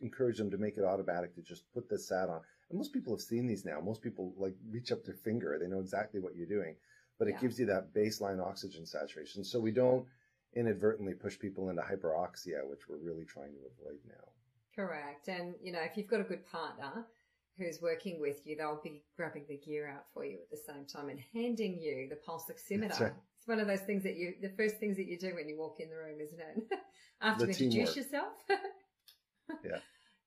encourage 0.00 0.38
them 0.38 0.50
to 0.50 0.58
make 0.58 0.76
it 0.76 0.84
automatic 0.84 1.34
to 1.34 1.42
just 1.42 1.62
put 1.72 1.88
this 1.88 2.08
SAT 2.08 2.28
on. 2.28 2.40
And 2.70 2.78
most 2.78 2.92
people 2.92 3.12
have 3.12 3.20
seen 3.20 3.46
these 3.46 3.64
now. 3.64 3.80
Most 3.80 4.00
people 4.00 4.32
like 4.38 4.54
reach 4.70 4.92
up 4.92 5.04
their 5.04 5.14
finger. 5.14 5.58
They 5.60 5.66
know 5.66 5.80
exactly 5.80 6.20
what 6.20 6.36
you're 6.36 6.46
doing, 6.46 6.76
but 7.18 7.28
it 7.28 7.32
yeah. 7.32 7.40
gives 7.40 7.58
you 7.58 7.66
that 7.66 7.92
baseline 7.92 8.40
oxygen 8.40 8.86
saturation. 8.86 9.44
So 9.44 9.58
we 9.58 9.72
don't 9.72 10.06
inadvertently 10.54 11.14
push 11.14 11.38
people 11.38 11.68
into 11.68 11.82
hyperoxia, 11.82 12.68
which 12.68 12.88
we're 12.88 12.98
really 12.98 13.24
trying 13.24 13.52
to 13.52 13.58
avoid 13.58 13.98
now. 14.08 14.24
Correct. 14.74 15.28
And, 15.28 15.54
you 15.62 15.72
know, 15.72 15.80
if 15.80 15.96
you've 15.96 16.08
got 16.08 16.20
a 16.20 16.24
good 16.24 16.46
partner 16.46 17.06
who's 17.58 17.80
working 17.82 18.20
with 18.20 18.46
you, 18.46 18.56
they'll 18.56 18.80
be 18.82 19.02
grabbing 19.16 19.44
the 19.48 19.58
gear 19.58 19.88
out 19.88 20.04
for 20.14 20.24
you 20.24 20.38
at 20.38 20.50
the 20.50 20.56
same 20.56 20.86
time 20.86 21.08
and 21.08 21.20
handing 21.34 21.78
you 21.78 22.08
the 22.08 22.16
pulse 22.16 22.50
oximeter. 22.50 23.00
Right. 23.00 23.12
It's 23.38 23.48
one 23.48 23.60
of 23.60 23.66
those 23.66 23.80
things 23.80 24.02
that 24.04 24.16
you, 24.16 24.34
the 24.40 24.50
first 24.50 24.76
things 24.76 24.96
that 24.96 25.06
you 25.06 25.18
do 25.18 25.34
when 25.34 25.48
you 25.48 25.58
walk 25.58 25.80
in 25.80 25.90
the 25.90 25.96
room, 25.96 26.20
isn't 26.20 26.38
it? 26.38 26.78
After 27.20 27.46
you 27.46 27.50
introduce 27.50 27.96
yourself. 27.96 28.32
yeah. 29.64 29.78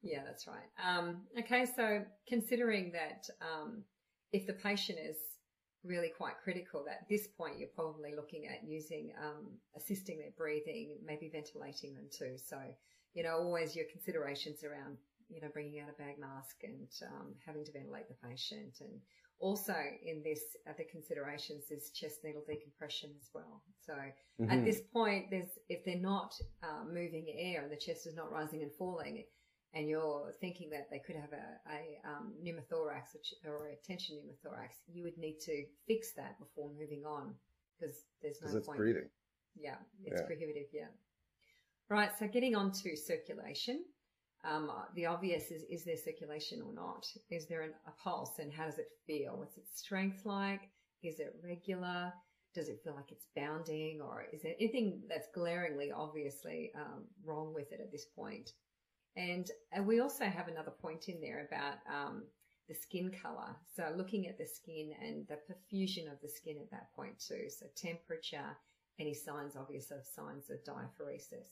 Yeah, 0.04 0.20
that's 0.26 0.48
right. 0.48 0.68
Um, 0.86 1.22
okay, 1.40 1.66
so 1.66 2.04
considering 2.28 2.92
that 2.92 3.26
um, 3.42 3.84
if 4.34 4.46
the 4.46 4.54
patient 4.54 5.00
is 5.00 5.16
really 5.84 6.12
quite 6.16 6.34
critical, 6.44 6.86
at 6.92 7.08
this 7.10 7.28
point 7.28 7.58
you're 7.58 7.70
probably 7.74 8.14
looking 8.14 8.48
at 8.48 8.68
using 8.68 9.14
um, 9.22 9.54
assisting 9.78 10.20
their 10.20 10.32
breathing, 10.38 10.98
maybe 11.06 11.30
ventilating 11.32 11.96
them 11.96 12.10
too. 12.12 12.36
So, 12.38 12.60
you 13.14 13.24
know, 13.24 13.38
always 13.38 13.76
your 13.78 13.86
considerations 13.92 14.64
around, 14.66 14.98
you 15.30 15.40
know, 15.40 15.48
bringing 15.54 15.80
out 15.80 15.88
a 15.90 16.02
bag 16.02 16.20
mask 16.20 16.58
and 16.64 16.90
um, 17.08 17.34
having 17.46 17.64
to 17.64 17.72
ventilate 17.72 18.10
the 18.10 18.28
patient. 18.28 18.76
And 18.82 19.00
also 19.40 19.76
in 20.06 20.22
this, 20.22 20.42
other 20.68 20.84
considerations 20.92 21.72
is 21.72 21.92
chest 21.92 22.26
needle 22.26 22.44
decompression 22.46 23.12
as 23.18 23.30
well. 23.34 23.62
So 23.86 23.94
mm-hmm. 23.94 24.52
at 24.52 24.66
this 24.66 24.82
point, 24.92 25.28
there's 25.30 25.60
if 25.70 25.86
they're 25.86 25.96
not 25.96 26.34
uh, 26.62 26.84
moving 26.86 27.34
air 27.38 27.64
and 27.64 27.72
the 27.72 27.78
chest 27.78 28.06
is 28.06 28.16
not 28.16 28.32
rising 28.32 28.64
and 28.64 28.72
falling 28.78 29.24
and 29.74 29.90
you're 29.90 30.34
thinking 30.40 30.70
that 30.70 30.90
they 30.92 31.00
could 31.00 31.16
have 31.16 31.34
a, 31.34 31.72
a 31.72 32.10
um, 32.10 32.34
pneumothorax 32.44 33.16
or 33.46 33.68
a 33.68 33.76
tension 33.86 34.18
pneumothorax, 34.18 34.82
you 34.88 35.04
would 35.04 35.18
need 35.18 35.40
to 35.46 35.64
fix 35.88 36.14
that 36.16 36.38
before 36.40 36.70
moving 36.80 37.04
on 37.06 37.34
because 37.80 38.06
there's 38.22 38.38
no 38.42 38.58
it's 38.58 38.68
point. 38.68 38.78
breathing. 38.78 39.10
Yeah, 39.56 39.76
it's 40.06 40.22
yeah. 40.22 40.28
prohibitive. 40.28 40.68
Yeah. 40.74 40.88
Right. 41.90 42.12
So 42.18 42.28
getting 42.28 42.56
on 42.56 42.72
to 42.72 42.96
circulation. 42.96 43.84
Um, 44.46 44.70
the 44.96 45.06
obvious 45.06 45.52
is, 45.52 45.64
is 45.70 45.86
there 45.86 45.96
circulation 45.96 46.62
or 46.62 46.74
not? 46.74 47.08
Is 47.30 47.48
there 47.48 47.62
an, 47.62 47.72
a 47.88 47.92
pulse 48.04 48.40
and 48.40 48.52
how 48.52 48.66
does 48.66 48.78
it 48.78 48.90
feel? 49.08 49.38
What's 49.38 49.58
its 49.58 49.80
strength 49.80 50.26
like? 50.26 50.62
Is 51.02 51.20
it 51.20 51.34
regular? 51.44 52.12
Does 52.54 52.68
it 52.68 52.82
feel 52.84 52.94
like 52.94 53.12
it's 53.12 53.28
bounding 53.36 54.02
or 54.02 54.26
is 54.34 54.42
there 54.42 54.54
anything 54.60 55.02
that's 55.10 55.28
glaringly 55.34 55.92
obviously 55.92 56.72
um, 56.76 57.06
wrong 57.24 57.54
with 57.54 57.72
it 57.72 57.80
at 57.80 57.92
this 57.92 58.06
point? 58.16 58.52
And 59.16 59.50
uh, 59.78 59.84
we 59.84 60.00
also 60.00 60.26
have 60.26 60.48
another 60.48 60.72
point 60.72 61.08
in 61.08 61.22
there 61.22 61.48
about 61.48 61.78
um, 61.88 62.24
the 62.68 62.74
skin 62.74 63.12
color. 63.22 63.56
So 63.76 63.94
looking 63.96 64.28
at 64.28 64.38
the 64.38 64.46
skin 64.46 64.92
and 65.02 65.28
the 65.28 65.36
perfusion 65.36 66.12
of 66.12 66.20
the 66.22 66.30
skin 66.30 66.58
at 66.60 66.72
that 66.72 66.94
point 66.96 67.20
too. 67.20 67.50
So 67.50 67.66
temperature, 67.76 68.58
any 69.00 69.14
signs 69.14 69.56
obvious 69.56 69.92
of 69.92 70.06
signs 70.06 70.50
of 70.50 70.64
diaphoresis. 70.64 71.48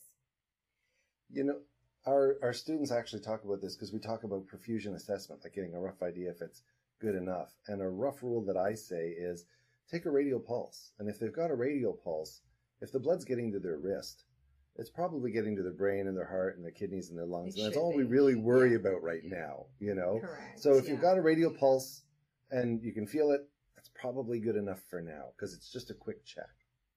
You 1.30 1.44
know, 1.44 1.58
our, 2.06 2.36
our 2.42 2.52
students 2.52 2.90
actually 2.90 3.22
talk 3.22 3.44
about 3.44 3.60
this 3.60 3.76
because 3.76 3.92
we 3.92 4.00
talk 4.00 4.24
about 4.24 4.46
perfusion 4.48 4.94
assessment, 4.94 5.42
like 5.44 5.54
getting 5.54 5.74
a 5.74 5.80
rough 5.80 6.02
idea 6.02 6.30
if 6.30 6.42
it's 6.42 6.62
good 7.00 7.14
enough. 7.14 7.52
And 7.68 7.80
a 7.80 7.88
rough 7.88 8.22
rule 8.22 8.44
that 8.46 8.56
I 8.56 8.74
say 8.74 9.08
is 9.10 9.44
take 9.90 10.06
a 10.06 10.10
radial 10.10 10.40
pulse. 10.40 10.92
And 10.98 11.08
if 11.08 11.18
they've 11.18 11.32
got 11.32 11.50
a 11.50 11.54
radial 11.54 11.92
pulse, 11.92 12.40
if 12.80 12.90
the 12.90 13.00
blood's 13.00 13.24
getting 13.24 13.52
to 13.52 13.60
their 13.60 13.78
wrist, 13.78 14.24
it's 14.76 14.90
probably 14.90 15.30
getting 15.30 15.56
to 15.56 15.62
their 15.62 15.72
brain 15.72 16.06
and 16.06 16.16
their 16.16 16.26
heart 16.26 16.56
and 16.56 16.64
their 16.64 16.72
kidneys 16.72 17.10
and 17.10 17.18
their 17.18 17.26
lungs. 17.26 17.54
It 17.54 17.60
and 17.60 17.66
that's 17.68 17.76
all 17.76 17.92
be. 17.92 17.98
we 17.98 18.04
really 18.04 18.34
worry 18.34 18.70
yeah. 18.70 18.76
about 18.76 19.02
right 19.02 19.24
now, 19.24 19.66
you 19.78 19.94
know? 19.94 20.18
Correct. 20.20 20.60
So 20.60 20.74
if 20.74 20.84
yeah. 20.84 20.92
you've 20.92 21.00
got 21.00 21.18
a 21.18 21.20
radial 21.20 21.50
pulse 21.50 22.02
and 22.50 22.82
you 22.82 22.92
can 22.92 23.06
feel 23.06 23.30
it, 23.32 23.42
that's 23.76 23.90
probably 23.94 24.38
good 24.38 24.56
enough 24.56 24.80
for 24.88 25.02
now 25.02 25.32
because 25.36 25.54
it's 25.54 25.70
just 25.70 25.90
a 25.90 25.94
quick 25.94 26.24
check. 26.24 26.48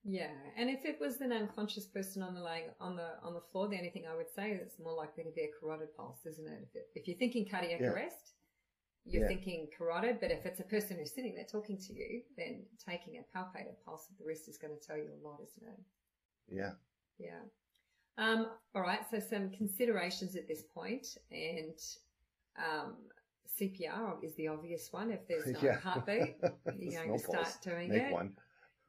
Yeah, 0.07 0.29
and 0.55 0.69
if 0.69 0.85
it 0.85 0.99
was 1.01 1.19
an 1.21 1.31
unconscious 1.31 1.87
person 1.87 2.21
on 2.21 2.35
the 2.35 2.41
laying 2.41 2.65
on 2.79 2.95
the 2.95 3.17
on 3.23 3.33
the 3.33 3.41
floor, 3.51 3.67
the 3.67 3.75
only 3.75 3.89
thing 3.89 4.05
I 4.07 4.15
would 4.15 4.29
say 4.35 4.51
is 4.51 4.61
it's 4.61 4.79
more 4.79 4.93
likely 4.93 5.23
to 5.23 5.31
be 5.31 5.41
a 5.41 5.49
carotid 5.59 5.97
pulse, 5.97 6.19
isn't 6.27 6.47
it? 6.47 6.59
If, 6.61 6.75
it, 6.75 6.87
if 6.93 7.07
you're 7.07 7.17
thinking 7.17 7.47
cardiac 7.49 7.81
yeah. 7.81 7.87
arrest, 7.87 8.35
you're 9.03 9.23
yeah. 9.23 9.29
thinking 9.29 9.67
carotid. 9.75 10.19
But 10.21 10.29
if 10.29 10.45
it's 10.45 10.59
a 10.59 10.63
person 10.63 10.97
who's 10.99 11.11
sitting 11.11 11.33
there 11.33 11.47
talking 11.51 11.79
to 11.79 11.93
you, 11.93 12.21
then 12.37 12.65
taking 12.77 13.17
a 13.17 13.25
palpated 13.35 13.81
pulse 13.83 14.07
of 14.11 14.17
the 14.19 14.25
wrist 14.25 14.47
is 14.47 14.59
going 14.59 14.77
to 14.79 14.87
tell 14.87 14.95
you 14.95 15.09
a 15.09 15.27
lot, 15.27 15.39
isn't 15.41 15.67
it? 15.73 15.79
Yeah. 16.53 16.73
Yeah. 17.17 17.41
Um, 18.17 18.47
all 18.73 18.81
right, 18.81 19.01
so 19.09 19.19
some 19.19 19.49
considerations 19.49 20.35
at 20.35 20.47
this 20.47 20.63
point, 20.73 21.17
and 21.31 21.77
um, 22.57 22.95
CPR 23.59 24.23
is 24.23 24.35
the 24.35 24.47
obvious 24.47 24.89
one. 24.91 25.11
If 25.11 25.27
there's 25.27 25.47
no 25.53 25.59
yeah. 25.61 25.79
heartbeat, 25.79 26.35
you're 26.79 27.05
going 27.05 27.19
to 27.19 27.23
start 27.23 27.57
doing 27.63 27.89
Make 27.89 28.03
it. 28.03 28.11
One. 28.11 28.33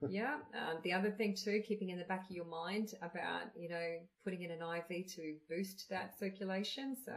yeah. 0.08 0.36
Um, 0.54 0.78
the 0.84 0.92
other 0.92 1.10
thing 1.10 1.34
too, 1.34 1.62
keeping 1.66 1.90
in 1.90 1.98
the 1.98 2.04
back 2.04 2.28
of 2.28 2.36
your 2.36 2.44
mind 2.44 2.94
about, 3.02 3.44
you 3.56 3.68
know, 3.68 3.96
putting 4.24 4.42
in 4.42 4.50
an 4.50 4.60
IV 4.60 5.06
to 5.14 5.36
boost 5.48 5.88
that 5.90 6.18
circulation. 6.18 6.96
So, 7.04 7.12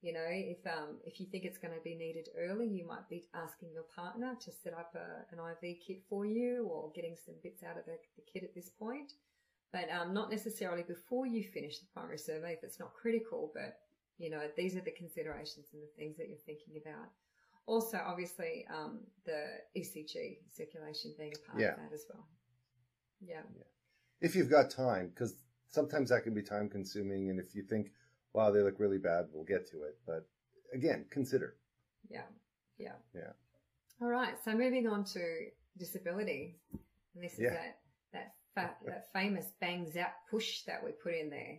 you 0.00 0.12
know, 0.12 0.26
if, 0.28 0.58
um, 0.66 0.98
if 1.04 1.18
you 1.18 1.26
think 1.26 1.44
it's 1.44 1.58
going 1.58 1.74
to 1.74 1.80
be 1.80 1.96
needed 1.96 2.28
early, 2.38 2.68
you 2.68 2.86
might 2.86 3.08
be 3.08 3.26
asking 3.34 3.70
your 3.72 3.84
partner 3.94 4.36
to 4.40 4.52
set 4.52 4.74
up 4.74 4.94
a, 4.94 5.34
an 5.34 5.40
IV 5.40 5.76
kit 5.84 6.02
for 6.08 6.24
you 6.24 6.68
or 6.70 6.92
getting 6.94 7.16
some 7.16 7.34
bits 7.42 7.62
out 7.62 7.78
of 7.78 7.84
the, 7.86 7.96
the 8.16 8.22
kit 8.32 8.44
at 8.44 8.54
this 8.54 8.70
point. 8.70 9.14
But, 9.74 9.90
um, 9.90 10.14
not 10.14 10.30
necessarily 10.30 10.84
before 10.84 11.26
you 11.26 11.42
finish 11.42 11.80
the 11.80 11.86
primary 11.92 12.16
survey 12.18 12.52
if 12.52 12.62
it's 12.62 12.78
not 12.78 12.94
critical, 12.94 13.50
but, 13.52 13.80
you 14.18 14.30
know, 14.30 14.42
these 14.56 14.76
are 14.76 14.80
the 14.80 14.92
considerations 14.92 15.66
and 15.72 15.82
the 15.82 15.90
things 15.98 16.16
that 16.16 16.28
you're 16.28 16.46
thinking 16.46 16.80
about. 16.80 17.08
Also, 17.66 17.98
obviously, 17.98 18.64
um, 18.72 19.00
the 19.24 19.40
ECG 19.76 20.38
circulation 20.48 21.12
being 21.18 21.32
a 21.34 21.50
part 21.50 21.60
Yeah. 21.60 21.72
of 21.72 21.80
that 21.80 21.92
as 21.92 22.06
well. 22.08 22.24
Yeah. 23.20 23.42
If 24.20 24.36
you've 24.36 24.48
got 24.50 24.70
time, 24.70 25.08
because 25.08 25.34
sometimes 25.66 26.10
that 26.10 26.22
can 26.22 26.34
be 26.34 26.42
time 26.42 26.68
consuming. 26.68 27.30
And 27.30 27.40
if 27.40 27.54
you 27.56 27.64
think, 27.64 27.90
wow, 28.32 28.52
they 28.52 28.60
look 28.62 28.78
really 28.78 28.98
bad, 28.98 29.28
we'll 29.32 29.44
get 29.44 29.66
to 29.72 29.82
it. 29.82 29.98
But 30.06 30.28
again, 30.72 31.06
consider. 31.10 31.56
Yeah. 32.08 32.26
Yeah. 32.78 32.94
Yeah. 33.12 33.32
All 34.00 34.08
right. 34.08 34.34
So 34.44 34.52
moving 34.52 34.86
on 34.86 35.04
to 35.04 35.50
disability. 35.76 36.60
And 37.14 37.24
this 37.24 37.38
Yeah. 37.38 37.50
that, 37.50 37.56
that, 37.56 37.78
fa- 38.54 38.74
that 38.86 39.12
famous 39.12 39.46
bang 39.60 39.90
zap 39.90 40.14
push 40.30 40.62
that 40.62 40.84
we 40.84 40.92
put 40.92 41.14
in 41.14 41.30
there. 41.30 41.58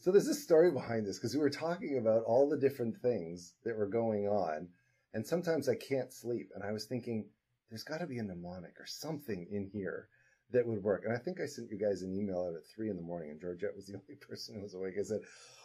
So 0.00 0.12
there's 0.12 0.28
a 0.28 0.34
story 0.34 0.70
behind 0.70 1.06
this 1.06 1.18
because 1.18 1.34
we 1.34 1.40
were 1.40 1.50
talking 1.50 1.98
about 1.98 2.22
all 2.24 2.48
the 2.48 2.56
different 2.56 2.96
things 2.98 3.54
that 3.64 3.76
were 3.76 3.88
going 3.88 4.28
on. 4.28 4.68
And 5.14 5.26
sometimes 5.26 5.68
I 5.68 5.74
can't 5.74 6.12
sleep. 6.12 6.50
And 6.54 6.62
I 6.62 6.70
was 6.70 6.84
thinking, 6.84 7.26
there's 7.70 7.82
got 7.82 7.98
to 7.98 8.06
be 8.06 8.18
a 8.18 8.22
mnemonic 8.22 8.78
or 8.78 8.86
something 8.86 9.46
in 9.50 9.68
here 9.72 10.08
that 10.50 10.66
would 10.66 10.82
work. 10.82 11.04
And 11.04 11.14
I 11.14 11.18
think 11.18 11.40
I 11.40 11.46
sent 11.46 11.70
you 11.70 11.78
guys 11.78 12.02
an 12.02 12.14
email 12.14 12.48
out 12.48 12.56
at 12.56 12.66
three 12.66 12.88
in 12.88 12.96
the 12.96 13.02
morning, 13.02 13.30
and 13.30 13.40
Georgette 13.40 13.76
was 13.76 13.86
the 13.86 13.94
only 14.00 14.16
person 14.20 14.54
who 14.54 14.62
was 14.62 14.74
awake. 14.74 14.94
I 14.98 15.02
said, 15.02 15.20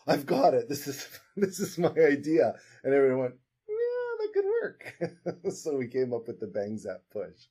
"I've 0.07 0.25
got 0.25 0.53
it. 0.53 0.67
This 0.67 0.87
is 0.87 1.07
this 1.37 1.59
is 1.59 1.77
my 1.77 1.93
idea." 1.99 2.53
And 2.83 2.93
everyone 2.93 3.19
went, 3.19 3.35
"Yeah, 3.67 4.17
that 4.19 4.33
could 4.33 4.45
work." 4.45 5.53
so 5.53 5.77
we 5.77 5.87
came 5.87 6.13
up 6.13 6.27
with 6.27 6.39
the 6.39 6.47
bang 6.47 6.77
zap 6.77 7.01
push. 7.11 7.47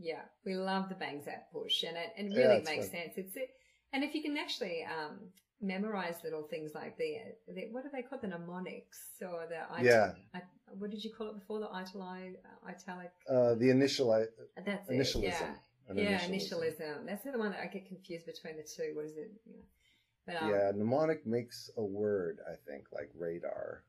Yeah. 0.00 0.22
We 0.44 0.54
love 0.54 0.88
the 0.88 0.94
bang 0.94 1.22
zap 1.22 1.52
push 1.52 1.82
and 1.82 1.96
it, 1.96 2.12
it 2.16 2.36
really 2.36 2.56
it's 2.56 2.68
makes 2.68 2.86
fun. 2.88 2.96
sense. 2.96 3.12
It's 3.16 3.36
it, 3.36 3.50
and 3.92 4.02
if 4.02 4.14
you 4.14 4.22
can 4.22 4.36
actually, 4.36 4.84
um, 4.84 5.18
memorize 5.62 6.16
little 6.24 6.42
things 6.42 6.72
like 6.74 6.96
the, 6.96 7.16
the 7.54 7.68
what 7.70 7.82
do 7.82 7.90
they 7.92 8.02
call 8.02 8.18
the 8.18 8.28
mnemonics 8.28 8.98
or 9.20 9.46
the 9.46 9.84
Yeah. 9.84 10.12
I, 10.34 10.40
what 10.78 10.90
did 10.90 11.04
you 11.04 11.10
call 11.12 11.28
it 11.28 11.34
before 11.38 11.60
the 11.60 11.66
itali, 11.66 12.36
italic 12.66 13.10
Uh, 13.28 13.54
the 13.56 13.70
initial 13.70 14.10
that's 14.10 14.88
initialism. 14.88 15.54
it 15.90 15.96
yeah 15.96 16.10
yeah 16.10 16.20
initialism. 16.20 16.30
initialism 16.30 17.06
that's 17.06 17.24
the 17.24 17.38
one 17.38 17.50
that 17.50 17.60
I 17.60 17.66
get 17.66 17.86
confused 17.86 18.26
between 18.26 18.56
the 18.56 18.62
two 18.62 18.92
what 18.94 19.04
is 19.04 19.16
it 19.16 19.32
yeah. 19.46 19.62
but, 20.26 20.42
um, 20.42 20.50
Yeah, 20.50 20.72
mnemonic 20.74 21.26
makes 21.26 21.70
a 21.76 21.82
word. 21.82 22.38
I 22.46 22.54
think 22.66 22.86
like 22.92 23.10
radar. 23.18 23.84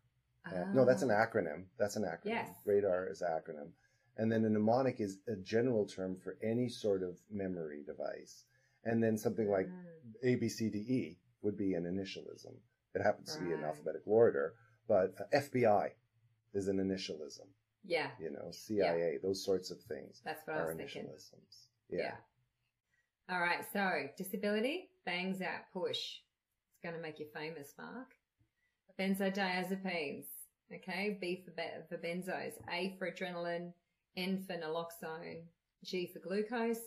Uh, 0.45 0.65
no, 0.73 0.85
that's 0.85 1.03
an 1.03 1.11
ah, 1.11 1.23
acronym. 1.23 1.65
That's 1.77 1.95
an 1.97 2.03
acronym. 2.03 2.25
Yes. 2.25 2.49
Radar 2.65 3.07
is 3.07 3.21
an 3.21 3.29
acronym. 3.29 3.69
And 4.17 4.31
then 4.31 4.43
a 4.45 4.49
mnemonic 4.49 4.99
is 4.99 5.19
a 5.27 5.35
general 5.35 5.85
term 5.85 6.17
for 6.17 6.37
any 6.43 6.69
sort 6.69 7.01
of 7.03 7.17
memory 7.31 7.83
device. 7.85 8.43
And 8.83 9.01
then 9.01 9.17
something 9.17 9.49
like 9.49 9.67
ah, 9.71 10.27
A, 10.27 10.35
B, 10.35 10.49
C, 10.49 10.69
D, 10.69 10.77
E 10.79 11.17
would 11.41 11.57
be 11.57 11.73
an 11.75 11.83
initialism. 11.83 12.53
It 12.93 13.01
happens 13.01 13.35
to 13.35 13.41
be 13.41 13.51
in 13.53 13.61
Right. 13.61 13.67
alphabetical 13.67 14.13
order, 14.13 14.53
but 14.87 15.13
uh, 15.19 15.37
FBI 15.37 15.91
is 16.53 16.67
an 16.67 16.77
initialism. 16.77 17.47
yeah 17.85 18.09
You 18.19 18.31
know, 18.31 18.51
CIA, 18.51 19.17
those 19.23 19.43
sorts 19.45 19.71
of 19.71 19.79
things 19.83 20.21
that's 20.25 20.45
what 20.45 20.57
I 20.57 20.65
was 20.65 20.75
thinking 20.75 21.03
initialisms. 21.05 21.67
Yeah. 21.89 22.15
All 23.29 23.39
right. 23.39 23.63
So 23.71 24.07
disability, 24.17 24.89
bang 25.05 25.33
zap, 25.35 25.71
push. 25.71 26.19
It's 26.73 26.81
going 26.83 26.95
to 26.95 27.01
make 27.01 27.19
you 27.19 27.27
famous, 27.33 27.73
Mark. 27.77 28.09
Benzodiazepines. 28.99 30.25
Okay. 30.73 31.17
B 31.19 31.43
for, 31.45 31.51
be- 31.51 31.85
for 31.89 31.97
benzos. 31.97 32.53
A 32.71 32.95
for 32.97 33.09
adrenaline. 33.11 33.73
N 34.17 34.43
for 34.45 34.53
naloxone. 34.55 35.43
G 35.83 36.07
for 36.11 36.19
glucose. 36.19 36.79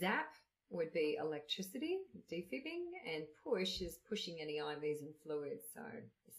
Zap 0.00 0.32
would 0.70 0.92
be 0.92 1.16
electricity, 1.20 1.98
defibbing, 2.28 2.90
and 3.14 3.24
push 3.44 3.80
is 3.80 3.98
pushing 4.08 4.38
any 4.40 4.58
IVs 4.58 5.00
and 5.00 5.14
fluids. 5.22 5.64
So 5.74 5.82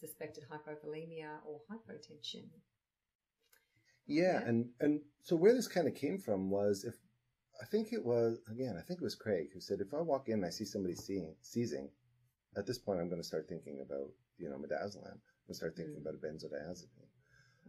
suspected 0.00 0.44
hypovolemia 0.50 1.38
or 1.46 1.60
hypotension. 1.70 2.44
Yeah, 4.06 4.40
Yeah. 4.40 4.48
and 4.48 4.70
and 4.80 5.00
so 5.22 5.36
where 5.36 5.54
this 5.54 5.68
kind 5.68 5.86
of 5.88 5.94
came 5.94 6.18
from 6.18 6.50
was 6.50 6.84
if 6.84 6.94
I 7.60 7.64
think 7.66 7.92
it 7.92 8.04
was 8.04 8.38
again 8.50 8.76
I 8.78 8.82
think 8.82 9.00
it 9.00 9.04
was 9.04 9.14
Craig 9.14 9.48
who 9.52 9.60
said 9.60 9.80
if 9.80 9.92
I 9.94 10.00
walk 10.00 10.28
in 10.28 10.34
and 10.34 10.46
I 10.46 10.50
see 10.50 10.64
somebody 10.64 10.94
seeing 10.94 11.34
seizing, 11.42 11.90
at 12.56 12.66
this 12.66 12.78
point 12.78 13.00
I'm 13.00 13.08
going 13.08 13.20
to 13.20 13.26
start 13.26 13.48
thinking 13.48 13.80
about 13.80 14.10
you 14.38 14.48
know 14.48 14.56
midazolam. 14.56 15.12
I'm 15.12 15.46
going 15.46 15.48
to 15.48 15.54
start 15.54 15.76
thinking 15.76 15.96
Mm. 15.96 16.02
about 16.02 16.14
a 16.14 16.18
benzodiazepine. 16.18 17.08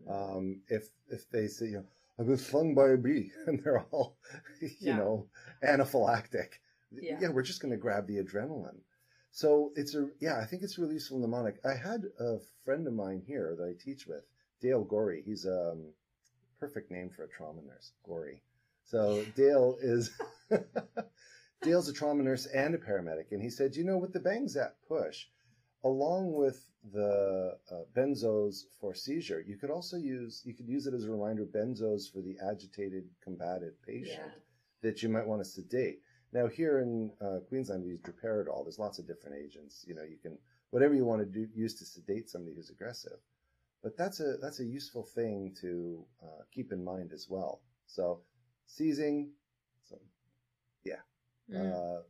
Um, 0.07 0.61
if 0.67 0.89
if 1.09 1.29
they 1.31 1.47
say 1.47 1.67
you 1.67 1.77
know 1.77 1.85
I 2.19 2.23
was 2.23 2.45
stung 2.45 2.75
by 2.75 2.89
a 2.89 2.97
bee 2.97 3.31
and 3.47 3.63
they're 3.63 3.79
all 3.91 4.17
you 4.59 4.69
Yeah. 4.79 4.97
know 4.97 5.27
anaphylactic, 5.63 6.59
Yeah. 6.91 7.29
we're 7.29 7.41
just 7.43 7.61
going 7.61 7.71
to 7.71 7.77
grab 7.77 8.07
the 8.07 8.17
adrenaline. 8.17 8.81
So 9.31 9.71
it's 9.75 9.95
a 9.95 10.09
yeah 10.19 10.39
I 10.39 10.45
think 10.45 10.63
it's 10.63 10.77
a 10.77 10.81
really 10.81 10.95
useful 10.95 11.19
mnemonic. 11.19 11.59
I 11.63 11.75
had 11.75 12.03
a 12.19 12.39
friend 12.65 12.85
of 12.87 12.93
mine 12.93 13.21
here 13.25 13.55
that 13.57 13.63
I 13.63 13.73
teach 13.83 14.05
with, 14.07 14.25
Dale 14.61 14.83
Gorey. 14.83 15.21
He's 15.25 15.45
um 15.45 15.93
perfect 16.59 16.91
name 16.91 17.09
for 17.09 17.23
a 17.23 17.29
trauma 17.29 17.61
nurse, 17.61 17.91
Gory. 18.03 18.41
So 18.83 19.25
Dale 19.35 19.77
is 19.81 20.11
Dale's 21.61 21.87
a 21.89 21.93
trauma 21.93 22.23
nurse 22.23 22.45
and 22.47 22.75
a 22.75 22.77
paramedic, 22.77 23.31
and 23.31 23.41
he 23.41 23.49
said, 23.49 23.75
you 23.75 23.83
know, 23.85 23.97
with 23.97 24.13
the 24.13 24.19
bang 24.19 24.47
zap 24.47 24.75
push, 24.87 25.25
along 25.83 26.33
with 26.33 26.65
the 26.93 27.57
uh, 27.71 27.75
benzos 27.93 28.63
for 28.79 28.93
seizure, 28.93 29.41
you 29.41 29.57
could 29.57 29.69
also 29.69 29.97
use 29.97 30.41
you 30.45 30.53
could 30.53 30.67
use 30.67 30.87
it 30.87 30.93
as 30.93 31.05
a 31.05 31.11
reminder 31.11 31.45
benzos 31.45 32.11
for 32.11 32.21
the 32.21 32.37
agitated, 32.51 33.05
combative 33.23 33.81
patient 33.85 34.31
Yeah. 34.33 34.41
that 34.81 35.03
you 35.03 35.09
might 35.09 35.27
want 35.27 35.41
to 35.43 35.49
sedate. 35.49 36.01
Now 36.31 36.47
here 36.47 36.79
in 36.79 37.11
uh, 37.21 37.39
Queensland, 37.47 37.83
we 37.83 37.91
use 37.91 38.01
droperidol. 38.01 38.63
There's 38.65 38.79
lots 38.79 38.99
of 38.99 39.07
different 39.07 39.37
agents. 39.43 39.83
You 39.87 39.95
know, 39.95 40.03
you 40.03 40.17
can 40.17 40.37
whatever 40.71 40.93
you 40.93 41.05
want 41.05 41.21
to 41.21 41.25
do 41.25 41.47
use 41.55 41.73
to 41.79 41.85
sedate 41.85 42.29
somebody 42.29 42.55
who's 42.55 42.69
aggressive. 42.69 43.19
But 43.81 43.97
that's 43.97 44.19
a 44.19 44.37
that's 44.41 44.59
a 44.59 44.65
useful 44.65 45.03
thing 45.03 45.55
to 45.61 46.05
uh, 46.21 46.43
keep 46.51 46.71
in 46.71 46.83
mind 46.83 47.11
as 47.13 47.27
well. 47.29 47.61
So 47.87 48.21
seizing, 48.65 49.31
so 49.85 49.97
Mm. 51.51 51.73
uh, 51.73 52.03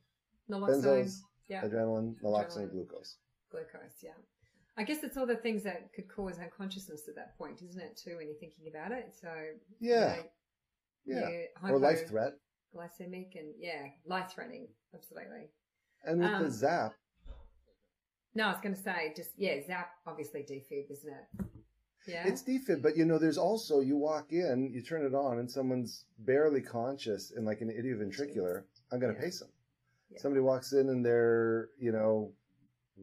benzos, 0.67 1.23
Yeah. 1.47 1.63
adrenaline, 1.63 2.19
naloxone, 2.21 2.67
Adrenaline. 2.67 2.71
glucose. 2.71 3.17
Glucose, 3.51 4.01
yeah. 4.03 4.11
I 4.77 4.83
guess 4.83 5.03
it's 5.03 5.17
all 5.17 5.25
the 5.25 5.35
things 5.35 5.63
that 5.63 5.91
could 5.93 6.07
cause 6.07 6.37
unconsciousness 6.39 7.07
at 7.09 7.15
that 7.15 7.37
point, 7.37 7.61
isn't 7.61 7.81
it, 7.81 7.97
too, 7.97 8.15
when 8.17 8.27
you're 8.27 8.37
thinking 8.37 8.67
about 8.69 8.91
it? 8.91 9.13
So, 9.19 9.29
you 9.79 9.91
Yeah, 9.91 10.15
know, 11.05 11.19
yeah. 11.61 11.69
Or 11.71 11.79
life 11.79 12.07
threat. 12.07 12.33
glycemic, 12.73 13.35
and, 13.35 13.53
yeah, 13.57 13.87
life 14.05 14.31
threatening, 14.33 14.67
absolutely. 14.93 15.49
And 16.05 16.19
with 16.21 16.29
Um, 16.29 16.43
the 16.43 16.51
zap, 16.51 16.93
No, 18.35 18.45
I 18.45 18.51
was 18.51 18.61
going 18.61 18.75
to 18.75 18.81
say, 18.81 19.11
just, 19.17 19.31
yeah, 19.37 19.59
zap, 19.65 19.89
obviously 20.05 20.43
defib, 20.43 20.89
isn't 20.91 21.11
it? 21.13 21.45
Yeah. 22.07 22.27
it's 22.27 22.41
defib, 22.43 22.81
but 22.81 22.95
you 22.95 23.05
know, 23.05 23.17
there's 23.19 23.37
also 23.37 23.81
you 23.81 23.97
walk 23.97 24.31
in, 24.31 24.71
you 24.71 24.81
turn 24.81 25.05
it 25.05 25.13
on, 25.13 25.39
and 25.39 25.51
someone's 25.51 26.05
barely 26.19 26.61
conscious 26.61 27.31
in 27.31 27.43
like 27.43 27.61
an 27.61 27.69
idioventricular. 27.69 28.63
I'm 28.91 28.99
going 28.99 29.13
to 29.13 29.19
Yeah. 29.19 29.25
pace 29.25 29.39
them. 29.39 29.49
Yeah. 30.09 30.19
Somebody 30.19 30.41
walks 30.41 30.73
in 30.73 30.89
and 30.89 31.05
they're 31.05 31.69
you 31.77 31.91
know 31.91 32.33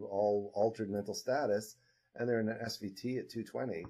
all 0.04 0.50
altered 0.54 0.90
mental 0.90 1.14
status, 1.14 1.76
and 2.14 2.28
they're 2.28 2.40
in 2.40 2.48
an 2.48 2.58
SVT 2.64 3.18
at 3.18 3.28
220. 3.30 3.84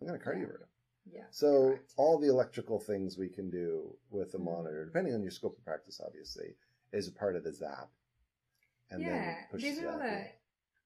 I'm 0.00 0.06
going 0.06 0.18
to 0.18 0.24
cardiovert 0.24 0.58
them. 0.60 0.68
yeah. 1.12 1.24
So 1.30 1.68
correct. 1.68 1.92
all 1.96 2.18
the 2.18 2.28
electrical 2.28 2.78
things 2.80 3.16
we 3.18 3.28
can 3.28 3.50
do 3.50 3.96
with 4.10 4.34
a 4.34 4.38
Mhm. 4.38 4.44
monitor, 4.44 4.84
depending 4.84 5.14
on 5.14 5.22
your 5.22 5.30
scope 5.30 5.56
of 5.58 5.64
practice, 5.64 6.00
obviously, 6.04 6.54
is 6.92 7.08
a 7.08 7.12
part 7.12 7.36
of 7.36 7.44
the 7.44 7.52
zap. 7.52 7.90
And 8.90 9.02
yeah, 9.02 9.46
these 9.54 9.78
are 9.80 9.90
all 9.90 9.98
the. 9.98 10.26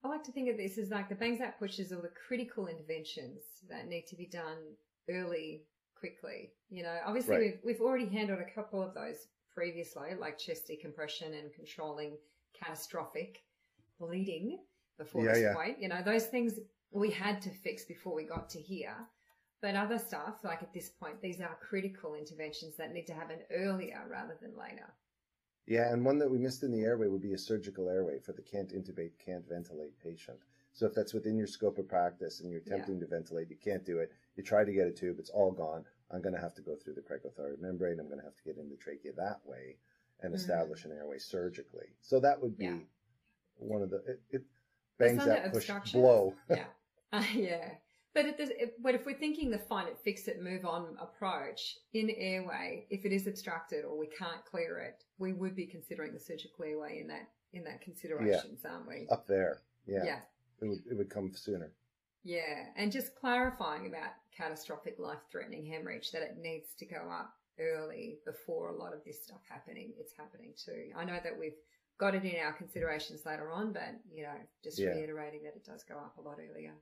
I 0.05 0.09
like 0.09 0.23
to 0.25 0.33
think 0.33 0.49
of 0.49 0.57
this 0.57 0.79
as 0.79 0.91
like 0.91 1.09
the 1.09 1.15
bang 1.17 1.37
zap 1.37 1.59
pushes 1.59 1.93
all 1.93 2.01
the 2.03 2.11
critical 2.11 2.69
interventions 2.69 3.43
that 3.69 3.89
need 3.89 4.07
to 4.07 4.15
be 4.17 4.27
done 4.27 4.77
early, 5.09 5.67
quickly. 5.97 6.53
You 6.69 6.85
know, 6.85 7.01
obviously 7.05 7.35
Right. 7.37 7.41
we've 7.65 7.65
we've 7.65 7.81
already 7.81 8.07
handled 8.07 8.39
a 8.41 8.51
couple 8.55 8.81
of 8.83 8.95
those 8.95 9.27
previously, 9.53 10.15
like 10.15 10.39
chest 10.39 10.67
decompression 10.69 11.35
and 11.35 11.53
controlling 11.53 12.19
catastrophic 12.53 13.43
bleeding 13.99 14.59
before 14.99 15.25
Yeah, 15.25 15.33
this 15.33 15.43
yeah. 15.43 15.55
point. 15.55 15.81
You 15.81 15.89
know, 15.89 16.03
those 16.03 16.27
things 16.27 16.59
we 16.91 17.11
had 17.11 17.41
to 17.43 17.51
fix 17.51 17.85
before 17.85 18.15
we 18.15 18.25
got 18.25 18.49
to 18.51 18.61
here. 18.61 18.97
But 19.63 19.75
other 19.75 19.99
stuff, 19.99 20.37
like 20.45 20.63
at 20.63 20.73
this 20.73 20.91
point, 20.91 21.21
these 21.23 21.41
are 21.41 21.57
critical 21.61 22.15
interventions 22.15 22.77
that 22.77 22.93
need 22.93 23.07
to 23.07 23.15
happen 23.15 23.39
earlier 23.51 24.07
rather 24.09 24.37
than 24.41 24.57
later. 24.57 24.87
Yeah, 25.67 25.93
and 25.93 26.05
one 26.05 26.19
that 26.19 26.31
we 26.31 26.39
missed 26.39 26.63
in 26.63 26.71
the 26.71 26.83
airway 26.85 27.09
would 27.09 27.23
be 27.23 27.33
a 27.33 27.39
surgical 27.39 27.89
airway 27.89 28.21
for 28.21 28.33
the 28.33 28.43
can't 28.43 28.69
intubate, 28.73 29.13
can't 29.19 29.49
ventilate 29.49 29.99
patient. 29.99 30.39
So 30.73 30.87
if 30.87 30.95
that's 30.95 31.15
within 31.15 31.37
your 31.39 31.47
scope 31.49 31.79
of 31.79 31.89
practice 31.89 32.41
and 32.41 32.51
you're 32.51 32.61
Yeah. 32.67 32.75
attempting 32.75 33.01
to 33.01 33.07
ventilate, 33.07 33.51
you 33.51 33.57
can't 33.57 33.85
do 33.85 33.99
it. 33.99 34.13
You 34.37 34.45
try 34.45 34.63
to 34.65 34.73
get 34.73 34.87
a 34.87 34.93
tube, 34.93 35.19
it's 35.19 35.31
all 35.31 35.51
gone. 35.51 35.85
I'm 36.11 36.23
going 36.23 36.35
to 36.35 36.41
have 36.41 36.55
to 36.55 36.63
go 36.63 36.77
through 36.77 36.95
the 36.95 37.01
cricothyroid 37.01 37.59
membrane. 37.59 37.99
I'm 37.99 38.07
going 38.07 38.19
to 38.21 38.25
have 38.25 38.37
to 38.37 38.45
get 38.45 38.59
in 38.59 38.69
the 38.69 38.77
trachea 38.77 39.13
that 39.15 39.45
way. 39.47 39.79
and 40.21 40.33
Mm. 40.33 40.37
establish 40.37 40.87
an 40.87 40.93
airway 40.93 41.19
surgically. 41.19 41.95
So 42.01 42.19
that 42.21 42.41
would 42.41 42.57
be 42.57 42.65
Yeah. 42.65 42.79
One 43.59 43.83
of 43.83 43.91
the 43.91 43.97
it, 44.07 44.21
it 44.31 44.43
bangs 44.99 45.25
that 45.25 45.53
push 45.53 45.71
blow. 45.93 46.35
yeah. 46.51 46.65
Uh, 47.13 47.23
yeah. 47.35 47.71
But 48.15 48.25
if, 48.25 48.37
if, 48.39 48.71
but 48.83 48.95
if 48.95 49.05
we're 49.05 49.19
thinking 49.19 49.51
the 49.51 49.59
find 49.59 49.89
it, 49.89 49.99
fix 50.03 50.27
it, 50.27 50.43
move 50.43 50.65
on 50.65 50.97
approach 50.99 51.77
in 51.93 52.09
airway, 52.17 52.87
if 52.89 53.05
it 53.05 53.13
is 53.13 53.27
obstructed 53.27 53.85
or 53.85 53.99
we 53.99 54.07
can't 54.07 54.43
clear 54.51 54.79
it, 54.79 55.05
we 55.19 55.35
would 55.35 55.55
be 55.55 55.67
considering 55.67 56.15
the 56.15 56.19
surgical 56.19 56.65
airway 56.65 57.01
in 57.01 57.09
that 57.09 57.29
in 57.53 57.63
that 57.65 57.83
considerations, 57.83 58.65
aren't 58.65 58.89
we? 58.89 59.07
Up 59.11 59.27
there, 59.27 59.61
yeah, 59.87 60.05
yeah. 60.05 60.19
it 60.63 60.67
would 60.67 60.79
it 60.91 60.97
would 60.97 61.11
come 61.11 61.31
sooner. 61.35 61.73
Yeah, 62.25 62.65
and 62.77 62.91
just 62.91 63.15
clarifying 63.15 63.87
about 63.87 64.11
catastrophic 64.37 64.97
life-threatening 64.99 65.67
hemorrhage 65.67 66.11
that 66.13 66.23
it 66.23 66.39
needs 66.41 66.75
to 66.79 66.87
go 66.87 67.09
up 67.11 67.35
early 67.61 68.19
before 68.25 68.71
a 68.71 68.77
lot 68.77 68.93
of 68.93 69.05
this 69.05 69.23
stuff 69.23 69.41
happening. 69.49 69.93
It's 69.99 70.15
happening 70.17 70.53
too. 70.57 70.91
I 70.97 71.05
know 71.05 71.19
that 71.23 71.39
we've 71.39 71.59
got 71.99 72.15
it 72.15 72.25
in 72.25 72.37
our 72.41 72.53
considerations 72.53 73.25
later 73.25 73.51
on, 73.51 73.73
but 73.73 73.95
you 74.11 74.23
know, 74.23 74.37
just 74.63 74.79
Yeah. 74.79 74.95
reiterating 74.95 75.43
that 75.45 75.57
it 75.57 75.65
does 75.65 75.83
go 75.85 75.97
up 75.97 76.17
a 76.19 76.21
lot 76.21 76.39
earlier. 76.39 76.75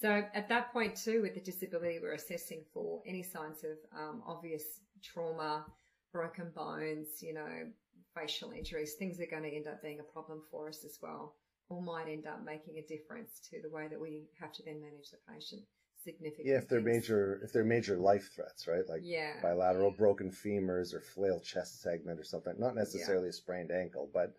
So 0.00 0.10
at 0.34 0.48
that 0.48 0.72
point 0.72 0.96
too, 0.96 1.22
with 1.22 1.34
the 1.34 1.40
disability, 1.40 1.98
we're 2.00 2.14
assessing 2.14 2.64
for 2.72 3.02
any 3.06 3.22
signs 3.22 3.64
of 3.64 3.76
um, 3.92 4.22
obvious 4.26 4.80
trauma, 5.02 5.66
broken 6.12 6.50
bones, 6.50 7.22
you 7.22 7.34
know, 7.34 7.70
facial 8.14 8.52
injuries, 8.52 8.94
things 8.94 9.18
that 9.18 9.28
are 9.28 9.30
going 9.30 9.42
to 9.42 9.54
end 9.54 9.66
up 9.66 9.82
being 9.82 10.00
a 10.00 10.12
problem 10.12 10.42
for 10.50 10.68
us 10.68 10.84
as 10.84 10.98
well 11.02 11.36
or 11.68 11.80
might 11.80 12.08
end 12.08 12.26
up 12.26 12.44
making 12.44 12.78
a 12.78 12.82
difference 12.82 13.40
to 13.48 13.60
the 13.62 13.70
way 13.70 13.86
that 13.88 14.00
we 14.00 14.28
have 14.40 14.52
to 14.52 14.62
then 14.64 14.80
manage 14.80 15.10
the 15.10 15.18
patient. 15.32 15.62
Significant. 16.04 16.46
Yeah, 16.46 16.56
if 16.56 16.68
they're 16.68 16.80
things. 16.82 17.02
major 17.08 17.40
if 17.44 17.52
they're 17.52 17.64
major 17.64 17.96
life 17.96 18.30
threats, 18.34 18.66
right? 18.66 18.88
Like 18.88 19.02
yeah, 19.04 19.34
bilateral 19.42 19.90
broken 19.90 20.30
femurs 20.30 20.94
or 20.94 21.00
flail 21.00 21.40
chest 21.40 21.82
segment 21.82 22.18
or 22.18 22.24
something. 22.24 22.54
Not 22.58 22.74
necessarily 22.74 23.28
a 23.28 23.32
sprained 23.32 23.70
ankle, 23.70 24.08
but 24.12 24.34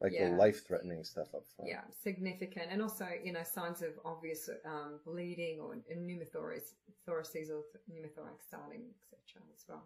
like 0.00 0.12
Yeah. 0.12 0.30
the 0.30 0.36
life 0.36 0.66
threatening 0.66 1.04
stuff 1.04 1.28
up 1.34 1.46
front. 1.54 1.70
yeah, 1.70 1.82
significant, 2.02 2.66
and 2.70 2.82
also 2.82 3.06
you 3.22 3.32
know 3.32 3.44
signs 3.44 3.80
of 3.80 3.90
obvious 4.04 4.50
um, 4.64 4.98
bleeding 5.04 5.60
or 5.60 5.76
pneumothorax, 5.96 6.74
thoraces 7.06 7.48
or 7.50 7.62
pneumothorax 7.88 8.42
starting, 8.48 8.82
etc. 9.00 9.42
as 9.54 9.64
well. 9.68 9.84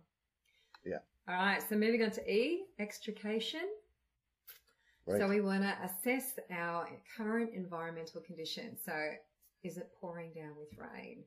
Yeah. 0.84 0.98
All 1.28 1.34
right, 1.34 1.62
so 1.68 1.76
moving 1.76 2.02
on 2.02 2.10
to 2.12 2.32
E, 2.32 2.64
extrication. 2.78 3.68
Right. 5.06 5.20
So 5.20 5.28
we 5.28 5.40
want 5.40 5.62
to 5.62 5.74
assess 5.84 6.38
our 6.50 6.88
current 7.16 7.50
environmental 7.54 8.20
conditions. 8.20 8.80
So 8.84 8.92
is 9.64 9.76
it 9.76 9.90
pouring 10.00 10.32
down 10.32 10.52
with 10.58 10.68
rain? 10.78 11.24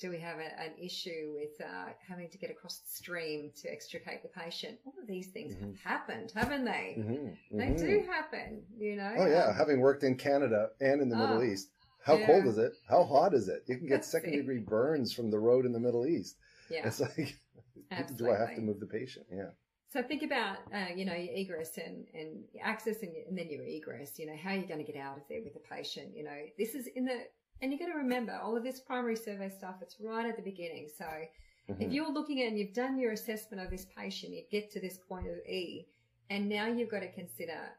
Do 0.00 0.10
we 0.10 0.18
have 0.18 0.38
a, 0.38 0.60
an 0.60 0.72
issue 0.80 1.34
with 1.34 1.60
uh, 1.64 1.90
having 2.06 2.28
to 2.30 2.38
get 2.38 2.50
across 2.50 2.78
the 2.78 2.90
stream 2.90 3.52
to 3.62 3.70
extricate 3.70 4.22
the 4.22 4.28
patient? 4.28 4.78
All 4.84 4.92
of 5.00 5.06
these 5.06 5.28
things 5.28 5.54
Mhm. 5.54 5.60
have 5.76 5.80
happened, 5.80 6.32
haven't 6.34 6.64
they? 6.64 6.96
Mhm, 6.98 7.36
They 7.52 7.66
mhm. 7.70 7.78
do 7.78 8.00
happen, 8.10 8.66
you 8.76 8.96
know. 8.96 9.14
Oh 9.16 9.26
yeah, 9.26 9.46
Um, 9.46 9.54
having 9.54 9.80
worked 9.80 10.02
in 10.02 10.16
Canada 10.16 10.70
and 10.80 11.00
in 11.00 11.08
the 11.08 11.16
Middle 11.16 11.38
Oh, 11.38 11.44
East, 11.44 11.70
how 12.02 12.16
yeah. 12.18 12.26
cold 12.26 12.46
is 12.46 12.58
it? 12.58 12.72
How 12.88 13.04
hot 13.04 13.34
is 13.34 13.48
it? 13.48 13.62
You 13.68 13.76
can 13.78 13.86
get 13.86 14.04
second 14.04 14.32
degree 14.32 14.58
burns 14.58 15.12
from 15.12 15.30
the 15.30 15.38
road 15.38 15.64
in 15.64 15.72
the 15.72 15.80
Middle 15.80 16.06
East. 16.06 16.36
yeah. 16.70 16.86
It's 16.86 16.98
like, 17.00 17.36
do 18.16 18.30
I 18.30 18.36
have 18.38 18.54
to 18.56 18.60
move 18.60 18.80
the 18.80 18.86
patient? 18.86 19.26
Yeah. 19.30 19.50
So 19.90 20.02
think 20.02 20.24
about, 20.24 20.56
uh, 20.74 20.88
you 20.96 21.04
know, 21.04 21.14
your 21.14 21.32
egress 21.36 21.78
and, 21.78 22.04
and 22.14 22.42
access 22.60 23.00
and, 23.04 23.14
and 23.28 23.38
then 23.38 23.48
your 23.48 23.62
egress, 23.62 24.18
you 24.18 24.26
know, 24.26 24.34
how 24.36 24.50
are 24.50 24.56
you're 24.56 24.66
going 24.66 24.84
to 24.84 24.92
get 24.92 25.00
out 25.00 25.18
of 25.18 25.22
there 25.28 25.40
with 25.44 25.54
the 25.54 25.60
patient. 25.60 26.16
You 26.16 26.24
know, 26.24 26.36
this 26.58 26.74
is 26.74 26.88
in 26.88 27.04
the, 27.04 27.20
and 27.60 27.70
you've 27.72 27.80
got 27.80 27.86
to 27.86 27.98
remember 27.98 28.38
all 28.42 28.56
of 28.56 28.62
this 28.62 28.80
primary 28.80 29.16
survey 29.16 29.48
stuff, 29.48 29.76
it's 29.80 30.00
right 30.00 30.26
at 30.26 30.36
the 30.36 30.42
beginning. 30.42 30.88
So 30.88 31.06
if 31.68 31.78
Mhm. 31.78 31.92
you're 31.92 32.10
looking 32.12 32.42
at 32.42 32.48
and 32.48 32.58
you've 32.58 32.74
done 32.74 32.98
your 32.98 33.12
assessment 33.12 33.62
of 33.62 33.70
this 33.70 33.86
patient, 33.86 34.32
you 34.34 34.44
get 34.50 34.70
to 34.72 34.80
this 34.80 34.98
point 34.98 35.26
of 35.28 35.38
E, 35.46 35.86
and 36.30 36.48
now 36.48 36.66
you've 36.66 36.90
got 36.90 37.00
to 37.00 37.12
consider 37.12 37.70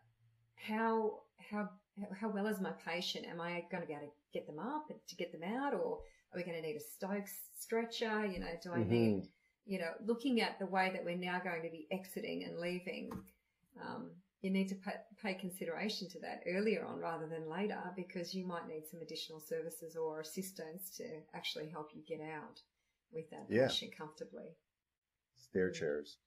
how, 0.56 1.24
how, 1.38 1.70
how 2.14 2.30
well 2.30 2.48
is 2.48 2.60
my 2.60 2.72
patient? 2.72 3.26
Am 3.26 3.40
I 3.40 3.66
going 3.70 3.82
to 3.82 3.88
be 3.88 3.94
able 3.94 4.08
to 4.08 4.14
get 4.34 4.48
them 4.48 4.60
up 4.60 4.90
and 4.90 5.00
to 5.08 5.16
get 5.16 5.32
them 5.32 5.44
out 5.44 5.74
or 5.74 6.02
are 6.32 6.38
we 6.38 6.44
going 6.44 6.56
to 6.58 6.62
need 6.62 6.76
a 6.76 6.80
Stokes 6.80 7.50
stretcher? 7.54 8.26
You 8.26 8.40
know, 8.40 8.58
do 8.62 8.72
I 8.74 8.84
need 8.84 9.24
Mhm. 9.24 9.30
you 9.68 9.80
know, 9.80 9.96
looking 10.06 10.42
at 10.42 10.60
the 10.60 10.66
way 10.68 10.92
that 10.92 11.04
we're 11.04 11.18
now 11.18 11.40
going 11.40 11.64
to 11.64 11.70
be 11.72 11.88
exiting 11.90 12.44
and 12.44 12.60
leaving, 12.60 13.12
um, 13.82 14.12
you 14.42 14.52
need 14.52 14.68
to 14.70 14.76
pay, 14.76 14.94
pay 15.22 15.34
consideration 15.34 16.08
to 16.10 16.20
that 16.20 16.42
earlier 16.48 16.86
on 16.86 17.00
rather 17.00 17.28
than 17.28 17.50
later 17.50 17.80
because 17.96 18.34
you 18.34 18.46
might 18.46 18.68
need 18.68 18.84
some 18.90 19.02
additional 19.02 19.40
services 19.40 19.96
or 19.96 20.20
assistance 20.22 20.92
to 20.98 21.04
actually 21.34 21.68
help 21.70 21.90
you 21.96 22.02
get 22.08 22.22
out 22.24 22.60
with 23.12 23.30
that 23.32 23.46
Yeah. 23.50 23.68
patient 23.68 23.96
comfortably. 23.98 24.56
Stair 25.36 25.72
chairs. 25.72 26.18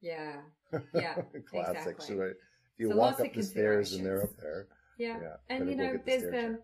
Yeah, 0.00 0.42
Yeah, 0.94 1.14
Classic. 1.50 1.76
exactly. 1.76 2.06
So 2.06 2.22
if 2.22 2.36
you 2.78 2.90
So 2.90 2.96
walk 2.96 3.20
up 3.20 3.32
the 3.32 3.42
stairs 3.42 3.94
and 3.94 4.04
they're 4.04 4.22
up 4.22 4.36
there, 4.40 4.68
yeah. 4.98 5.18
yeah. 5.22 5.36
and 5.48 5.68
you 5.70 5.76
know, 5.76 5.92
the 5.94 6.02
there's 6.04 6.22
the 6.22 6.30
chair. 6.30 6.60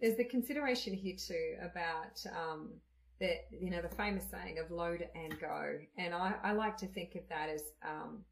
there's 0.00 0.16
the 0.16 0.24
consideration 0.24 0.94
here 0.94 1.16
too 1.16 1.56
about 1.62 2.24
um, 2.36 2.70
the 3.18 3.34
you 3.50 3.70
know 3.70 3.82
the 3.82 3.88
famous 3.96 4.24
saying 4.30 4.58
of 4.58 4.70
load 4.70 5.04
and 5.16 5.38
go, 5.40 5.78
and 5.96 6.14
I, 6.14 6.34
I 6.44 6.52
like 6.52 6.76
to 6.78 6.86
think 6.86 7.16
of 7.16 7.22
that 7.30 7.48
as 7.48 7.62
um, 7.84 8.24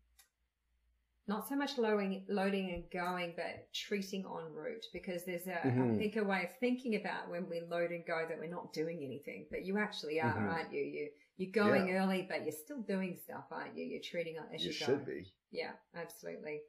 not 1.29 1.49
so 1.49 1.57
much 1.57 1.77
loading, 1.77 2.25
loading 2.29 2.71
and 2.73 2.85
going, 2.93 3.35
but 3.37 3.73
treating 3.75 4.25
en 4.25 4.53
route 4.53 4.87
because 4.93 5.25
there's 5.25 5.47
a 5.49 5.61
I 5.67 5.71
Mhm. 5.71 5.99
think 5.99 6.17
a 6.17 6.25
way 6.25 6.45
of 6.45 6.57
thinking 6.59 6.95
about 6.95 7.29
when 7.29 7.49
we 7.49 7.61
load 7.63 7.91
and 7.91 8.07
go 8.07 8.27
that 8.29 8.39
we're 8.39 8.47
not 8.47 8.73
doing 8.73 9.03
anything, 9.03 9.47
but 9.51 9.65
you 9.65 9.77
actually 9.79 10.21
are, 10.21 10.33
Mhm. 10.33 10.49
aren't 10.49 10.73
you? 10.73 10.83
You 10.83 11.11
you're 11.39 11.53
going 11.53 11.91
early, 11.91 12.23
but 12.23 12.45
you're 12.45 12.53
still 12.53 12.81
doing 12.81 13.17
stuff, 13.17 13.45
aren't 13.51 13.77
you? 13.77 13.85
You're 13.85 14.01
treating 14.03 14.39
as 14.39 14.65
you, 14.65 14.71
you 14.73 14.79
go. 14.79 14.87
should 14.87 15.05
be. 15.05 15.31
Yeah, 15.51 15.73
absolutely. 15.95 16.63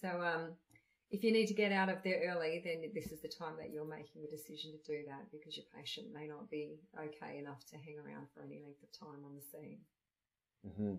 So, 0.00 0.08
um, 0.20 0.58
if 1.10 1.22
you 1.22 1.30
need 1.30 1.46
to 1.46 1.54
get 1.54 1.70
out 1.70 1.88
of 1.88 2.02
there 2.02 2.20
early, 2.34 2.60
then 2.64 2.90
this 2.94 3.12
is 3.12 3.20
the 3.20 3.28
time 3.28 3.56
that 3.58 3.70
you're 3.70 3.84
making 3.84 4.22
the 4.22 4.28
decision 4.28 4.72
to 4.72 4.78
do 4.82 5.04
that 5.06 5.30
because 5.30 5.56
your 5.56 5.66
patient 5.66 6.12
may 6.12 6.26
not 6.26 6.50
be 6.50 6.80
okay 6.98 7.38
enough 7.38 7.64
to 7.66 7.76
hang 7.76 7.98
around 7.98 8.28
for 8.34 8.42
any 8.42 8.60
length 8.60 8.82
of 8.82 8.90
time 8.92 9.24
on 9.24 9.36
the 9.36 9.42
scene. 9.42 9.80
hmm 10.64 10.96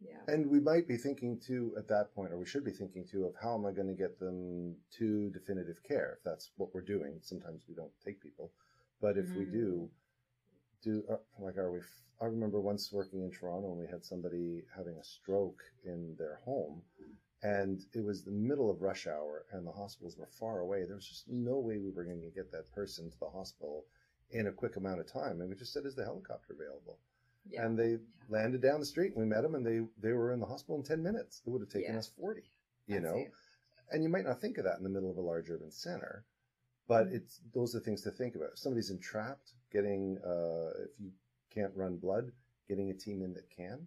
Yeah. 0.00 0.32
And 0.32 0.46
we 0.48 0.60
might 0.60 0.86
be 0.86 0.96
thinking 0.96 1.40
too 1.40 1.74
at 1.76 1.88
that 1.88 2.14
point, 2.14 2.32
or 2.32 2.38
we 2.38 2.46
should 2.46 2.64
be 2.64 2.70
thinking 2.70 3.04
too, 3.04 3.24
of 3.26 3.34
how 3.40 3.54
am 3.54 3.66
I 3.66 3.72
going 3.72 3.88
to 3.88 3.94
get 3.94 4.18
them 4.20 4.76
to 4.98 5.30
definitive 5.30 5.82
care? 5.82 6.16
If 6.18 6.24
that's 6.24 6.50
what 6.56 6.72
we're 6.74 6.82
doing, 6.82 7.18
sometimes 7.22 7.62
we 7.68 7.74
don't 7.74 7.92
take 8.04 8.20
people, 8.20 8.52
but 9.00 9.16
if 9.16 9.34
we 9.34 9.44
Mm. 9.44 9.52
do, 9.52 9.90
do 10.82 11.04
uh, 11.10 11.16
like 11.38 11.56
are 11.56 11.72
we? 11.72 11.80
f- 11.80 12.04
I 12.20 12.26
remember 12.26 12.60
once 12.60 12.92
working 12.92 13.22
in 13.22 13.30
Toronto 13.30 13.70
and 13.70 13.78
we 13.78 13.86
had 13.86 14.04
somebody 14.04 14.64
having 14.76 14.96
a 14.98 15.04
stroke 15.04 15.62
in 15.84 16.14
their 16.16 16.36
home, 16.44 16.82
and 17.42 17.84
it 17.94 18.04
was 18.04 18.22
the 18.24 18.30
middle 18.32 18.70
of 18.70 18.82
rush 18.82 19.06
hour, 19.06 19.46
and 19.52 19.66
the 19.66 19.72
hospitals 19.72 20.16
were 20.16 20.26
far 20.26 20.60
away. 20.60 20.84
There 20.84 20.96
was 20.96 21.08
just 21.08 21.28
no 21.28 21.58
way 21.58 21.78
we 21.78 21.90
were 21.90 22.04
going 22.04 22.22
to 22.22 22.30
get 22.30 22.52
that 22.52 22.70
person 22.72 23.10
to 23.10 23.18
the 23.18 23.30
hospital 23.30 23.86
in 24.30 24.46
a 24.48 24.52
quick 24.52 24.76
amount 24.76 25.00
of 25.00 25.06
time, 25.12 25.40
and 25.40 25.48
we 25.50 25.56
just 25.56 25.72
said, 25.72 25.86
"Is 25.86 25.94
the 25.96 26.04
helicopter 26.04 26.52
available?" 26.52 26.98
Yeah. 27.50 27.64
and 27.64 27.78
they 27.78 27.98
landed 28.28 28.60
down 28.62 28.80
the 28.80 28.86
street 28.86 29.12
and 29.14 29.20
we 29.22 29.26
met 29.26 29.42
them 29.42 29.54
and 29.54 29.64
they 29.66 29.80
they 30.00 30.12
were 30.12 30.32
in 30.32 30.40
the 30.40 30.46
hospital 30.46 30.76
in 30.76 30.82
10 30.82 31.02
minutes 31.02 31.42
it 31.46 31.50
would 31.50 31.60
have 31.62 31.70
taken 31.70 31.92
Yeah. 31.94 31.98
us 31.98 32.08
40 32.18 32.42
you 32.86 33.00
That's 33.00 33.04
know 33.04 33.18
it. 33.20 33.32
and 33.90 34.02
you 34.02 34.08
might 34.08 34.24
not 34.26 34.40
think 34.40 34.58
of 34.58 34.64
that 34.64 34.76
in 34.78 34.82
the 34.84 34.90
middle 34.90 35.10
of 35.10 35.16
a 35.16 35.20
large 35.22 35.48
urban 35.50 35.70
center 35.70 36.24
but 36.86 37.08
Mm. 37.08 37.14
it's 37.14 37.40
those 37.54 37.74
are 37.74 37.80
things 37.80 38.02
to 38.02 38.10
think 38.10 38.34
about 38.34 38.50
if 38.52 38.58
somebody's 38.58 38.90
entrapped 38.90 39.52
getting 39.70 40.18
uh 40.18 40.70
if 40.84 40.90
you 41.00 41.10
can't 41.50 41.74
run 41.76 41.96
blood 41.96 42.32
getting 42.68 42.90
a 42.90 42.94
team 42.94 43.22
in 43.22 43.32
that 43.34 43.48
can 43.50 43.86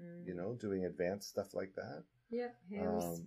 Mm. 0.00 0.26
you 0.26 0.34
know 0.34 0.54
doing 0.54 0.84
advanced 0.84 1.28
stuff 1.28 1.54
like 1.54 1.74
that 1.74 2.04
Yeah. 2.30 2.50
Um, 2.78 3.26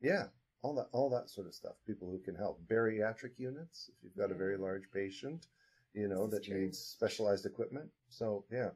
yeah 0.00 0.28
all 0.62 0.74
that 0.74 0.88
all 0.92 1.08
that 1.10 1.30
sort 1.30 1.46
of 1.46 1.54
stuff 1.54 1.76
people 1.86 2.10
who 2.10 2.18
can 2.18 2.34
help 2.34 2.60
bariatric 2.66 3.38
units 3.38 3.88
if 3.90 4.02
you've 4.02 4.16
got 4.16 4.30
a 4.32 4.34
very 4.34 4.56
large 4.56 4.90
patient 4.90 5.46
you 5.94 6.08
know 6.08 6.26
that 6.26 6.44
true. 6.44 6.60
needs 6.60 6.78
specialized 6.78 7.46
equipment 7.46 7.88
so 8.08 8.44
yeah 8.50 8.70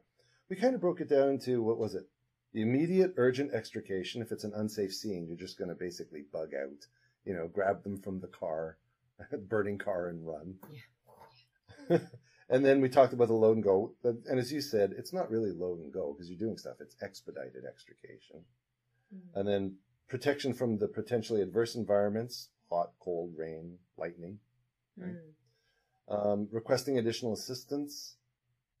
we 0.49 0.55
kind 0.55 0.75
of 0.75 0.81
broke 0.81 1.01
it 1.01 1.09
down 1.09 1.37
to 1.39 1.61
what 1.61 1.77
was 1.77 1.95
it 1.95 2.07
the 2.53 2.61
immediate 2.61 3.13
urgent 3.17 3.53
extrication 3.53 4.21
if 4.21 4.31
it's 4.31 4.43
an 4.43 4.53
unsafe 4.55 4.93
scene 4.93 5.25
you're 5.27 5.37
just 5.37 5.57
going 5.57 5.69
to 5.69 5.75
basically 5.75 6.23
bug 6.31 6.49
out 6.53 6.85
you 7.25 7.33
know 7.33 7.47
grab 7.47 7.83
them 7.83 7.97
from 7.97 8.19
the 8.19 8.27
car 8.27 8.77
burning 9.49 9.77
car 9.77 10.07
and 10.07 10.25
run 10.27 10.55
Yeah. 11.89 11.97
and 12.49 12.65
then 12.65 12.81
we 12.81 12.89
talked 12.89 13.13
about 13.13 13.27
the 13.27 13.33
load 13.33 13.55
and 13.57 13.63
go 13.63 13.93
and 14.03 14.39
as 14.39 14.51
you 14.51 14.61
said 14.61 14.93
it's 14.97 15.13
not 15.13 15.29
really 15.29 15.51
load 15.51 15.79
and 15.79 15.93
go 15.93 16.13
because 16.13 16.29
you're 16.29 16.39
doing 16.39 16.57
stuff 16.57 16.77
it's 16.79 16.95
expedited 17.01 17.63
extrication 17.67 18.43
Mm. 19.13 19.39
and 19.39 19.47
then 19.47 19.75
protection 20.07 20.53
from 20.53 20.77
the 20.79 20.87
potentially 20.87 21.41
adverse 21.41 21.75
environments 21.75 22.49
hot 22.69 22.91
cold 22.99 23.33
rain 23.37 23.77
lightning 23.97 24.39
Mm. 24.99 25.17
Um, 26.09 26.47
requesting 26.51 26.97
additional 26.97 27.33
assistance 27.33 28.17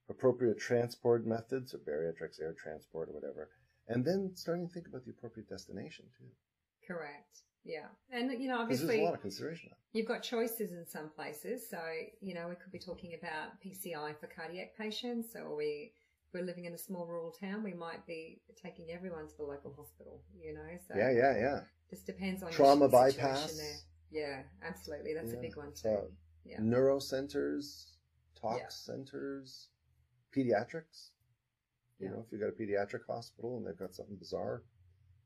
appropriate 0.09 0.59
transport 0.59 1.25
methods 1.25 1.73
or 1.73 1.77
bariatrics 1.79 2.41
air 2.41 2.53
transport 2.61 3.09
or 3.09 3.13
whatever 3.13 3.49
and 3.87 4.03
then 4.05 4.31
starting 4.35 4.67
to 4.67 4.73
think 4.73 4.87
about 4.87 5.03
the 5.05 5.11
appropriate 5.11 5.49
destination 5.49 6.05
too 6.17 6.25
Correct. 6.85 7.43
Yeah. 7.63 7.87
And, 8.11 8.31
you 8.41 8.49
know, 8.49 8.65
because 8.65 8.79
there's 8.79 8.89
obviously. 8.89 9.01
a 9.01 9.05
lot 9.05 9.13
of 9.13 9.21
consideration 9.21 9.69
You've 9.93 10.07
got 10.07 10.23
choices 10.23 10.71
in 10.71 10.85
some 10.87 11.09
places. 11.15 11.69
So, 11.69 11.79
you 12.19 12.33
know, 12.33 12.47
we 12.49 12.55
could 12.55 12.71
be 12.71 12.79
talking 12.79 13.13
about 13.17 13.61
PCI 13.65 14.19
for 14.19 14.27
cardiac 14.27 14.75
patients, 14.77 15.35
or 15.35 15.55
we 15.55 15.91
we're 16.33 16.43
living 16.43 16.65
in 16.65 16.73
a 16.73 16.77
small 16.77 17.05
rural 17.05 17.31
town, 17.31 17.63
we 17.63 17.73
might 17.73 18.05
be 18.07 18.41
taking 18.61 18.89
everyone 18.89 19.27
to 19.27 19.37
the 19.37 19.43
local 19.43 19.71
hospital, 19.77 20.23
you 20.35 20.51
know? 20.51 20.77
So 20.87 20.95
Yeah, 20.97 21.11
yeah, 21.11 21.37
yeah. 21.37 21.59
just 21.91 22.07
depends 22.07 22.41
on 22.41 22.51
Trauma 22.51 22.81
your 22.81 22.89
bypass. 22.89 23.55
there. 23.55 23.75
Yeah, 24.09 24.41
absolutely. 24.67 25.13
That's 25.13 25.31
Yeah. 25.31 25.37
a 25.37 25.41
big 25.41 25.55
one 25.55 25.69
too. 25.69 25.75
So- 25.75 26.11
Yeah. 26.45 26.59
Neuro 26.61 26.99
centers, 26.99 27.97
tox 28.35 28.59
Yeah. 28.59 28.67
centers, 28.69 29.69
pediatrics. 30.31 31.11
You 31.99 32.07
Yeah. 32.07 32.11
know, 32.11 32.21
if 32.21 32.31
you've 32.31 32.41
got 32.41 32.49
a 32.49 32.51
pediatric 32.51 33.05
hospital 33.05 33.57
and 33.57 33.65
they've 33.65 33.77
got 33.77 33.93
something 33.93 34.15
bizarre, 34.17 34.63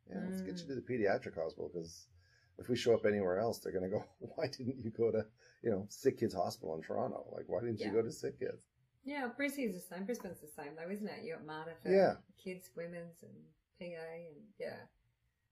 yeah, 0.10 0.24
let's 0.26 0.42
get 0.42 0.58
you 0.60 0.66
Mm. 0.66 0.68
to 0.68 0.76
the 0.76 0.82
pediatric 0.82 1.36
hospital 1.36 1.70
because 1.70 2.08
if 2.58 2.70
we 2.70 2.76
show 2.76 2.94
up 2.96 3.06
anywhere 3.06 3.40
else, 3.40 3.60
they're 3.60 3.72
going 3.72 3.90
to 3.90 3.98
go, 3.98 4.04
why 4.36 4.48
didn't 4.48 4.78
you 4.78 4.90
go 4.92 5.12
to, 5.12 5.28
you 5.64 5.70
know, 5.72 5.86
Sick 5.90 6.18
Kids 6.18 6.34
Hospital 6.34 6.76
in 6.76 6.82
Toronto? 6.82 7.28
Like, 7.32 7.48
why 7.48 7.62
didn't 7.62 7.80
you 7.80 7.92
go 7.92 8.02
to 8.02 8.12
Sick 8.12 8.40
Kids? 8.40 8.68
Yeah, 9.04 9.28
Brisbane's 9.30 9.76
the 9.76 9.80
same. 9.96 10.06
Brisbane's 10.06 10.42
the 10.42 10.48
same 10.48 10.76
though, 10.76 10.90
isn't 10.90 11.08
it? 11.08 11.24
You 11.24 11.36
got 11.36 11.46
Mater 11.46 11.76
for 11.82 11.90
Yeah. 11.90 12.18
kids, 12.38 12.70
women's, 12.76 13.24
and 13.24 13.34
PA, 13.80 14.14
and 14.28 14.54
yeah, 14.60 14.86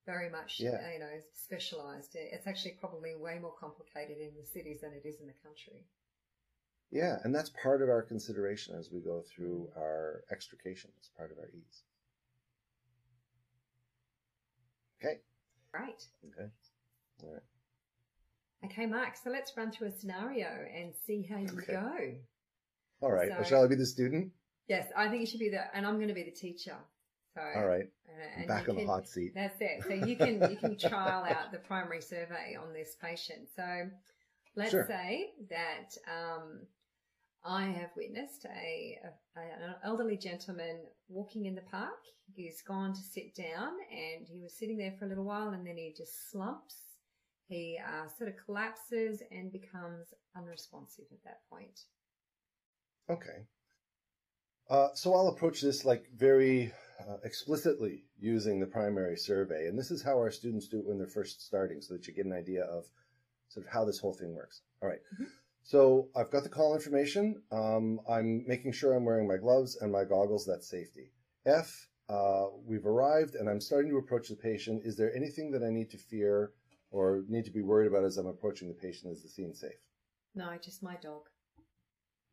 very 0.06 0.30
much 0.30 0.60
Yeah. 0.60 0.92
you 0.92 0.98
know 1.00 1.20
specialised. 1.32 2.14
It's 2.14 2.46
actually 2.46 2.72
probably 2.80 3.14
way 3.16 3.38
more 3.38 3.54
complicated 3.58 4.18
in 4.18 4.34
the 4.36 4.46
cities 4.46 4.80
than 4.80 4.92
it 4.92 5.04
is 5.04 5.20
in 5.20 5.26
the 5.26 5.34
country. 5.44 5.84
Yeah, 6.90 7.18
and 7.24 7.34
that's 7.34 7.50
part 7.50 7.82
of 7.82 7.88
our 7.88 8.02
consideration 8.02 8.76
as 8.76 8.90
we 8.92 9.00
go 9.00 9.20
through 9.22 9.68
our 9.76 10.22
extrication. 10.30 10.90
It's 10.98 11.08
part 11.08 11.32
of 11.32 11.38
our 11.38 11.48
ease. 11.48 11.82
Okay. 15.00 15.20
Right. 15.74 16.02
Okay. 16.24 16.48
All 17.24 17.32
right. 17.32 17.42
Okay, 18.64 18.86
Mark. 18.86 19.16
So 19.16 19.30
let's 19.30 19.52
run 19.56 19.70
through 19.72 19.88
a 19.88 19.92
scenario 19.92 20.46
and 20.48 20.94
see 21.06 21.22
how 21.22 21.38
you 21.38 21.48
Okay. 21.58 21.72
go. 21.72 22.14
All 23.02 23.12
right. 23.12 23.30
So- 23.36 23.42
Shall 23.42 23.64
I 23.64 23.66
be 23.66 23.74
the 23.74 23.84
student? 23.86 24.32
Yes, 24.68 24.90
I 24.96 25.08
think 25.08 25.20
you 25.20 25.26
should 25.26 25.40
be 25.40 25.50
the, 25.50 25.74
and 25.76 25.86
I'm 25.86 25.96
going 25.96 26.08
to 26.08 26.14
be 26.14 26.24
the 26.24 26.30
teacher. 26.32 26.76
So 27.36 27.42
All 27.54 27.66
right. 27.66 27.84
uh, 28.08 28.46
back 28.46 28.68
on 28.70 28.76
the 28.76 28.86
hot 28.86 29.06
seat. 29.06 29.32
That's 29.34 29.60
it. 29.60 29.84
So 29.86 29.92
you 29.92 30.16
can 30.16 30.50
you 30.50 30.56
can 30.56 30.78
trial 30.78 31.24
out 31.28 31.52
the 31.52 31.58
primary 31.58 32.00
survey 32.00 32.56
on 32.58 32.72
this 32.72 32.96
patient. 33.00 33.48
So 33.54 33.90
let's 34.56 34.70
Sure. 34.70 34.86
say 34.88 35.32
that 35.50 35.90
um, 36.10 36.60
I 37.44 37.66
have 37.66 37.90
witnessed 37.94 38.46
a, 38.46 38.98
a 39.04 39.40
an 39.40 39.74
elderly 39.84 40.16
gentleman 40.16 40.78
walking 41.08 41.44
in 41.44 41.54
the 41.54 41.60
park. 41.70 41.98
He's 42.34 42.62
gone 42.62 42.94
to 42.94 43.00
sit 43.00 43.34
down, 43.36 43.72
and 43.90 44.26
he 44.26 44.40
was 44.40 44.54
sitting 44.58 44.78
there 44.78 44.94
for 44.98 45.04
a 45.04 45.08
little 45.08 45.24
while, 45.24 45.50
and 45.50 45.66
then 45.66 45.76
he 45.76 45.94
just 45.96 46.30
slumps. 46.30 46.76
He 47.48 47.78
uh, 47.86 48.08
sort 48.08 48.30
of 48.30 48.36
collapses 48.44 49.22
and 49.30 49.52
becomes 49.52 50.06
unresponsive 50.36 51.04
at 51.12 51.22
that 51.24 51.40
point. 51.50 51.80
Okay. 53.08 53.46
Uh, 54.68 54.88
so 54.94 55.14
I'll 55.14 55.28
approach 55.28 55.60
this 55.60 55.84
like 55.84 56.06
very 56.16 56.72
uh, 57.00 57.16
explicitly 57.24 58.04
using 58.18 58.60
the 58.60 58.66
primary 58.66 59.16
survey. 59.16 59.66
And 59.66 59.78
this 59.78 59.90
is 59.90 60.02
how 60.02 60.16
our 60.18 60.30
students 60.30 60.68
do 60.68 60.78
it 60.78 60.86
when 60.86 60.98
they're 60.98 61.06
first 61.06 61.44
starting 61.46 61.80
so 61.80 61.94
that 61.94 62.06
you 62.06 62.14
get 62.14 62.26
an 62.26 62.32
idea 62.32 62.64
of 62.64 62.86
sort 63.48 63.66
of 63.66 63.72
how 63.72 63.84
this 63.84 63.98
whole 63.98 64.14
thing 64.14 64.34
works. 64.34 64.62
All 64.82 64.88
right. 64.88 65.00
Mhm. 65.20 65.26
So 65.62 66.10
I've 66.14 66.30
got 66.30 66.42
the 66.44 66.48
call 66.48 66.74
information. 66.74 67.42
Um, 67.50 68.00
I'm 68.08 68.46
making 68.46 68.72
sure 68.72 68.94
I'm 68.94 69.04
wearing 69.04 69.26
my 69.26 69.36
gloves 69.36 69.76
and 69.76 69.90
my 69.90 70.04
goggles. 70.04 70.46
That's 70.46 70.68
safety. 70.68 71.12
F, 71.44 71.88
uh, 72.08 72.46
we've 72.64 72.86
arrived 72.86 73.34
and 73.34 73.48
I'm 73.48 73.60
starting 73.60 73.90
to 73.90 73.98
approach 73.98 74.28
the 74.28 74.36
patient. 74.36 74.82
Is 74.84 74.96
there 74.96 75.14
anything 75.14 75.50
that 75.52 75.62
I 75.62 75.70
need 75.70 75.90
to 75.90 75.98
fear 75.98 76.52
or 76.90 77.24
need 77.28 77.44
to 77.46 77.50
be 77.50 77.62
worried 77.62 77.88
about 77.88 78.04
as 78.04 78.16
I'm 78.16 78.26
approaching 78.26 78.68
the 78.68 78.74
patient? 78.74 79.12
Is 79.12 79.22
the 79.22 79.28
scene 79.28 79.54
safe? 79.54 79.80
No, 80.34 80.56
just 80.62 80.82
my 80.82 80.96
dog. 80.96 81.28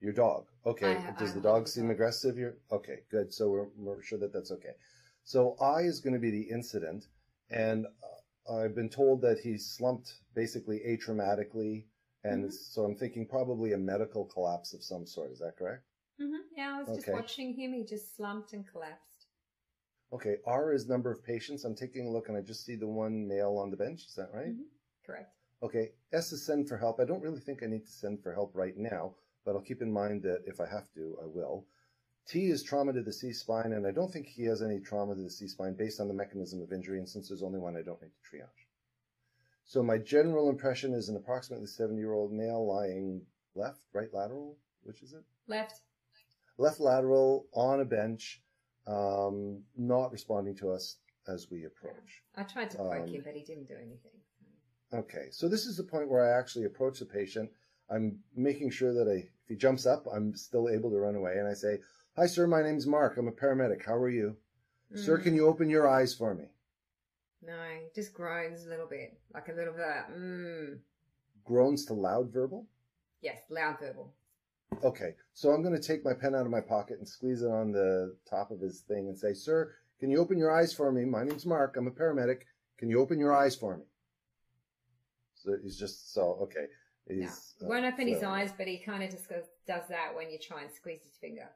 Your 0.03 0.11
dog. 0.13 0.47
Okay. 0.65 0.97
I- 0.97 1.11
Does 1.17 1.31
I 1.31 1.35
the 1.35 1.41
dog 1.41 1.67
seem 1.67 1.85
dog. 1.85 1.93
aggressive? 1.93 2.37
You're, 2.37 2.57
okay, 2.71 2.99
good. 3.09 3.33
So 3.33 3.49
we're, 3.49 3.67
we're 3.77 4.03
sure 4.03 4.19
that 4.19 4.33
that's 4.33 4.51
okay. 4.51 4.75
So 5.23 5.55
I 5.61 5.79
is 5.83 6.01
going 6.01 6.13
to 6.13 6.19
be 6.19 6.29
the 6.29 6.41
incident, 6.51 7.05
and 7.49 7.85
uh, 7.85 8.53
I've 8.53 8.75
been 8.75 8.89
told 8.89 9.21
that 9.21 9.39
he 9.39 9.57
slumped 9.57 10.11
basically 10.35 10.81
atraumatically, 10.85 11.85
and 12.25 12.49
Mhm. 12.49 12.51
so 12.51 12.83
I'm 12.83 12.97
thinking 12.97 13.25
probably 13.25 13.71
a 13.71 13.77
medical 13.77 14.25
collapse 14.25 14.73
of 14.73 14.83
some 14.83 15.05
sort. 15.07 15.31
Is 15.31 15.39
that 15.39 15.55
correct? 15.57 15.85
hmm 16.19 16.35
Yeah, 16.57 16.75
I 16.75 16.83
was 16.83 16.97
just 16.97 17.07
watching 17.09 17.53
him. 17.53 17.71
He 17.73 17.85
just 17.85 18.17
slumped 18.17 18.51
and 18.51 18.67
collapsed. 18.67 19.27
Okay. 20.11 20.35
R 20.45 20.73
is 20.73 20.85
number 20.89 21.11
of 21.11 21.23
patients. 21.23 21.63
I'm 21.63 21.75
taking 21.75 22.05
a 22.07 22.11
look, 22.11 22.27
and 22.27 22.37
I 22.37 22.41
just 22.41 22.65
see 22.65 22.75
the 22.75 22.87
one 22.87 23.25
male 23.25 23.57
on 23.57 23.71
the 23.71 23.77
bench. 23.77 24.05
Is 24.05 24.15
that 24.15 24.31
right? 24.33 24.53
Mhm. 24.53 24.65
Correct. 25.05 25.33
Okay. 25.61 25.93
S 26.11 26.33
is 26.33 26.45
send 26.45 26.67
for 26.67 26.77
help. 26.77 26.99
I 26.99 27.05
don't 27.05 27.21
really 27.23 27.39
think 27.39 27.63
I 27.63 27.67
need 27.67 27.85
to 27.85 27.91
send 27.91 28.21
for 28.21 28.33
help 28.33 28.53
right 28.53 28.75
now, 28.77 29.15
but 29.45 29.55
I'll 29.55 29.61
keep 29.61 29.81
in 29.81 29.91
mind 29.91 30.23
that 30.23 30.43
if 30.45 30.59
I 30.59 30.67
have 30.67 30.91
to, 30.95 31.17
I 31.21 31.25
will. 31.25 31.65
T 32.27 32.45
is 32.45 32.63
trauma 32.63 32.93
to 32.93 33.01
the 33.01 33.11
C 33.11 33.33
spine, 33.33 33.73
and 33.73 33.85
I 33.85 33.91
don't 33.91 34.11
think 34.11 34.27
he 34.27 34.43
has 34.45 34.61
any 34.61 34.79
trauma 34.79 35.15
to 35.15 35.21
the 35.21 35.29
C 35.29 35.47
spine 35.47 35.73
based 35.73 35.99
on 35.99 36.07
the 36.07 36.13
mechanism 36.13 36.61
of 36.61 36.71
injury, 36.71 36.99
and 36.99 37.07
since 37.09 37.27
there's 37.27 37.43
only 37.43 37.59
one, 37.59 37.75
I 37.75 37.81
don't 37.81 38.01
need 38.01 38.11
to 38.11 38.37
triage. 38.37 38.67
So 39.65 39.83
my 39.83 39.97
general 39.97 40.49
impression 40.49 40.93
is 40.93 41.09
an 41.09 41.15
approximately 41.15 41.67
70 41.67 41.97
year 41.99 42.13
old 42.13 42.31
male 42.31 42.65
lying 42.65 43.21
left, 43.55 43.81
right 43.93 44.13
lateral, 44.13 44.57
which 44.83 45.01
is 45.01 45.13
it? 45.13 45.23
Left. 45.47 45.81
Left 46.57 46.79
lateral 46.79 47.47
on 47.53 47.81
a 47.81 47.85
bench, 47.85 48.41
um, 48.87 49.63
not 49.75 50.11
responding 50.11 50.55
to 50.57 50.71
us 50.71 50.97
as 51.27 51.47
we 51.49 51.65
approach. 51.65 52.21
I 52.35 52.43
tried 52.43 52.71
to 52.71 52.77
poke 52.77 52.93
Um, 53.01 53.07
him, 53.07 53.21
but 53.25 53.35
he 53.35 53.43
didn't 53.43 53.67
do 53.67 53.75
anything. 53.75 54.11
Okay, 54.93 55.27
so 55.31 55.47
this 55.49 55.65
is 55.65 55.75
the 55.77 55.83
point 55.83 56.09
where 56.09 56.23
I 56.23 56.37
actually 56.37 56.65
approach 56.65 56.99
the 56.99 57.05
patient. 57.05 57.49
I'm 57.93 58.19
making 58.35 58.71
sure 58.71 58.93
that 58.93 59.09
I, 59.09 59.17
if 59.43 59.47
he 59.47 59.55
jumps 59.55 59.85
up, 59.85 60.05
I'm 60.13 60.35
still 60.35 60.69
able 60.69 60.89
to 60.89 60.97
run 60.97 61.15
away. 61.15 61.33
And 61.37 61.47
I 61.47 61.53
say, 61.53 61.79
Hi, 62.15 62.25
sir, 62.27 62.47
my 62.47 62.61
name's 62.61 62.87
Mark. 62.87 63.17
I'm 63.17 63.27
a 63.27 63.31
paramedic. 63.31 63.85
How 63.85 63.95
are 63.95 64.09
you? 64.09 64.35
Sir, 64.95 65.17
Mm. 65.17 65.23
can 65.23 65.35
you 65.35 65.47
open 65.47 65.69
your 65.69 65.87
eyes 65.87 66.13
for 66.13 66.35
me? 66.35 66.45
No, 67.41 67.53
just 67.95 68.13
groans 68.13 68.65
a 68.65 68.69
little 68.69 68.85
bit, 68.87 69.17
like 69.33 69.49
a 69.49 69.53
little 69.53 69.73
bit. 69.73 69.83
Of, 69.85 70.15
mm. 70.15 70.79
Groans 71.43 71.85
to 71.85 71.93
loud 71.93 72.31
verbal. 72.31 72.67
Yes, 73.21 73.41
loud 73.49 73.79
verbal. 73.79 74.13
Okay, 74.83 75.15
so 75.33 75.49
I'm 75.51 75.61
going 75.63 75.75
to 75.75 75.87
take 75.87 76.05
my 76.05 76.13
pen 76.13 76.35
out 76.35 76.45
of 76.45 76.51
my 76.51 76.61
pocket 76.61 76.99
and 76.99 77.07
squeeze 77.07 77.41
it 77.41 77.49
on 77.51 77.71
the 77.71 78.15
top 78.29 78.51
of 78.51 78.59
his 78.59 78.81
thing 78.81 79.07
and 79.07 79.17
say, 79.17 79.33
Sir, 79.33 79.73
can 79.99 80.09
you 80.11 80.19
open 80.19 80.37
your 80.37 80.51
eyes 80.51 80.73
for 80.73 80.91
me? 80.91 81.05
My 81.05 81.23
name's 81.23 81.45
Mark. 81.45 81.75
I'm 81.77 81.87
a 81.87 81.91
paramedic. 81.91 82.41
Can 82.77 82.89
you 82.89 82.99
open 83.01 83.19
your 83.19 83.35
eyes 83.35 83.55
for 83.55 83.77
me? 83.77 83.83
So 85.35 85.57
he's 85.61 85.77
just, 85.77 86.13
so, 86.13 86.37
okay. 86.43 86.65
No, 87.09 87.25
uh, 87.27 87.69
won't 87.69 87.85
open 87.85 88.07
his 88.07 88.23
eyes, 88.23 88.51
but 88.57 88.67
he 88.67 88.77
kind 88.77 89.03
of 89.03 89.11
just 89.11 89.29
goes, 89.29 89.43
does 89.67 89.87
that 89.89 90.15
when 90.15 90.29
you 90.29 90.37
try 90.39 90.61
and 90.61 90.71
squeeze 90.71 91.01
his 91.03 91.17
finger. 91.19 91.49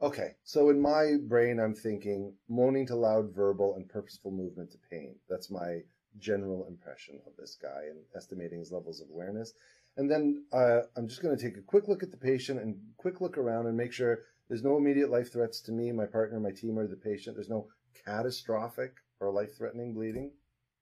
Okay, 0.00 0.36
so 0.44 0.70
in 0.70 0.80
my 0.80 1.14
brain, 1.26 1.58
I'm 1.58 1.74
thinking 1.74 2.34
moaning 2.48 2.86
to 2.86 2.94
loud 2.94 3.34
verbal 3.34 3.74
and 3.74 3.88
purposeful 3.88 4.30
movement 4.30 4.70
to 4.72 4.78
pain. 4.90 5.16
That's 5.28 5.50
my 5.50 5.80
general 6.18 6.66
impression 6.68 7.20
of 7.26 7.32
this 7.36 7.56
guy 7.60 7.84
and 7.90 7.98
estimating 8.14 8.60
his 8.60 8.70
levels 8.70 9.00
of 9.00 9.08
awareness. 9.10 9.54
And 9.96 10.08
then 10.08 10.44
uh, 10.52 10.82
I'm 10.96 11.08
just 11.08 11.22
going 11.22 11.36
to 11.36 11.42
take 11.42 11.56
a 11.56 11.62
quick 11.62 11.88
look 11.88 12.04
at 12.04 12.12
the 12.12 12.16
patient 12.16 12.60
and 12.60 12.76
quick 12.96 13.20
look 13.20 13.36
around 13.36 13.66
and 13.66 13.76
make 13.76 13.92
sure 13.92 14.20
there's 14.48 14.62
no 14.62 14.76
immediate 14.76 15.10
life 15.10 15.32
threats 15.32 15.60
to 15.62 15.72
me, 15.72 15.90
my 15.90 16.06
partner, 16.06 16.38
my 16.38 16.52
team, 16.52 16.78
or 16.78 16.86
the 16.86 16.96
patient. 16.96 17.36
There's 17.36 17.50
no 17.50 17.66
catastrophic 18.04 18.94
or 19.18 19.32
life 19.32 19.56
threatening 19.56 19.94
bleeding. 19.94 20.30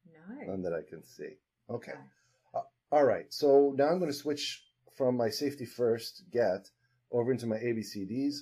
No. 0.04 0.52
None 0.52 0.62
that 0.62 0.74
I 0.74 0.88
can 0.88 1.02
see. 1.02 1.38
Okay. 1.70 1.92
Okay. 1.92 1.92
All 2.92 3.04
right. 3.04 3.32
So 3.32 3.74
now 3.76 3.88
I'm 3.88 3.98
going 3.98 4.10
to 4.10 4.16
switch 4.16 4.62
from 4.96 5.16
my 5.16 5.28
safety 5.28 5.64
first 5.64 6.24
get 6.32 6.70
over 7.10 7.32
into 7.32 7.46
my 7.46 7.56
ABCDs. 7.56 8.36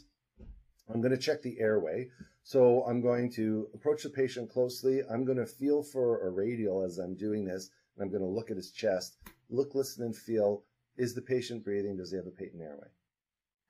I'm 0.93 1.01
going 1.01 1.13
to 1.13 1.19
check 1.19 1.43
the 1.43 1.59
airway. 1.59 2.09
So 2.43 2.85
I'm 2.87 3.01
going 3.01 3.31
to 3.33 3.69
approach 3.75 4.03
the 4.03 4.11
patient 4.11 4.51
closely. 4.51 5.01
I'm 5.11 5.25
going 5.25 5.39
to 5.39 5.47
feel 5.47 5.83
for 5.83 6.27
a 6.27 6.31
radial 6.31 6.85
as 6.85 6.99
I'm 6.99 7.15
doing 7.15 7.45
this. 7.45 7.71
And 7.97 8.05
I'm 8.05 8.11
going 8.11 8.23
to 8.23 8.29
look 8.29 8.51
at 8.51 8.57
his 8.57 8.71
chest, 8.71 9.17
look, 9.49 9.75
listen, 9.75 10.05
and 10.05 10.15
feel. 10.15 10.63
Is 10.97 11.15
the 11.15 11.23
patient 11.23 11.65
breathing? 11.65 11.97
Does 11.97 12.11
he 12.11 12.17
have 12.17 12.27
a 12.27 12.31
patent 12.31 12.63
airway? 12.63 12.87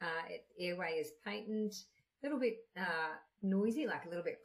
Uh, 0.03 0.29
it, 0.29 0.45
airway 0.59 0.99
is 0.99 1.13
patent, 1.25 1.75
a 2.23 2.27
little 2.27 2.39
bit 2.39 2.57
uh, 2.77 3.15
noisy, 3.43 3.87
like 3.87 4.05
a 4.05 4.09
little 4.09 4.25
bit. 4.25 4.41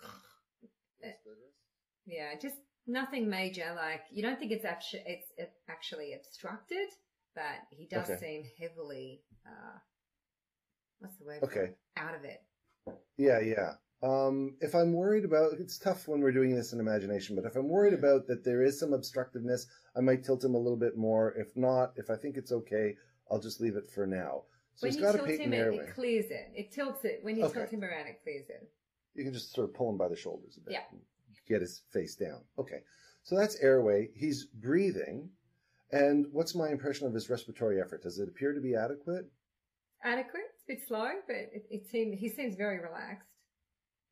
Yeah, 2.06 2.36
just 2.42 2.56
nothing 2.90 3.30
major. 3.30 3.74
Like 3.76 4.02
you 4.12 4.22
don't 4.22 4.40
think 4.40 4.52
it's 4.52 4.66
actually 4.66 5.04
it's 5.06 5.32
it 5.38 5.52
actually 5.70 6.14
obstructed, 6.14 6.88
but 7.36 7.44
he 7.70 7.88
does 7.88 8.10
Okay. 8.10 8.20
seem 8.20 8.44
heavily. 8.60 9.22
Uh, 9.46 9.78
what's 11.00 11.18
the 11.18 11.26
word? 11.26 11.44
Okay. 11.44 11.72
Out 11.98 12.16
of 12.16 12.24
it. 12.24 12.42
Yeah, 13.18 13.40
yeah. 13.40 13.74
Um, 14.02 14.56
if 14.62 14.74
I'm 14.76 14.94
worried 14.94 15.26
about, 15.26 15.54
it's 15.60 15.78
tough 15.78 16.08
when 16.08 16.22
we're 16.22 16.32
doing 16.32 16.56
this 16.56 16.72
in 16.72 16.80
imagination, 16.80 17.36
but 17.36 17.44
if 17.46 17.56
I'm 17.58 17.68
worried 17.68 17.94
Mm. 17.94 18.00
about 18.00 18.28
that 18.28 18.46
there 18.46 18.64
is 18.64 18.80
some 18.80 18.94
obstructiveness, 18.94 19.68
I 19.96 20.00
might 20.00 20.24
tilt 20.24 20.44
him 20.44 20.56
a 20.56 20.58
little 20.58 20.78
bit 20.78 20.96
more. 20.96 21.34
If 21.34 21.56
not, 21.58 21.94
if 21.98 22.10
I 22.10 22.16
think 22.16 22.38
it's 22.38 22.52
okay, 22.54 22.96
I'll 23.30 23.42
just 23.42 23.60
leave 23.60 23.76
it 23.76 23.90
for 23.92 24.08
now. 24.08 24.46
So 24.76 24.86
when 24.88 24.94
he's 24.94 25.02
you 25.02 25.12
tilt 25.12 25.28
him, 25.28 25.52
it, 25.54 25.58
airway. 25.58 25.78
it 25.80 25.94
clears 25.94 26.28
it. 26.32 26.52
It 26.56 26.72
tilts 26.72 27.04
it. 27.04 27.20
When 27.24 27.36
you 27.36 27.44
Okay. 27.46 27.56
tilt 27.60 27.72
him 27.72 27.84
around, 27.84 28.08
it 28.08 28.24
clears 28.24 28.50
it. 28.50 28.72
You 29.16 29.26
can 29.26 29.34
just 29.34 29.52
sort 29.52 29.68
of 29.70 29.76
pull 29.76 29.90
him 29.90 29.98
by 29.98 30.08
the 30.08 30.16
shoulders 30.16 30.56
a 30.58 30.62
bit. 30.62 30.74
Yeah. 30.74 30.84
And 31.50 31.56
Get 31.56 31.62
his 31.62 31.82
face 31.92 32.16
down. 32.16 32.42
Okay. 32.58 32.80
So 33.24 33.36
that's 33.36 33.56
airway. 33.58 34.10
He's 34.16 34.46
breathing. 34.46 35.30
And 35.92 36.28
what's 36.32 36.56
my 36.56 36.70
impression 36.70 37.08
of 37.08 37.14
his 37.14 37.30
respiratory 37.30 37.82
effort? 37.82 38.04
Does 38.04 38.20
it 38.20 38.30
appear 38.30 38.54
to 38.54 38.62
be 38.62 38.76
adequate? 38.76 39.26
Adequate. 40.04 40.44
It's 40.54 40.64
a 40.64 40.68
bit 40.68 40.88
slow, 40.88 41.10
but 41.28 41.36
it, 41.36 41.66
it 41.70 41.88
seemed 41.90 42.18
he 42.18 42.30
seems 42.30 42.56
very 42.56 42.80
relaxed. 42.80 43.28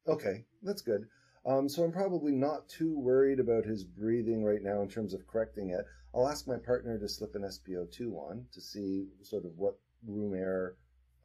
Okay, 0.07 0.45
that's 0.63 0.81
good. 0.81 1.07
Um, 1.45 1.69
so 1.69 1.83
I'm 1.83 1.91
probably 1.91 2.31
not 2.31 2.67
too 2.67 2.97
worried 2.99 3.39
about 3.39 3.65
his 3.65 3.83
breathing 3.83 4.43
right 4.43 4.61
now 4.61 4.81
in 4.81 4.89
terms 4.89 5.13
of 5.13 5.27
correcting 5.27 5.69
it. 5.69 5.85
I'll 6.13 6.27
ask 6.27 6.47
my 6.47 6.57
partner 6.57 6.97
to 6.97 7.07
slip 7.07 7.35
an 7.35 7.43
SpO2 7.43 8.13
on 8.13 8.45
to 8.53 8.59
see 8.61 9.07
sort 9.21 9.45
of 9.45 9.51
what 9.55 9.77
room 10.05 10.33
air 10.33 10.75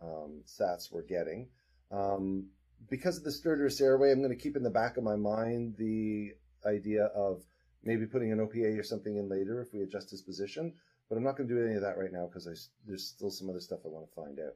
um, 0.03 0.43
sats 0.47 0.93
we're 0.93 1.03
getting. 1.03 1.49
Um, 1.91 2.47
because 2.91 3.17
of 3.17 3.25
the 3.25 3.31
stertorous 3.31 3.81
airway, 3.81 4.11
I'm 4.11 4.23
going 4.23 4.37
to 4.37 4.43
keep 4.43 4.57
in 4.57 4.63
the 4.63 4.71
back 4.71 4.97
of 4.97 5.05
my 5.05 5.17
mind 5.17 5.75
the 5.79 6.33
idea 6.67 7.07
of 7.07 7.43
maybe 7.85 8.07
putting 8.07 8.33
an 8.33 8.39
OPA 8.39 8.79
or 8.79 8.83
something 8.83 9.17
in 9.17 9.29
later 9.29 9.61
if 9.61 9.73
we 9.73 9.83
adjust 9.83 10.11
his 10.11 10.23
position. 10.23 10.75
But 11.09 11.17
I'm 11.17 11.25
not 11.25 11.37
going 11.37 11.49
to 11.49 11.55
do 11.55 11.65
any 11.65 11.75
of 11.75 11.83
that 11.83 11.99
right 11.99 12.13
now 12.13 12.27
because 12.27 12.71
there's 12.87 13.05
still 13.05 13.31
some 13.31 13.51
other 13.51 13.61
stuff 13.61 13.81
I 13.85 13.89
want 13.89 14.09
to 14.09 14.15
find 14.15 14.39
out. 14.41 14.55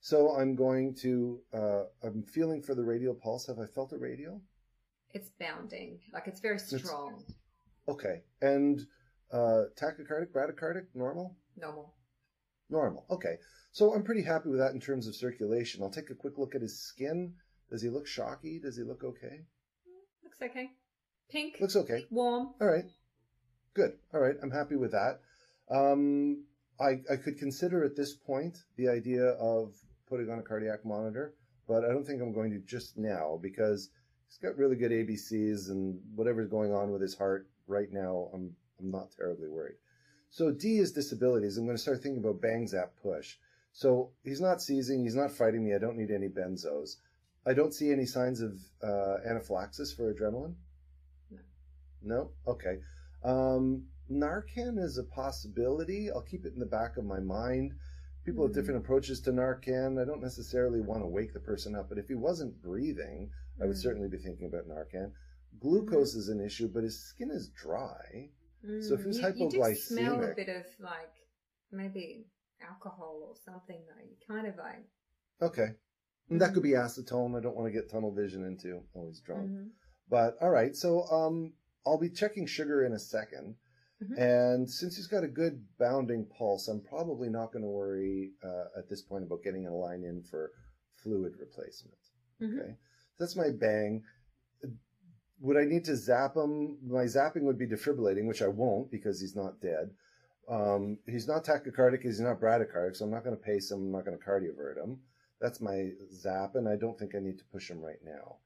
So 0.00 0.36
I'm 0.36 0.54
going 0.54 0.94
to, 1.02 1.40
uh, 1.52 1.82
I'm 2.04 2.22
feeling 2.22 2.62
for 2.62 2.74
the 2.74 2.84
radial 2.84 3.14
pulse. 3.14 3.46
Have 3.48 3.58
I 3.58 3.66
felt 3.66 3.92
a 3.92 3.98
radial? 3.98 4.40
It's 5.10 5.30
bounding, 5.40 5.98
like 6.12 6.26
it's 6.26 6.40
very 6.40 6.58
strong. 6.58 7.14
It's, 7.20 7.34
okay. 7.88 8.22
And 8.42 8.86
uh, 9.32 9.64
tachycardic, 9.80 10.32
bradycardic, 10.32 10.86
normal? 10.94 11.36
Normal. 11.56 11.94
Normal. 12.70 13.06
Okay. 13.10 13.36
So 13.72 13.94
I'm 13.94 14.02
pretty 14.02 14.22
happy 14.22 14.50
with 14.50 14.58
that 14.58 14.72
in 14.72 14.80
terms 14.80 15.06
of 15.06 15.16
circulation. 15.16 15.82
I'll 15.82 15.90
take 15.90 16.10
a 16.10 16.14
quick 16.14 16.38
look 16.38 16.54
at 16.54 16.60
his 16.60 16.78
skin. 16.78 17.34
Does 17.70 17.82
he 17.82 17.88
look 17.88 18.06
shocky? 18.06 18.58
Does 18.58 18.76
he 18.76 18.82
look 18.82 19.04
okay? 19.04 19.42
Looks 20.22 20.40
okay. 20.42 20.70
Pink. 21.30 21.56
Looks 21.60 21.76
okay. 21.76 22.06
Warm. 22.10 22.54
All 22.60 22.66
right. 22.66 22.84
Good. 23.74 23.92
All 24.14 24.20
right. 24.20 24.36
I'm 24.42 24.50
happy 24.50 24.76
with 24.76 24.92
that. 24.92 25.20
Um, 25.70 26.44
I, 26.80 27.00
I 27.12 27.16
could 27.16 27.38
consider 27.38 27.84
at 27.84 27.96
this 27.96 28.14
point 28.14 28.58
the 28.76 28.88
idea 28.88 29.24
of 29.24 29.74
putting 30.08 30.30
on 30.30 30.38
a 30.38 30.42
cardiac 30.42 30.84
monitor, 30.84 31.34
but 31.66 31.84
I 31.84 31.88
don't 31.88 32.04
think 32.04 32.22
I'm 32.22 32.32
going 32.32 32.52
to 32.52 32.60
just 32.60 32.96
now 32.96 33.38
because 33.42 33.90
he's 34.26 34.38
got 34.38 34.56
really 34.56 34.76
good 34.76 34.92
ABCs 34.92 35.68
and 35.68 36.00
whatever's 36.14 36.48
going 36.48 36.72
on 36.72 36.90
with 36.90 37.02
his 37.02 37.14
heart 37.14 37.48
right 37.66 37.92
now, 37.92 38.30
I'm 38.32 38.54
I'm 38.80 38.90
not 38.90 39.10
terribly 39.10 39.48
worried. 39.48 39.76
So 40.30 40.50
D 40.50 40.78
is 40.78 40.92
disabilities. 40.92 41.56
I'm 41.58 41.64
going 41.64 41.76
to 41.76 41.82
start 41.82 42.02
thinking 42.02 42.22
about 42.22 42.40
bang 42.40 42.66
zap 42.66 42.92
push. 43.02 43.36
So 43.72 44.10
he's 44.24 44.40
not 44.40 44.62
seizing, 44.62 45.04
he's 45.04 45.14
not 45.14 45.32
fighting 45.32 45.64
me. 45.64 45.74
I 45.74 45.78
don't 45.78 45.96
need 45.96 46.10
any 46.10 46.28
benzos. 46.28 46.96
I 47.48 47.54
don't 47.54 47.72
see 47.72 47.90
any 47.90 48.04
signs 48.04 48.40
of 48.40 48.58
uh, 48.82 49.16
anaphylaxis 49.28 49.92
for 49.92 50.12
adrenaline. 50.12 50.54
No. 51.30 51.38
No. 52.02 52.30
Okay. 52.46 52.78
Um, 53.24 53.84
Narcan 54.10 54.78
is 54.78 54.98
a 54.98 55.04
possibility. 55.04 56.10
I'll 56.10 56.22
keep 56.22 56.44
it 56.44 56.52
in 56.52 56.58
the 56.58 56.66
back 56.66 56.96
of 56.96 57.04
my 57.04 57.20
mind. 57.20 57.72
People 58.24 58.44
mm-hmm. 58.44 58.54
have 58.54 58.54
different 58.54 58.84
approaches 58.84 59.20
to 59.22 59.30
Narcan. 59.30 60.00
I 60.00 60.04
don't 60.04 60.22
necessarily 60.22 60.80
want 60.80 61.02
to 61.02 61.06
wake 61.06 61.32
the 61.32 61.40
person 61.40 61.74
up, 61.74 61.88
but 61.88 61.98
if 61.98 62.08
he 62.08 62.14
wasn't 62.14 62.60
breathing, 62.62 63.30
mm-hmm. 63.30 63.62
I 63.62 63.66
would 63.66 63.76
mm. 63.76 63.82
certainly 63.82 64.08
be 64.08 64.18
thinking 64.18 64.46
about 64.46 64.68
Narcan. 64.68 65.12
Glucose 65.60 66.12
mm-hmm. 66.12 66.20
is 66.20 66.28
an 66.28 66.44
issue, 66.44 66.68
but 66.68 66.84
his 66.84 67.00
skin 67.00 67.30
is 67.30 67.48
dry. 67.50 68.28
So 68.80 68.94
if 68.94 69.00
mm, 69.00 69.14
you, 69.14 69.22
hypoglycemic, 69.22 69.38
you 69.38 69.50
do 69.50 69.76
smell 69.76 70.24
a 70.24 70.34
bit 70.34 70.48
of 70.48 70.64
like 70.80 71.14
maybe 71.70 72.26
alcohol 72.60 73.22
or 73.28 73.34
something. 73.44 73.80
Though 73.86 74.04
you 74.04 74.16
kind 74.26 74.48
of 74.48 74.56
like 74.56 74.84
okay, 75.40 75.74
and 76.30 76.40
that 76.40 76.54
could 76.54 76.62
be 76.62 76.72
acetone. 76.72 77.36
I 77.36 77.40
don't 77.40 77.56
want 77.56 77.66
to 77.66 77.72
get 77.72 77.90
tunnel 77.90 78.12
vision 78.12 78.44
into 78.44 78.80
always 78.94 79.20
drunk. 79.20 79.50
Mm-hmm. 79.50 79.68
But 80.10 80.36
all 80.40 80.50
right, 80.50 80.74
so 80.74 81.04
um, 81.10 81.52
I'll 81.86 81.98
be 81.98 82.10
checking 82.10 82.46
sugar 82.46 82.84
in 82.84 82.92
a 82.92 82.96
2nd 82.96 83.54
mm-hmm. 84.02 84.20
And 84.20 84.70
since 84.70 84.96
he's 84.96 85.06
got 85.06 85.24
a 85.24 85.28
good 85.28 85.64
bounding 85.78 86.26
pulse, 86.36 86.68
I'm 86.68 86.80
probably 86.80 87.28
not 87.28 87.52
going 87.52 87.62
to 87.62 87.68
worry 87.68 88.32
uh, 88.44 88.78
at 88.78 88.88
this 88.88 89.02
point 89.02 89.24
about 89.24 89.42
getting 89.42 89.66
a 89.66 89.74
line 89.74 90.04
in 90.04 90.22
for 90.22 90.52
fluid 91.02 91.34
replacement. 91.38 91.98
Mm-hmm. 92.42 92.58
Okay. 92.58 92.74
That's 93.18 93.36
my 93.36 93.50
bang. 93.50 94.02
Would 95.40 95.56
I 95.56 95.64
need 95.64 95.84
to 95.84 95.96
zap 95.96 96.36
him? 96.36 96.78
My 96.84 97.04
zapping 97.04 97.42
would 97.42 97.58
be 97.58 97.66
defibrillating, 97.66 98.26
which 98.26 98.42
I 98.42 98.48
won't 98.48 98.90
because 98.90 99.20
he's 99.20 99.36
not 99.36 99.60
dead. 99.60 99.90
Um, 100.48 100.98
he's 101.06 101.28
not 101.28 101.44
tachycardic, 101.44 102.02
he's 102.02 102.20
not 102.20 102.40
bradycardic, 102.40 102.96
so 102.96 103.04
I'm 103.04 103.10
not 103.10 103.22
going 103.22 103.36
to 103.36 103.42
pace 103.42 103.70
him, 103.70 103.78
I'm 103.78 103.92
not 103.92 104.06
going 104.06 104.18
to 104.18 104.24
cardiovert 104.24 104.82
him. 104.82 104.98
That's 105.40 105.60
my 105.60 105.90
zap, 106.12 106.56
and 106.56 106.68
I 106.68 106.76
don't 106.76 106.98
think 106.98 107.14
I 107.14 107.20
need 107.20 107.38
to 107.38 107.44
push 107.52 107.70
him 107.70 107.80
right 107.80 108.00
now. 108.04 108.36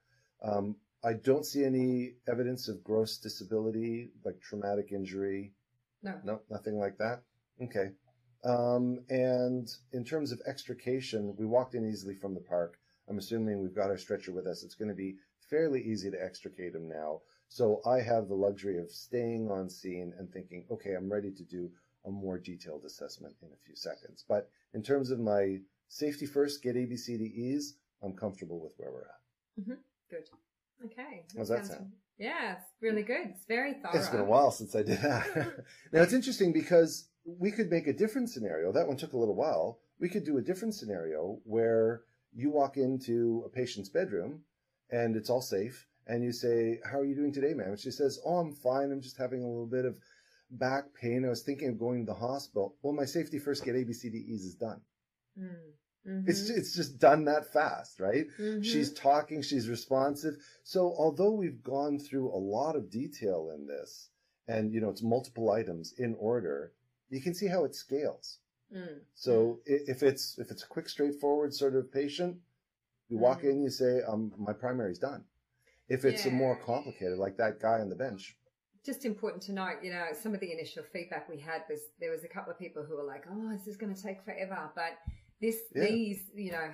Um, 0.42 0.76
I 1.04 1.14
don't 1.14 1.46
see 1.46 1.64
any 1.64 2.14
evidence 2.28 2.68
of 2.68 2.84
gross 2.84 3.18
disability, 3.18 4.10
like 4.24 4.40
traumatic 4.40 4.92
injury. 4.92 5.52
No. 6.02 6.14
No, 6.24 6.40
nothing 6.50 6.78
like 6.78 6.98
that. 6.98 7.22
Okay. 7.62 7.90
Um, 8.44 9.00
and 9.08 9.68
in 9.92 10.04
terms 10.04 10.32
of 10.32 10.40
extrication, 10.46 11.34
we 11.38 11.46
walked 11.46 11.74
in 11.74 11.88
easily 11.88 12.14
from 12.14 12.34
the 12.34 12.40
park. 12.40 12.78
I'm 13.08 13.18
assuming 13.18 13.60
we've 13.60 13.74
got 13.74 13.90
our 13.90 13.98
stretcher 13.98 14.32
with 14.32 14.46
us. 14.46 14.62
It's 14.62 14.74
going 14.74 14.88
to 14.90 14.94
be 14.94 15.16
fairly 15.48 15.82
easy 15.82 16.10
to 16.10 16.22
extricate 16.22 16.74
him 16.74 16.88
now. 16.88 17.20
So 17.48 17.82
I 17.84 18.00
have 18.00 18.28
the 18.28 18.34
luxury 18.34 18.78
of 18.78 18.90
staying 18.90 19.50
on 19.50 19.68
scene 19.68 20.14
and 20.18 20.32
thinking, 20.32 20.64
okay, 20.70 20.94
I'm 20.94 21.12
ready 21.12 21.30
to 21.30 21.44
do 21.44 21.70
a 22.04 22.10
more 22.10 22.38
detailed 22.38 22.84
assessment 22.84 23.34
in 23.42 23.48
a 23.48 23.64
few 23.64 23.76
seconds. 23.76 24.24
But 24.26 24.48
in 24.74 24.82
terms 24.82 25.10
of 25.10 25.20
my 25.20 25.58
safety 25.92 26.26
first, 26.26 26.62
get 26.62 26.74
ABCDEs, 26.74 27.74
I'm 28.02 28.14
comfortable 28.14 28.60
with 28.60 28.72
where 28.78 28.90
we're 28.90 29.02
at. 29.02 29.60
Mm-hmm. 29.60 29.80
Good. 30.10 30.28
Okay. 30.86 31.24
How's 31.36 31.48
that 31.50 31.66
sound? 31.66 31.92
Yeah, 32.18 32.52
it's 32.52 32.64
really 32.80 33.02
good. 33.02 33.28
It's 33.28 33.44
very 33.46 33.74
thorough. 33.74 33.92
It's 33.94 34.08
been 34.08 34.20
a 34.20 34.24
while 34.24 34.50
since 34.50 34.74
I 34.74 34.82
did 34.82 35.00
that. 35.02 35.64
now 35.92 36.02
it's 36.02 36.12
interesting 36.12 36.52
because 36.52 37.08
we 37.24 37.50
could 37.50 37.70
make 37.70 37.86
a 37.86 37.92
different 37.92 38.30
scenario. 38.30 38.72
That 38.72 38.88
one 38.88 38.96
took 38.96 39.12
a 39.12 39.18
little 39.18 39.34
while. 39.34 39.78
We 40.00 40.08
could 40.08 40.24
do 40.24 40.38
a 40.38 40.42
different 40.42 40.74
scenario 40.74 41.38
where 41.44 42.02
you 42.32 42.50
walk 42.50 42.76
into 42.76 43.42
a 43.46 43.48
patient's 43.48 43.88
bedroom 43.88 44.40
and 44.90 45.14
it's 45.14 45.30
all 45.30 45.42
safe 45.42 45.86
and 46.06 46.24
you 46.24 46.32
say, 46.32 46.80
How 46.90 46.98
are 46.98 47.04
you 47.04 47.14
doing 47.14 47.32
today, 47.32 47.54
ma'am? 47.54 47.68
And 47.68 47.80
she 47.80 47.90
says, 47.90 48.18
Oh, 48.24 48.38
I'm 48.38 48.52
fine. 48.52 48.90
I'm 48.90 49.02
just 49.02 49.18
having 49.18 49.42
a 49.42 49.46
little 49.46 49.66
bit 49.66 49.84
of 49.84 49.98
back 50.50 50.84
pain. 51.00 51.24
I 51.24 51.28
was 51.28 51.42
thinking 51.42 51.68
of 51.68 51.78
going 51.78 52.04
to 52.04 52.12
the 52.12 52.18
hospital. 52.18 52.76
Well, 52.82 52.94
my 52.94 53.04
safety 53.04 53.38
first 53.38 53.64
get 53.64 53.74
ABCDEs 53.74 54.44
is 54.44 54.54
done. 54.54 54.80
Mm. 55.38 55.72
Mm-hmm. 56.08 56.28
It's 56.28 56.50
it's 56.50 56.74
just 56.74 56.98
done 56.98 57.24
that 57.26 57.52
fast, 57.52 58.00
right? 58.00 58.26
Mm-hmm. 58.38 58.62
She's 58.62 58.92
talking, 58.92 59.40
she's 59.40 59.68
responsive. 59.68 60.36
So 60.64 60.94
although 60.98 61.30
we've 61.30 61.62
gone 61.62 61.98
through 61.98 62.32
a 62.32 62.36
lot 62.36 62.74
of 62.74 62.90
detail 62.90 63.52
in 63.54 63.66
this, 63.66 64.08
and 64.48 64.72
you 64.72 64.80
know 64.80 64.90
it's 64.90 65.02
multiple 65.02 65.50
items 65.50 65.94
in 65.98 66.16
order, 66.18 66.72
you 67.08 67.20
can 67.20 67.34
see 67.34 67.46
how 67.46 67.64
it 67.64 67.76
scales. 67.76 68.38
Mm. 68.74 69.00
So 69.14 69.60
if 69.64 70.02
it's 70.02 70.38
if 70.38 70.50
it's 70.50 70.64
a 70.64 70.66
quick, 70.66 70.88
straightforward 70.88 71.54
sort 71.54 71.76
of 71.76 71.92
patient, 71.92 72.36
you 73.08 73.18
walk 73.18 73.42
mm. 73.42 73.50
in, 73.50 73.62
you 73.62 73.70
say, 73.70 74.00
um, 74.02 74.32
"My 74.36 74.52
primary's 74.52 74.98
done." 74.98 75.24
If 75.88 76.04
it's 76.04 76.24
yeah. 76.24 76.32
more 76.32 76.56
complicated, 76.56 77.18
like 77.18 77.36
that 77.36 77.60
guy 77.60 77.80
on 77.80 77.90
the 77.90 77.96
bench, 77.96 78.36
just 78.84 79.04
important 79.04 79.42
to 79.44 79.52
note, 79.52 79.76
you 79.82 79.90
know, 79.90 80.06
some 80.20 80.34
of 80.34 80.40
the 80.40 80.50
initial 80.50 80.82
feedback 80.92 81.28
we 81.28 81.38
had 81.38 81.62
was 81.68 81.80
there 82.00 82.10
was 82.10 82.24
a 82.24 82.28
couple 82.28 82.52
of 82.52 82.58
people 82.58 82.82
who 82.82 82.96
were 82.96 83.04
like, 83.04 83.24
"Oh, 83.30 83.52
this 83.52 83.68
is 83.68 83.76
going 83.76 83.94
to 83.94 84.02
take 84.02 84.24
forever," 84.24 84.70
but 84.74 84.98
this, 85.42 85.58
yeah. 85.74 85.84
these, 85.84 86.30
you 86.34 86.52
know, 86.52 86.70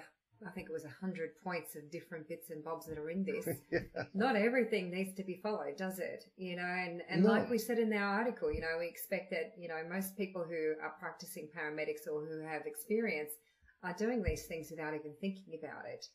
I 0.46 0.50
think 0.50 0.68
it 0.68 0.72
was 0.72 0.84
a 0.84 1.00
hundred 1.00 1.30
points 1.42 1.74
of 1.74 1.90
different 1.90 2.28
bits 2.28 2.50
and 2.50 2.62
bobs 2.62 2.86
that 2.86 2.98
are 2.98 3.10
in 3.10 3.24
this. 3.24 3.48
yeah. 3.72 4.04
Not 4.14 4.36
everything 4.36 4.90
needs 4.90 5.14
to 5.16 5.24
be 5.24 5.40
followed, 5.42 5.76
does 5.76 5.98
it? 5.98 6.26
You 6.36 6.56
know, 6.56 6.62
and, 6.62 7.02
and 7.10 7.24
no. 7.24 7.30
like 7.30 7.50
we 7.50 7.58
said 7.58 7.78
in 7.78 7.92
our 7.92 8.20
article, 8.20 8.52
you 8.52 8.60
know, 8.60 8.76
we 8.78 8.86
expect 8.86 9.30
that, 9.30 9.54
you 9.58 9.66
know, 9.66 9.82
most 9.90 10.16
people 10.16 10.44
who 10.48 10.74
are 10.80 10.94
practicing 11.00 11.48
paramedics 11.48 12.06
or 12.06 12.24
who 12.24 12.46
have 12.46 12.66
experience 12.66 13.32
are 13.82 13.94
doing 13.94 14.22
these 14.22 14.46
things 14.46 14.70
without 14.70 14.94
even 14.94 15.14
thinking 15.20 15.58
about 15.58 15.84
it. 15.92 16.06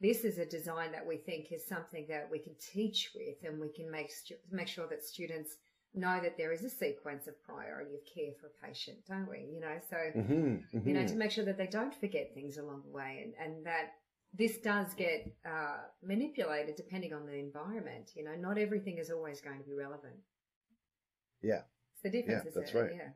This 0.00 0.24
is 0.24 0.38
a 0.38 0.46
design 0.46 0.92
that 0.92 1.06
we 1.06 1.16
think 1.16 1.52
is 1.52 1.66
something 1.66 2.06
that 2.08 2.28
we 2.30 2.38
can 2.38 2.54
teach 2.72 3.10
with 3.14 3.36
and 3.44 3.60
we 3.60 3.68
can 3.68 3.90
make, 3.90 4.10
stu- 4.10 4.36
make 4.50 4.68
sure 4.68 4.88
that 4.88 5.04
students 5.04 5.56
know 5.94 6.20
that 6.22 6.36
there 6.36 6.52
is 6.52 6.64
a 6.64 6.70
sequence 6.70 7.26
of 7.26 7.42
priority 7.42 7.94
of 7.94 8.00
care 8.04 8.32
for 8.40 8.46
a 8.46 8.66
patient, 8.66 8.98
don't 9.08 9.28
we? 9.28 9.46
You 9.52 9.60
know, 9.60 9.78
so, 9.88 9.96
mm-hmm, 9.96 10.32
mm-hmm. 10.32 10.88
you 10.88 10.94
know, 10.94 11.06
to 11.06 11.14
make 11.14 11.30
sure 11.30 11.44
that 11.44 11.58
they 11.58 11.66
don't 11.66 11.94
forget 11.94 12.32
things 12.34 12.58
along 12.58 12.82
the 12.84 12.92
way 12.92 13.24
and, 13.24 13.34
and 13.42 13.66
that 13.66 13.94
this 14.34 14.58
does 14.58 14.92
get 14.94 15.32
uh, 15.46 15.78
manipulated 16.02 16.76
depending 16.76 17.12
on 17.14 17.26
the 17.26 17.34
environment. 17.34 18.10
You 18.14 18.24
know, 18.24 18.34
not 18.38 18.58
everything 18.58 18.98
is 18.98 19.10
always 19.10 19.40
going 19.40 19.58
to 19.58 19.64
be 19.64 19.74
relevant. 19.74 20.16
Yeah. 21.42 21.62
It's 21.94 22.02
the 22.02 22.10
difference, 22.10 22.44
yeah, 22.44 22.50
that's 22.54 22.74
right. 22.74 22.90
Yeah. 22.94 23.08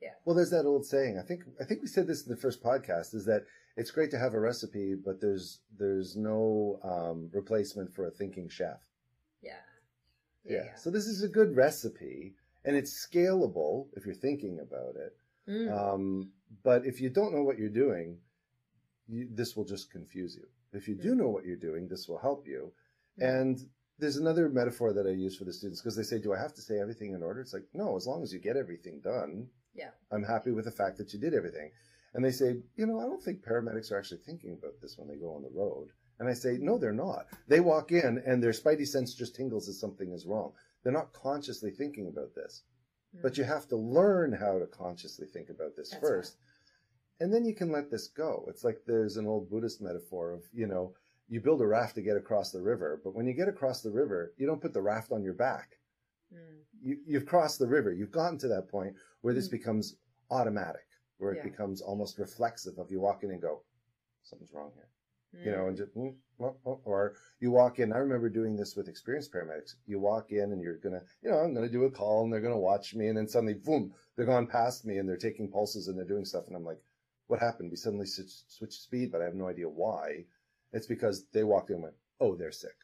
Yeah. 0.00 0.14
Well, 0.24 0.34
there's 0.34 0.50
that 0.50 0.66
old 0.66 0.84
saying. 0.84 1.16
I 1.16 1.22
think 1.22 1.44
I 1.60 1.64
think 1.64 1.80
we 1.80 1.86
said 1.86 2.08
this 2.08 2.26
in 2.26 2.28
the 2.28 2.40
first 2.40 2.60
podcast. 2.60 3.14
Is 3.14 3.24
that 3.26 3.44
it's 3.76 3.92
great 3.92 4.10
to 4.10 4.18
have 4.18 4.34
a 4.34 4.40
recipe, 4.40 4.96
but 4.96 5.20
there's 5.20 5.60
there's 5.78 6.16
no 6.16 6.80
um, 6.82 7.30
replacement 7.32 7.94
for 7.94 8.08
a 8.08 8.10
thinking 8.10 8.48
chef. 8.48 8.80
Yeah. 9.42 9.60
Yeah. 10.44 10.64
yeah. 10.64 10.74
So 10.76 10.90
this 10.90 11.06
is 11.06 11.22
a 11.22 11.28
good 11.28 11.56
recipe 11.56 12.34
and 12.64 12.76
it's 12.76 13.06
scalable 13.06 13.86
if 13.94 14.06
you're 14.06 14.14
thinking 14.14 14.60
about 14.60 14.96
it. 14.96 15.16
Mm. 15.48 15.72
Um, 15.72 16.30
but 16.62 16.86
if 16.86 17.00
you 17.00 17.10
don't 17.10 17.34
know 17.34 17.42
what 17.42 17.58
you're 17.58 17.68
doing, 17.68 18.18
you, 19.08 19.28
this 19.30 19.56
will 19.56 19.64
just 19.64 19.90
confuse 19.90 20.36
you. 20.36 20.46
If 20.72 20.88
you 20.88 20.94
do 20.94 21.14
mm. 21.14 21.18
know 21.18 21.28
what 21.28 21.44
you're 21.44 21.56
doing, 21.56 21.88
this 21.88 22.08
will 22.08 22.18
help 22.18 22.46
you. 22.46 22.72
Mm. 23.20 23.40
And 23.40 23.68
there's 23.98 24.16
another 24.16 24.48
metaphor 24.48 24.92
that 24.92 25.06
I 25.06 25.10
use 25.10 25.36
for 25.36 25.44
the 25.44 25.52
students 25.52 25.80
because 25.80 25.96
they 25.96 26.02
say, 26.02 26.18
"Do 26.18 26.32
I 26.32 26.38
have 26.38 26.54
to 26.54 26.62
say 26.62 26.78
everything 26.78 27.12
in 27.12 27.22
order?" 27.22 27.40
It's 27.40 27.52
like, 27.52 27.66
no. 27.74 27.96
As 27.96 28.06
long 28.06 28.22
as 28.22 28.32
you 28.32 28.40
get 28.40 28.56
everything 28.56 29.00
done, 29.00 29.48
yeah, 29.74 29.90
I'm 30.10 30.24
happy 30.24 30.50
with 30.50 30.64
the 30.64 30.70
fact 30.70 30.98
that 30.98 31.12
you 31.12 31.20
did 31.20 31.34
everything. 31.34 31.70
And 32.14 32.24
they 32.24 32.30
say, 32.30 32.56
you 32.76 32.86
know, 32.86 33.00
I 33.00 33.04
don't 33.04 33.22
think 33.22 33.44
paramedics 33.44 33.90
are 33.90 33.98
actually 33.98 34.18
thinking 34.18 34.52
about 34.52 34.80
this 34.80 34.98
when 34.98 35.08
they 35.08 35.16
go 35.16 35.34
on 35.34 35.42
the 35.42 35.50
road. 35.50 35.88
And 36.18 36.28
I 36.28 36.34
say, 36.34 36.56
no, 36.60 36.78
they're 36.78 36.92
not. 36.92 37.26
They 37.48 37.60
walk 37.60 37.90
in 37.90 38.22
and 38.24 38.42
their 38.42 38.52
spidey 38.52 38.86
sense 38.86 39.14
just 39.14 39.34
tingles 39.34 39.68
as 39.68 39.80
something 39.80 40.12
is 40.12 40.26
wrong. 40.26 40.52
They're 40.82 40.92
not 40.92 41.12
consciously 41.12 41.70
thinking 41.70 42.06
about 42.06 42.34
this. 42.34 42.62
Mm. 43.16 43.22
But 43.22 43.36
you 43.36 43.44
have 43.44 43.66
to 43.68 43.76
learn 43.76 44.32
how 44.32 44.58
to 44.58 44.66
consciously 44.66 45.26
think 45.26 45.48
about 45.48 45.74
this 45.76 45.90
That's 45.90 46.00
first. 46.00 46.36
And 47.20 47.32
then 47.32 47.44
you 47.44 47.54
can 47.54 47.72
let 47.72 47.90
this 47.90 48.08
go. 48.08 48.44
It's 48.48 48.64
like 48.64 48.82
there's 48.86 49.16
an 49.16 49.26
old 49.26 49.50
Buddhist 49.50 49.80
metaphor 49.80 50.32
of, 50.32 50.42
you 50.52 50.66
know, 50.66 50.94
you 51.28 51.40
build 51.40 51.60
a 51.60 51.66
raft 51.66 51.94
to 51.94 52.02
get 52.02 52.16
across 52.16 52.50
the 52.50 52.60
river, 52.60 53.00
but 53.02 53.14
when 53.14 53.26
you 53.26 53.32
get 53.32 53.48
across 53.48 53.80
the 53.80 53.90
river, 53.90 54.32
you 54.36 54.46
don't 54.46 54.60
put 54.60 54.74
the 54.74 54.82
raft 54.82 55.12
on 55.12 55.22
your 55.22 55.34
back. 55.34 55.78
Mm. 56.32 56.58
You, 56.82 56.98
you've 57.06 57.26
crossed 57.26 57.58
the 57.58 57.66
river. 57.66 57.92
You've 57.92 58.12
gotten 58.12 58.38
to 58.38 58.48
that 58.48 58.68
point 58.68 58.94
where 59.22 59.34
this 59.34 59.48
Mm. 59.48 59.52
becomes 59.52 59.96
automatic, 60.30 60.86
where 61.18 61.32
it 61.32 61.42
becomes 61.42 61.80
almost 61.80 62.18
reflexive 62.18 62.78
of 62.78 62.90
you 62.90 63.00
walk 63.00 63.22
in 63.22 63.30
and 63.30 63.40
go, 63.40 63.62
something's 64.22 64.52
wrong 64.52 64.70
here 64.74 64.88
you 65.32 65.50
know, 65.50 65.66
and 65.68 65.76
just, 65.76 65.94
mm, 65.96 66.14
or 66.64 67.14
you 67.40 67.50
walk 67.50 67.78
in. 67.78 67.92
I 67.92 67.98
remember 67.98 68.28
doing 68.28 68.56
this 68.56 68.76
with 68.76 68.88
experienced 68.88 69.32
paramedics. 69.32 69.74
You 69.86 69.98
walk 70.00 70.30
in 70.32 70.52
and 70.52 70.62
you're 70.62 70.76
gonna, 70.78 71.02
you 71.22 71.30
know, 71.30 71.38
I'm 71.38 71.54
gonna 71.54 71.68
do 71.68 71.84
a 71.84 71.90
call 71.90 72.24
and 72.24 72.32
they're 72.32 72.40
gonna 72.40 72.58
watch 72.58 72.94
me, 72.94 73.08
and 73.08 73.16
then 73.16 73.28
suddenly, 73.28 73.54
boom, 73.54 73.92
they're 74.16 74.26
gone 74.26 74.46
past 74.46 74.84
me 74.84 74.98
and 74.98 75.08
they're 75.08 75.16
taking 75.16 75.50
pulses 75.50 75.88
and 75.88 75.96
they're 75.98 76.04
doing 76.04 76.24
stuff, 76.24 76.46
and 76.46 76.56
I'm 76.56 76.64
like, 76.64 76.80
what 77.28 77.40
happened? 77.40 77.70
We 77.70 77.76
suddenly 77.76 78.06
switched, 78.06 78.72
speed, 78.72 79.10
but 79.12 79.20
I 79.20 79.24
have 79.24 79.34
no 79.34 79.48
idea 79.48 79.68
why. 79.68 80.24
It's 80.72 80.86
because 80.86 81.24
they 81.32 81.44
walked 81.44 81.70
in 81.70 81.74
and 81.76 81.82
went, 81.84 81.96
oh, 82.20 82.34
they're 82.36 82.52
sick. 82.52 82.76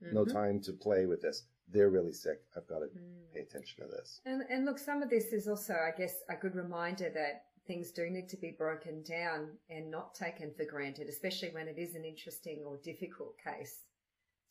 No 0.00 0.24
Mhm. 0.24 0.32
time 0.32 0.60
to 0.62 0.72
play 0.72 1.06
with 1.06 1.22
this. 1.22 1.44
They're 1.68 1.90
really 1.90 2.12
sick. 2.12 2.42
I've 2.56 2.66
got 2.68 2.80
to 2.80 2.86
Mm. 2.86 3.32
pay 3.32 3.40
attention 3.40 3.84
to 3.84 3.90
this. 3.90 4.20
And, 4.24 4.42
and 4.48 4.64
look, 4.64 4.78
some 4.78 5.02
of 5.02 5.10
this 5.10 5.32
is 5.32 5.48
also, 5.48 5.74
I 5.74 5.90
guess, 5.96 6.22
a 6.28 6.36
good 6.36 6.54
reminder 6.54 7.10
that 7.10 7.46
things 7.66 7.90
do 7.92 8.08
need 8.10 8.28
to 8.30 8.36
be 8.36 8.50
broken 8.50 9.02
down 9.02 9.50
and 9.70 9.90
not 9.90 10.14
taken 10.14 10.52
for 10.54 10.64
granted, 10.64 11.08
especially 11.08 11.50
when 11.50 11.68
it 11.68 11.78
is 11.78 11.94
an 11.94 12.04
interesting 12.04 12.62
or 12.66 12.78
difficult 12.78 13.36
case. 13.38 13.82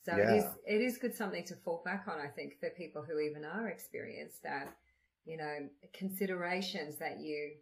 So 0.04 0.16
it 0.16 0.30
is, 0.30 0.44
Yeah. 0.44 0.76
it 0.76 0.82
is 0.82 0.98
good 0.98 1.16
something 1.16 1.44
to 1.46 1.56
fall 1.56 1.82
back 1.84 2.08
on, 2.08 2.20
I 2.20 2.28
think, 2.28 2.60
for 2.60 2.70
people 2.72 3.02
who 3.04 3.20
even 3.20 3.44
are 3.44 3.70
experienced 3.70 4.44
that, 4.44 4.78
you 5.26 5.38
know, 5.38 5.70
considerations 5.94 6.98
that 6.98 7.20
you, 7.20 7.58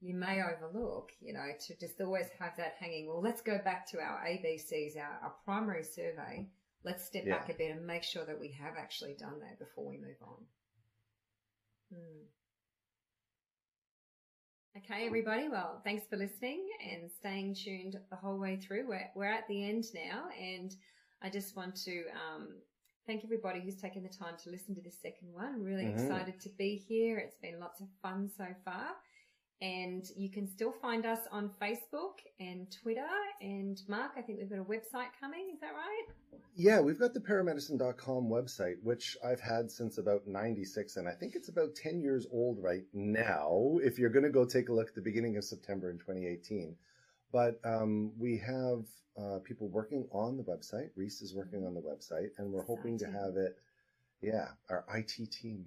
you 0.00 0.14
may 0.14 0.42
overlook, 0.42 1.12
you 1.20 1.32
know, 1.32 1.52
to 1.66 1.76
just 1.78 2.00
always 2.00 2.28
have 2.40 2.56
that 2.56 2.74
hanging. 2.80 3.06
Well, 3.06 3.22
let's 3.22 3.42
go 3.42 3.58
back 3.58 3.86
to 3.90 4.00
our 4.00 4.24
ABCs, 4.26 4.96
our, 4.96 5.20
our 5.22 5.34
primary 5.44 5.84
survey. 5.84 6.48
Let's 6.82 7.04
step 7.04 7.24
Yeah. 7.26 7.38
back 7.38 7.48
a 7.50 7.54
bit 7.54 7.76
and 7.76 7.86
make 7.86 8.02
sure 8.02 8.26
that 8.26 8.40
we 8.40 8.50
have 8.52 8.76
actually 8.76 9.14
done 9.14 9.38
that 9.40 9.58
before 9.58 9.86
we 9.86 9.96
move 9.98 10.20
on. 10.20 10.46
Hmm. 11.92 12.26
Okay, 14.84 15.06
everybody. 15.06 15.48
Well, 15.48 15.80
thanks 15.84 16.04
for 16.08 16.16
listening 16.16 16.66
and 16.92 17.10
staying 17.10 17.54
tuned 17.54 17.96
the 18.10 18.16
whole 18.16 18.38
way 18.38 18.56
through. 18.56 18.86
We're, 18.88 19.08
we're 19.14 19.24
at 19.32 19.48
the 19.48 19.64
end 19.68 19.84
now, 19.94 20.24
and 20.38 20.74
I 21.22 21.30
just 21.30 21.56
want 21.56 21.74
to 21.84 22.02
um, 22.12 22.48
thank 23.06 23.24
everybody 23.24 23.60
who's 23.60 23.76
taken 23.80 24.02
the 24.02 24.08
time 24.10 24.34
to 24.44 24.50
listen 24.50 24.74
to 24.74 24.82
this 24.82 25.00
second 25.00 25.32
one. 25.32 25.62
Really 25.62 25.84
Mhm. 25.84 25.94
excited 25.94 26.38
to 26.40 26.48
be 26.58 26.76
here. 26.76 27.18
It's 27.18 27.36
been 27.38 27.58
lots 27.60 27.80
of 27.80 27.88
fun 28.02 28.28
so 28.36 28.46
far. 28.64 28.96
And 29.62 30.04
you 30.16 30.30
can 30.30 30.46
still 30.46 30.72
find 30.72 31.06
us 31.06 31.20
on 31.30 31.50
Facebook 31.62 32.18
and 32.40 32.66
Twitter. 32.82 33.06
And 33.40 33.80
Mark, 33.88 34.12
I 34.16 34.20
think 34.20 34.38
we've 34.38 34.50
got 34.50 34.58
a 34.58 34.64
website 34.64 35.08
coming. 35.20 35.50
Is 35.54 35.60
that 35.60 35.72
right? 35.72 36.40
Yeah, 36.56 36.80
we've 36.80 36.98
got 36.98 37.14
the 37.14 37.20
paramedicine.com 37.20 38.28
website, 38.28 38.76
which 38.82 39.16
I've 39.24 39.40
had 39.40 39.70
since 39.70 39.98
about 39.98 40.26
96, 40.26 40.96
and 40.96 41.08
I 41.08 41.12
think 41.12 41.34
it's 41.34 41.48
about 41.48 41.74
10 41.74 42.00
years 42.00 42.26
old 42.30 42.62
right 42.62 42.84
now, 42.92 43.78
if 43.82 43.98
you're 43.98 44.10
going 44.10 44.24
to 44.24 44.30
go 44.30 44.44
take 44.44 44.68
a 44.68 44.72
look 44.72 44.88
at 44.88 44.94
the 44.94 45.00
beginning 45.00 45.36
of 45.36 45.44
September 45.44 45.90
in 45.90 45.98
2018. 45.98 46.76
But 47.32 47.58
um, 47.64 48.12
we 48.16 48.38
have 48.38 48.84
uh, 49.18 49.38
people 49.44 49.68
working 49.68 50.06
on 50.12 50.36
the 50.36 50.44
website. 50.44 50.90
Reese 50.94 51.22
is 51.22 51.34
working 51.34 51.66
on 51.66 51.74
the 51.74 51.80
website, 51.80 52.30
and 52.38 52.52
we're 52.52 52.64
hoping 52.64 52.98
to 52.98 53.06
have 53.06 53.36
it, 53.36 53.58
yeah, 54.22 54.48
our 54.70 54.84
IT 54.94 55.32
team. 55.32 55.66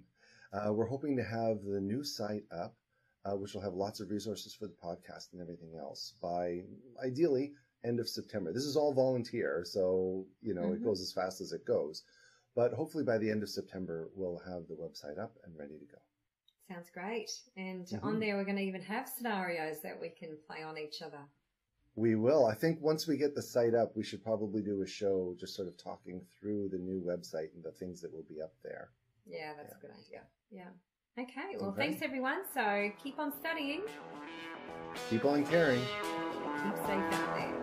Uh, 0.54 0.72
we're 0.72 0.88
hoping 0.88 1.18
to 1.18 1.24
have 1.24 1.64
the 1.66 1.82
new 1.82 2.04
site 2.04 2.46
up, 2.58 2.76
uh, 3.28 3.36
which 3.36 3.54
will 3.54 3.62
have 3.62 3.74
lots 3.74 4.00
of 4.00 4.10
resources 4.10 4.54
for 4.54 4.68
the 4.68 4.74
podcast 4.74 5.34
and 5.34 5.42
everything 5.42 5.76
else 5.78 6.14
by 6.22 6.62
ideally 7.04 7.54
end 7.84 8.00
of 8.00 8.08
September. 8.08 8.54
This 8.54 8.64
is 8.64 8.76
all 8.78 8.94
volunteer, 8.94 9.64
so 9.66 10.26
you 10.42 10.54
know 10.54 10.74
it 10.74 10.82
Mhm. 10.82 10.86
goes 10.86 11.02
as 11.02 11.12
fast 11.12 11.42
as 11.42 11.52
it 11.52 11.66
goes. 11.66 12.04
But 12.56 12.74
hopefully 12.74 13.04
by 13.04 13.18
the 13.18 13.30
end 13.30 13.44
of 13.44 13.50
September, 13.50 14.10
we'll 14.16 14.40
have 14.40 14.68
the 14.68 14.76
website 14.76 15.20
up 15.20 15.38
and 15.44 15.56
ready 15.58 15.78
to 15.78 15.86
go. 15.86 15.98
Sounds 16.68 16.90
great. 16.90 17.30
And 17.56 17.86
Mhm. 17.86 18.04
on 18.04 18.20
there, 18.20 18.36
we're 18.36 18.44
going 18.46 18.58
to 18.58 18.64
even 18.64 18.82
have 18.82 19.08
scenarios 19.08 19.82
that 19.82 20.00
we 20.00 20.10
can 20.10 20.38
play 20.48 20.64
on 20.64 20.78
each 20.78 21.02
other. 21.02 21.30
We 21.96 22.16
will. 22.16 22.46
I 22.46 22.56
think 22.56 22.82
once 22.82 23.08
we 23.08 23.16
get 23.18 23.36
the 23.36 23.42
site 23.42 23.74
up, 23.74 23.96
we 23.96 24.04
should 24.04 24.22
probably 24.24 24.62
do 24.62 24.82
a 24.82 24.88
show 24.88 25.34
just 25.36 25.56
sort 25.56 25.68
of 25.68 25.78
talking 25.78 26.26
through 26.40 26.70
the 26.70 26.78
new 26.78 27.02
website 27.02 27.54
and 27.54 27.64
the 27.64 27.72
things 27.72 28.02
that 28.02 28.12
will 28.12 28.24
be 28.24 28.42
up 28.42 28.54
there. 28.64 28.92
Yeah, 29.26 29.54
that's 29.56 29.72
Yeah. 29.72 29.78
a 29.78 29.82
good 29.82 29.92
idea. 29.92 30.28
Yeah. 30.50 30.74
Okay. 31.20 31.56
Well, 31.60 31.70
Okay. 31.70 31.82
thanks 31.88 32.02
everyone. 32.04 32.40
So 32.54 32.92
keep 33.02 33.18
on 33.20 33.34
studying. 33.40 33.82
Keep 35.10 35.26
on 35.26 35.46
caring. 35.46 35.82
Keep 35.82 36.76
safe 36.86 37.14
out 37.14 37.36
there. 37.36 37.57